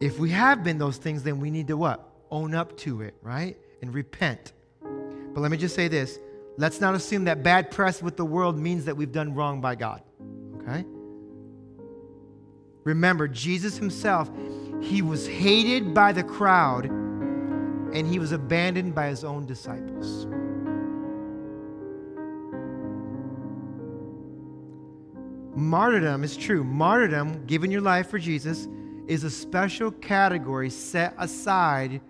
if 0.00 0.18
we 0.18 0.30
have 0.30 0.64
been 0.64 0.78
those 0.78 0.96
things, 0.96 1.22
then 1.22 1.38
we 1.38 1.50
need 1.50 1.68
to 1.68 1.76
what? 1.76 2.08
Own 2.30 2.54
up 2.54 2.76
to 2.78 3.02
it, 3.02 3.14
right? 3.22 3.56
And 3.82 3.94
repent. 3.94 4.52
But 4.80 5.40
let 5.40 5.50
me 5.50 5.56
just 5.56 5.74
say 5.74 5.88
this 5.88 6.18
let's 6.56 6.80
not 6.80 6.94
assume 6.94 7.24
that 7.24 7.42
bad 7.42 7.70
press 7.70 8.02
with 8.02 8.16
the 8.16 8.24
world 8.24 8.58
means 8.58 8.84
that 8.84 8.96
we've 8.96 9.12
done 9.12 9.34
wrong 9.34 9.60
by 9.60 9.74
God, 9.74 10.02
okay? 10.56 10.84
Remember, 12.84 13.28
Jesus 13.28 13.76
himself, 13.76 14.30
he 14.80 15.02
was 15.02 15.26
hated 15.26 15.94
by 15.94 16.12
the 16.12 16.22
crowd 16.22 16.86
and 16.86 18.06
he 18.06 18.18
was 18.18 18.32
abandoned 18.32 18.94
by 18.94 19.08
his 19.08 19.22
own 19.22 19.46
disciples. 19.46 20.26
Martyrdom 25.54 26.24
is 26.24 26.36
true. 26.36 26.64
Martyrdom, 26.64 27.44
giving 27.46 27.70
your 27.70 27.82
life 27.82 28.08
for 28.08 28.18
Jesus, 28.18 28.66
is 29.06 29.24
a 29.24 29.30
special 29.30 29.90
category 29.90 30.70
set 30.70 31.14
aside 31.18 32.00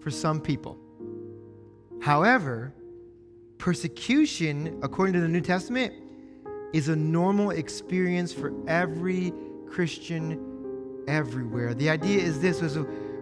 for 0.00 0.10
some 0.10 0.40
people. 0.40 0.81
However, 2.02 2.74
persecution, 3.58 4.80
according 4.82 5.12
to 5.14 5.20
the 5.20 5.28
New 5.28 5.40
Testament, 5.40 5.94
is 6.72 6.88
a 6.88 6.96
normal 6.96 7.50
experience 7.50 8.32
for 8.32 8.52
every 8.66 9.32
Christian 9.68 11.04
everywhere. 11.06 11.74
The 11.74 11.88
idea 11.88 12.20
is 12.20 12.40
this 12.40 12.60
is 12.60 12.76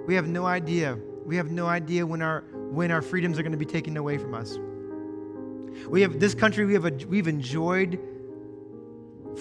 we 0.07 0.15
have 0.15 0.29
no 0.29 0.47
idea. 0.47 0.99
We 1.27 1.37
have 1.37 1.51
no 1.51 1.67
idea 1.67 2.07
when 2.07 2.23
our 2.23 2.41
when 2.71 2.91
our 2.91 3.03
freedoms 3.03 3.39
are 3.39 3.43
going 3.43 3.53
to 3.53 3.59
be 3.59 3.67
taken 3.67 3.99
away 3.99 4.17
from 4.17 4.35
us. 4.35 4.59
We 5.87 6.01
have 6.01 6.19
this 6.19 6.35
country, 6.35 6.65
we 6.65 6.73
have 6.73 6.87
a, 6.87 6.93
we've 7.07 7.29
enjoyed 7.29 8.01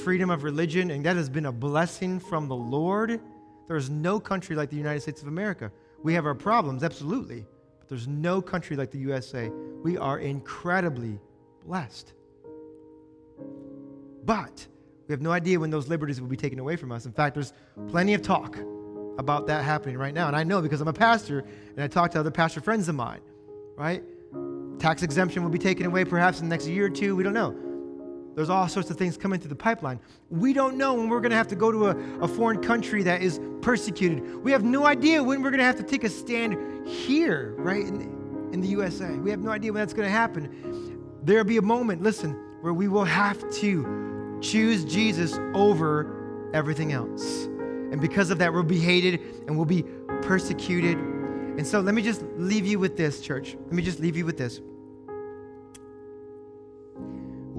freedom 0.04 0.30
of 0.30 0.44
religion, 0.44 0.92
and 0.92 1.06
that 1.06 1.16
has 1.16 1.30
been 1.30 1.46
a 1.46 1.52
blessing 1.52 2.20
from 2.20 2.50
the 2.50 2.56
Lord. 2.56 3.22
There 3.68 3.78
is 3.78 3.90
no 3.90 4.20
country 4.20 4.58
like 4.58 4.70
the 4.70 4.76
United 4.76 5.00
States 5.00 5.22
of 5.22 5.30
America. 5.30 5.72
We 6.04 6.14
have 6.14 6.26
our 6.26 6.36
problems, 6.36 6.84
absolutely, 6.84 7.46
there's 7.90 8.08
no 8.08 8.42
country 8.42 8.78
like 8.78 8.92
the 8.92 9.00
USA. 9.00 9.50
We 9.84 9.98
are 9.98 10.20
incredibly 10.20 11.20
blessed. 11.66 12.14
But 14.26 14.68
we 15.08 15.14
have 15.14 15.22
no 15.22 15.32
idea 15.32 15.60
when 15.60 15.72
those 15.72 15.88
liberties 15.88 16.22
will 16.22 16.28
be 16.28 16.38
taken 16.38 16.60
away 16.60 16.76
from 16.76 16.92
us. 16.92 17.08
In 17.08 17.12
fact, 17.12 17.34
there's 17.34 17.52
plenty 17.88 18.14
of 18.14 18.22
talk 18.22 18.58
about 19.18 19.48
that 19.48 19.66
happening 19.66 19.98
right 19.98 20.14
now. 20.14 20.28
And 20.28 20.36
I 20.36 20.44
know 20.44 20.62
because 20.62 20.82
I'm 20.82 20.88
a 20.88 20.94
pastor 20.94 21.40
and 21.76 21.84
I 21.84 21.88
talk 21.88 22.12
to 22.12 22.20
other 22.20 22.32
pastor 22.32 22.62
friends 22.62 22.88
of 22.88 22.96
mine, 22.96 23.22
right? 23.76 24.04
Tax 24.78 25.02
exemption 25.02 25.44
will 25.44 25.50
be 25.50 25.58
taken 25.58 25.88
away 25.88 26.06
perhaps 26.06 26.40
in 26.40 26.48
the 26.48 26.50
next 26.50 26.68
year 26.68 26.86
or 26.86 26.90
two. 26.90 27.16
We 27.16 27.24
don't 27.24 27.34
know. 27.34 27.56
There's 28.36 28.50
all 28.50 28.70
sorts 28.70 28.90
of 28.90 28.98
things 28.98 29.18
coming 29.18 29.40
through 29.40 29.50
the 29.50 29.56
pipeline. 29.56 30.00
We 30.30 30.54
don't 30.54 30.78
know 30.78 30.94
when 30.94 31.10
we're 31.10 31.20
going 31.20 31.32
to 31.32 31.38
have 31.38 31.50
to 31.50 31.56
go 31.56 31.72
to 31.72 31.88
a, 31.88 32.22
a 32.22 32.28
foreign 32.28 32.62
country 32.62 33.04
that 33.04 33.22
is 33.22 33.40
persecuted. 33.62 34.44
We 34.44 34.52
have 34.52 34.64
no 34.64 34.86
idea 34.86 35.22
when 35.22 35.42
we're 35.42 35.50
going 35.50 35.60
to 35.60 35.66
have 35.66 35.76
to 35.78 35.84
take 35.84 36.04
a 36.04 36.10
stand 36.10 36.79
here, 36.90 37.54
right, 37.58 37.86
in, 37.86 38.50
in 38.54 38.62
the 38.62 38.68
USA. 38.70 39.10
We 39.12 39.30
have 39.32 39.40
no 39.40 39.52
idea 39.52 39.72
when 39.72 39.82
that's 39.82 39.94
going 39.94 40.08
to 40.08 40.12
happen. 40.12 41.20
There'll 41.24 41.44
be 41.44 41.58
a 41.58 41.62
moment, 41.62 42.02
listen, 42.02 42.32
where 42.62 42.74
we 42.74 42.88
will 42.88 43.06
have 43.06 43.40
to 43.56 44.40
choose 44.42 44.86
Jesus 44.86 45.38
over 45.54 46.50
everything 46.54 46.94
else. 46.94 47.46
And 47.46 48.00
because 48.00 48.30
of 48.30 48.38
that, 48.40 48.54
we'll 48.54 48.64
be 48.64 48.80
hated 48.80 49.22
and 49.48 49.56
we'll 49.56 49.66
be 49.66 49.84
persecuted. 50.22 50.98
And 50.98 51.66
so 51.66 51.80
let 51.80 51.94
me 51.96 52.02
just 52.02 52.24
leave 52.38 52.66
you 52.66 52.80
with 52.80 52.98
this, 52.98 53.22
church. 53.22 53.56
Let 53.66 53.74
me 53.74 53.84
just 53.84 54.00
leave 54.00 54.16
you 54.16 54.26
with 54.26 54.38
this 54.38 54.62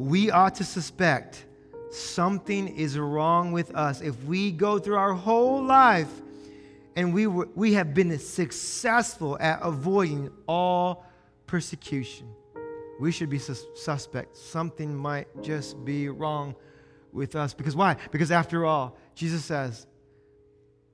we 0.00 0.30
ought 0.30 0.54
to 0.54 0.64
suspect 0.64 1.44
something 1.90 2.68
is 2.68 2.98
wrong 2.98 3.52
with 3.52 3.74
us 3.74 4.00
if 4.00 4.22
we 4.24 4.50
go 4.50 4.78
through 4.78 4.96
our 4.96 5.12
whole 5.12 5.62
life 5.62 6.22
and 6.96 7.14
we, 7.14 7.26
were, 7.26 7.48
we 7.54 7.74
have 7.74 7.94
been 7.94 8.18
successful 8.18 9.38
at 9.40 9.60
avoiding 9.62 10.30
all 10.46 11.04
persecution. 11.46 12.28
We 12.98 13.12
should 13.12 13.30
be 13.30 13.38
sus- 13.38 13.66
suspect. 13.74 14.36
Something 14.36 14.94
might 14.94 15.28
just 15.42 15.84
be 15.84 16.08
wrong 16.08 16.54
with 17.12 17.36
us. 17.36 17.54
Because 17.54 17.74
why? 17.74 17.96
Because 18.10 18.30
after 18.30 18.66
all, 18.66 18.96
Jesus 19.14 19.44
says, 19.44 19.86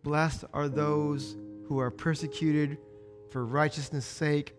Blessed 0.02 0.44
are 0.52 0.68
those 0.68 1.36
who 1.66 1.80
are 1.80 1.90
persecuted 1.90 2.78
for 3.30 3.44
righteousness' 3.44 4.06
sake, 4.06 4.54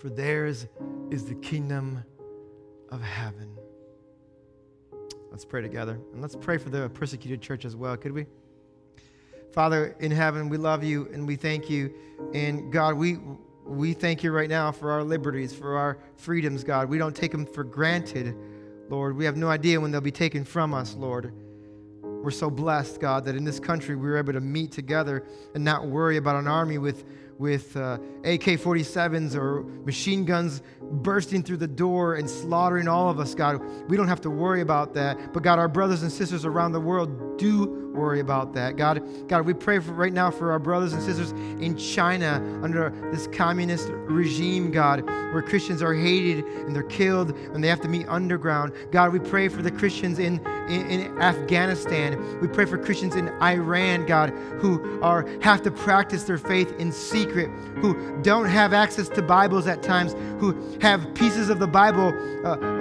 for 0.00 0.08
theirs 0.08 0.66
is 1.10 1.26
the 1.26 1.34
kingdom 1.34 2.02
of 2.88 3.02
heaven. 3.02 3.50
Let's 5.30 5.44
pray 5.44 5.60
together. 5.60 6.00
And 6.12 6.22
let's 6.22 6.34
pray 6.34 6.56
for 6.56 6.70
the 6.70 6.88
persecuted 6.88 7.42
church 7.42 7.64
as 7.64 7.76
well, 7.76 7.96
could 7.96 8.12
we? 8.12 8.26
Father, 9.58 9.96
in 9.98 10.12
heaven, 10.12 10.48
we 10.48 10.56
love 10.56 10.84
you 10.84 11.08
and 11.12 11.26
we 11.26 11.34
thank 11.34 11.68
you. 11.68 11.92
And 12.32 12.72
God, 12.72 12.94
we 12.94 13.18
we 13.64 13.92
thank 13.92 14.22
you 14.22 14.30
right 14.30 14.48
now 14.48 14.70
for 14.70 14.92
our 14.92 15.02
liberties, 15.02 15.52
for 15.52 15.76
our 15.76 15.98
freedoms, 16.14 16.62
God. 16.62 16.88
We 16.88 16.96
don't 16.96 17.16
take 17.16 17.32
them 17.32 17.44
for 17.44 17.64
granted, 17.64 18.36
Lord. 18.88 19.16
We 19.16 19.24
have 19.24 19.36
no 19.36 19.48
idea 19.48 19.80
when 19.80 19.90
they'll 19.90 20.00
be 20.00 20.12
taken 20.12 20.44
from 20.44 20.72
us, 20.72 20.94
Lord. 20.94 21.34
We're 22.04 22.30
so 22.30 22.50
blessed, 22.50 23.00
God, 23.00 23.24
that 23.24 23.34
in 23.34 23.42
this 23.42 23.58
country 23.58 23.96
we 23.96 24.02
were 24.08 24.18
able 24.18 24.32
to 24.32 24.40
meet 24.40 24.70
together 24.70 25.24
and 25.56 25.64
not 25.64 25.88
worry 25.88 26.18
about 26.18 26.36
an 26.36 26.46
army 26.46 26.78
with 26.78 27.04
with 27.38 27.76
uh, 27.76 27.98
AK 28.24 28.60
47s 28.60 29.34
or 29.34 29.62
machine 29.84 30.24
guns 30.24 30.62
bursting 30.82 31.42
through 31.42 31.56
the 31.56 31.68
door 31.68 32.14
and 32.14 32.28
slaughtering 32.28 32.86
all 32.88 33.08
of 33.08 33.18
us, 33.20 33.34
God. 33.34 33.60
We 33.88 33.96
don't 33.96 34.08
have 34.08 34.20
to 34.22 34.30
worry 34.30 34.60
about 34.60 34.94
that. 34.94 35.32
But 35.32 35.42
God, 35.42 35.58
our 35.58 35.68
brothers 35.68 36.02
and 36.02 36.12
sisters 36.12 36.44
around 36.44 36.72
the 36.72 36.80
world 36.80 37.38
do 37.38 37.87
worry 37.98 38.20
about 38.20 38.54
that. 38.54 38.76
God, 38.76 39.02
God, 39.28 39.44
we 39.44 39.54
pray 39.54 39.78
for 39.78 39.92
right 39.92 40.12
now 40.12 40.30
for 40.30 40.52
our 40.52 40.58
brothers 40.58 40.92
and 40.92 41.02
sisters 41.02 41.32
in 41.32 41.76
China 41.76 42.36
under 42.62 42.90
this 43.10 43.26
communist 43.26 43.88
regime, 43.90 44.70
God, 44.70 45.04
where 45.04 45.42
Christians 45.42 45.82
are 45.82 45.94
hated 45.94 46.44
and 46.44 46.74
they're 46.74 46.82
killed 46.84 47.30
and 47.30 47.62
they 47.62 47.68
have 47.68 47.80
to 47.82 47.88
meet 47.88 48.06
underground. 48.08 48.72
God, 48.90 49.12
we 49.12 49.18
pray 49.18 49.48
for 49.48 49.62
the 49.62 49.70
Christians 49.70 50.18
in, 50.18 50.44
in, 50.68 50.86
in 50.88 51.18
Afghanistan. 51.20 52.40
We 52.40 52.48
pray 52.48 52.64
for 52.64 52.78
Christians 52.78 53.16
in 53.16 53.28
Iran, 53.42 54.06
God, 54.06 54.30
who 54.60 55.00
are 55.02 55.26
have 55.40 55.62
to 55.62 55.70
practice 55.70 56.24
their 56.24 56.38
faith 56.38 56.72
in 56.78 56.92
secret, 56.92 57.50
who 57.80 58.20
don't 58.22 58.46
have 58.46 58.72
access 58.72 59.08
to 59.10 59.22
Bibles 59.22 59.66
at 59.66 59.82
times, 59.82 60.14
who 60.40 60.78
have 60.80 61.14
pieces 61.14 61.50
of 61.50 61.58
the 61.58 61.66
Bible. 61.66 62.14
Uh, 62.46 62.77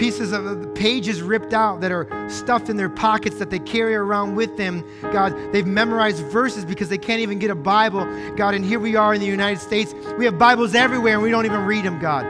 pieces 0.00 0.32
of 0.32 0.74
pages 0.74 1.20
ripped 1.20 1.52
out 1.52 1.82
that 1.82 1.92
are 1.92 2.08
stuffed 2.30 2.70
in 2.70 2.78
their 2.78 2.88
pockets 2.88 3.36
that 3.36 3.50
they 3.50 3.58
carry 3.58 3.94
around 3.94 4.34
with 4.34 4.56
them. 4.56 4.82
God, 5.02 5.36
they've 5.52 5.66
memorized 5.66 6.24
verses 6.24 6.64
because 6.64 6.88
they 6.88 6.96
can't 6.96 7.20
even 7.20 7.38
get 7.38 7.50
a 7.50 7.54
Bible. 7.54 8.06
God, 8.34 8.54
and 8.54 8.64
here 8.64 8.80
we 8.80 8.96
are 8.96 9.12
in 9.12 9.20
the 9.20 9.26
United 9.26 9.60
States. 9.60 9.94
We 10.16 10.24
have 10.24 10.38
Bibles 10.38 10.74
everywhere 10.74 11.12
and 11.12 11.22
we 11.22 11.30
don't 11.30 11.44
even 11.44 11.66
read 11.66 11.84
them, 11.84 11.98
God. 11.98 12.24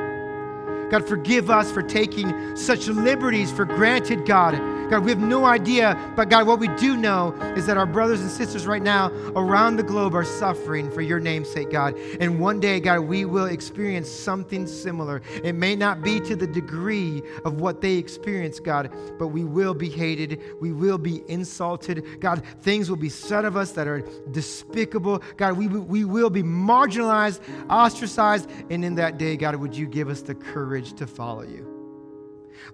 God, 0.90 1.06
forgive 1.06 1.48
us 1.48 1.70
for 1.70 1.80
taking 1.80 2.56
such 2.56 2.88
liberties 2.88 3.52
for 3.52 3.64
granted, 3.64 4.26
God. 4.26 4.54
God, 4.90 5.04
we 5.04 5.12
have 5.12 5.20
no 5.20 5.44
idea, 5.44 5.96
but 6.16 6.28
God, 6.28 6.48
what 6.48 6.58
we 6.58 6.66
do 6.76 6.96
know 6.96 7.32
is 7.56 7.64
that 7.66 7.76
our 7.76 7.86
brothers 7.86 8.20
and 8.20 8.30
sisters 8.30 8.66
right 8.66 8.82
now 8.82 9.08
around 9.36 9.76
the 9.76 9.84
globe 9.84 10.16
are 10.16 10.24
suffering 10.24 10.90
for 10.90 11.00
your 11.00 11.20
name's 11.20 11.48
sake, 11.48 11.70
God. 11.70 11.96
And 12.18 12.40
one 12.40 12.58
day, 12.58 12.80
God, 12.80 13.00
we 13.00 13.24
will 13.24 13.46
experience 13.46 14.10
something 14.10 14.66
similar. 14.66 15.22
It 15.44 15.54
may 15.54 15.76
not 15.76 16.02
be 16.02 16.18
to 16.20 16.34
the 16.34 16.46
degree 16.46 17.22
of 17.44 17.60
what 17.60 17.80
they 17.80 17.94
experience, 17.94 18.58
God, 18.58 18.92
but 19.16 19.28
we 19.28 19.44
will 19.44 19.74
be 19.74 19.88
hated. 19.88 20.42
We 20.60 20.72
will 20.72 20.98
be 20.98 21.22
insulted. 21.28 22.20
God, 22.20 22.44
things 22.62 22.90
will 22.90 22.96
be 22.96 23.08
said 23.08 23.44
of 23.44 23.56
us 23.56 23.70
that 23.72 23.86
are 23.86 24.00
despicable. 24.32 25.22
God, 25.36 25.56
we, 25.56 25.68
we 25.68 26.04
will 26.04 26.30
be 26.30 26.42
marginalized, 26.42 27.40
ostracized. 27.70 28.50
And 28.70 28.84
in 28.84 28.96
that 28.96 29.18
day, 29.18 29.36
God, 29.36 29.54
would 29.54 29.76
you 29.76 29.86
give 29.86 30.08
us 30.08 30.22
the 30.22 30.34
courage 30.34 30.94
to 30.94 31.06
follow 31.06 31.42
you? 31.42 31.69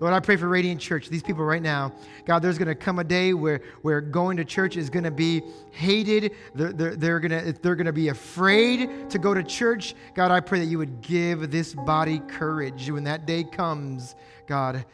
Lord, 0.00 0.12
I 0.12 0.20
pray 0.20 0.36
for 0.36 0.48
Radiant 0.48 0.80
Church, 0.80 1.08
these 1.08 1.22
people 1.22 1.44
right 1.44 1.62
now. 1.62 1.92
God, 2.24 2.40
there's 2.40 2.58
going 2.58 2.68
to 2.68 2.74
come 2.74 2.98
a 2.98 3.04
day 3.04 3.34
where, 3.34 3.60
where 3.82 4.00
going 4.00 4.36
to 4.36 4.44
church 4.44 4.76
is 4.76 4.90
going 4.90 5.04
to 5.04 5.10
be 5.10 5.42
hated. 5.70 6.32
They're, 6.54 6.72
they're, 6.72 6.96
they're 6.96 7.20
going 7.20 7.54
they're 7.62 7.76
to 7.76 7.92
be 7.92 8.08
afraid 8.08 9.10
to 9.10 9.18
go 9.18 9.34
to 9.34 9.42
church. 9.42 9.94
God, 10.14 10.30
I 10.30 10.40
pray 10.40 10.60
that 10.60 10.66
you 10.66 10.78
would 10.78 11.00
give 11.00 11.50
this 11.50 11.74
body 11.74 12.20
courage 12.28 12.90
when 12.90 13.04
that 13.04 13.26
day 13.26 13.44
comes, 13.44 14.14
God, 14.46 14.84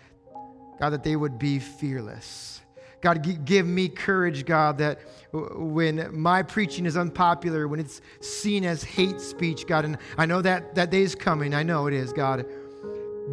God, 0.79 0.91
that 0.91 1.05
they 1.05 1.17
would 1.17 1.39
be 1.39 1.59
fearless. 1.59 2.61
God, 3.03 3.45
give 3.45 3.67
me 3.67 3.89
courage, 3.89 4.47
God, 4.47 4.79
that 4.79 5.01
when 5.33 6.09
my 6.17 6.43
preaching 6.43 6.87
is 6.87 6.97
unpopular, 6.97 7.67
when 7.67 7.81
it's 7.81 8.01
seen 8.21 8.65
as 8.65 8.85
hate 8.85 9.21
speech, 9.21 9.67
God, 9.67 9.85
and 9.85 9.99
I 10.17 10.25
know 10.25 10.41
that 10.41 10.77
that 10.77 10.91
day 10.91 11.03
is 11.03 11.17
coming. 11.17 11.53
I 11.53 11.65
know 11.65 11.89
it 11.89 11.95
is, 11.95 12.13
God. 12.13 12.47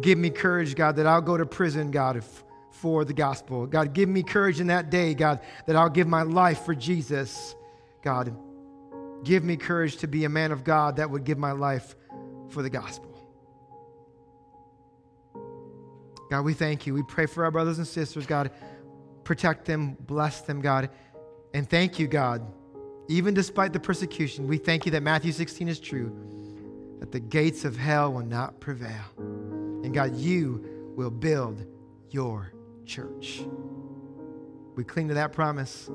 Give 0.00 0.18
me 0.18 0.30
courage, 0.30 0.74
God, 0.74 0.96
that 0.96 1.06
I'll 1.06 1.20
go 1.20 1.36
to 1.36 1.44
prison, 1.44 1.90
God, 1.90 2.22
for 2.70 3.04
the 3.04 3.12
gospel. 3.12 3.66
God, 3.66 3.92
give 3.92 4.08
me 4.08 4.22
courage 4.22 4.60
in 4.60 4.68
that 4.68 4.90
day, 4.90 5.14
God, 5.14 5.40
that 5.66 5.76
I'll 5.76 5.90
give 5.90 6.06
my 6.06 6.22
life 6.22 6.64
for 6.64 6.74
Jesus. 6.74 7.54
God, 8.02 8.34
give 9.24 9.44
me 9.44 9.56
courage 9.56 9.96
to 9.98 10.06
be 10.06 10.24
a 10.24 10.28
man 10.28 10.52
of 10.52 10.64
God 10.64 10.96
that 10.96 11.10
would 11.10 11.24
give 11.24 11.38
my 11.38 11.52
life 11.52 11.94
for 12.48 12.62
the 12.62 12.70
gospel. 12.70 13.10
God, 16.30 16.42
we 16.42 16.54
thank 16.54 16.86
you. 16.86 16.94
We 16.94 17.02
pray 17.02 17.26
for 17.26 17.44
our 17.44 17.50
brothers 17.50 17.78
and 17.78 17.86
sisters, 17.86 18.24
God. 18.24 18.52
Protect 19.24 19.64
them, 19.64 19.96
bless 20.00 20.42
them, 20.42 20.60
God. 20.60 20.88
And 21.52 21.68
thank 21.68 21.98
you, 21.98 22.06
God. 22.06 22.46
Even 23.08 23.34
despite 23.34 23.72
the 23.72 23.80
persecution, 23.80 24.46
we 24.46 24.56
thank 24.56 24.86
you 24.86 24.92
that 24.92 25.02
Matthew 25.02 25.32
16 25.32 25.68
is 25.68 25.80
true, 25.80 26.16
that 27.00 27.10
the 27.10 27.18
gates 27.18 27.64
of 27.64 27.76
hell 27.76 28.12
will 28.12 28.24
not 28.24 28.60
prevail. 28.60 29.59
And 29.82 29.94
God, 29.94 30.16
you 30.16 30.92
will 30.96 31.10
build 31.10 31.66
your 32.10 32.52
church. 32.84 33.42
We 34.76 34.84
cling 34.84 35.08
to 35.08 35.14
that 35.14 35.32
promise 35.32 35.88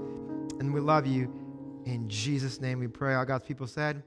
and 0.60 0.74
we 0.74 0.80
love 0.80 1.06
you. 1.06 1.32
In 1.86 2.10
Jesus' 2.10 2.60
name 2.60 2.80
we 2.80 2.88
pray. 2.88 3.14
All 3.16 3.26
God's 3.26 3.46
people 3.46 3.68
said, 3.68 4.04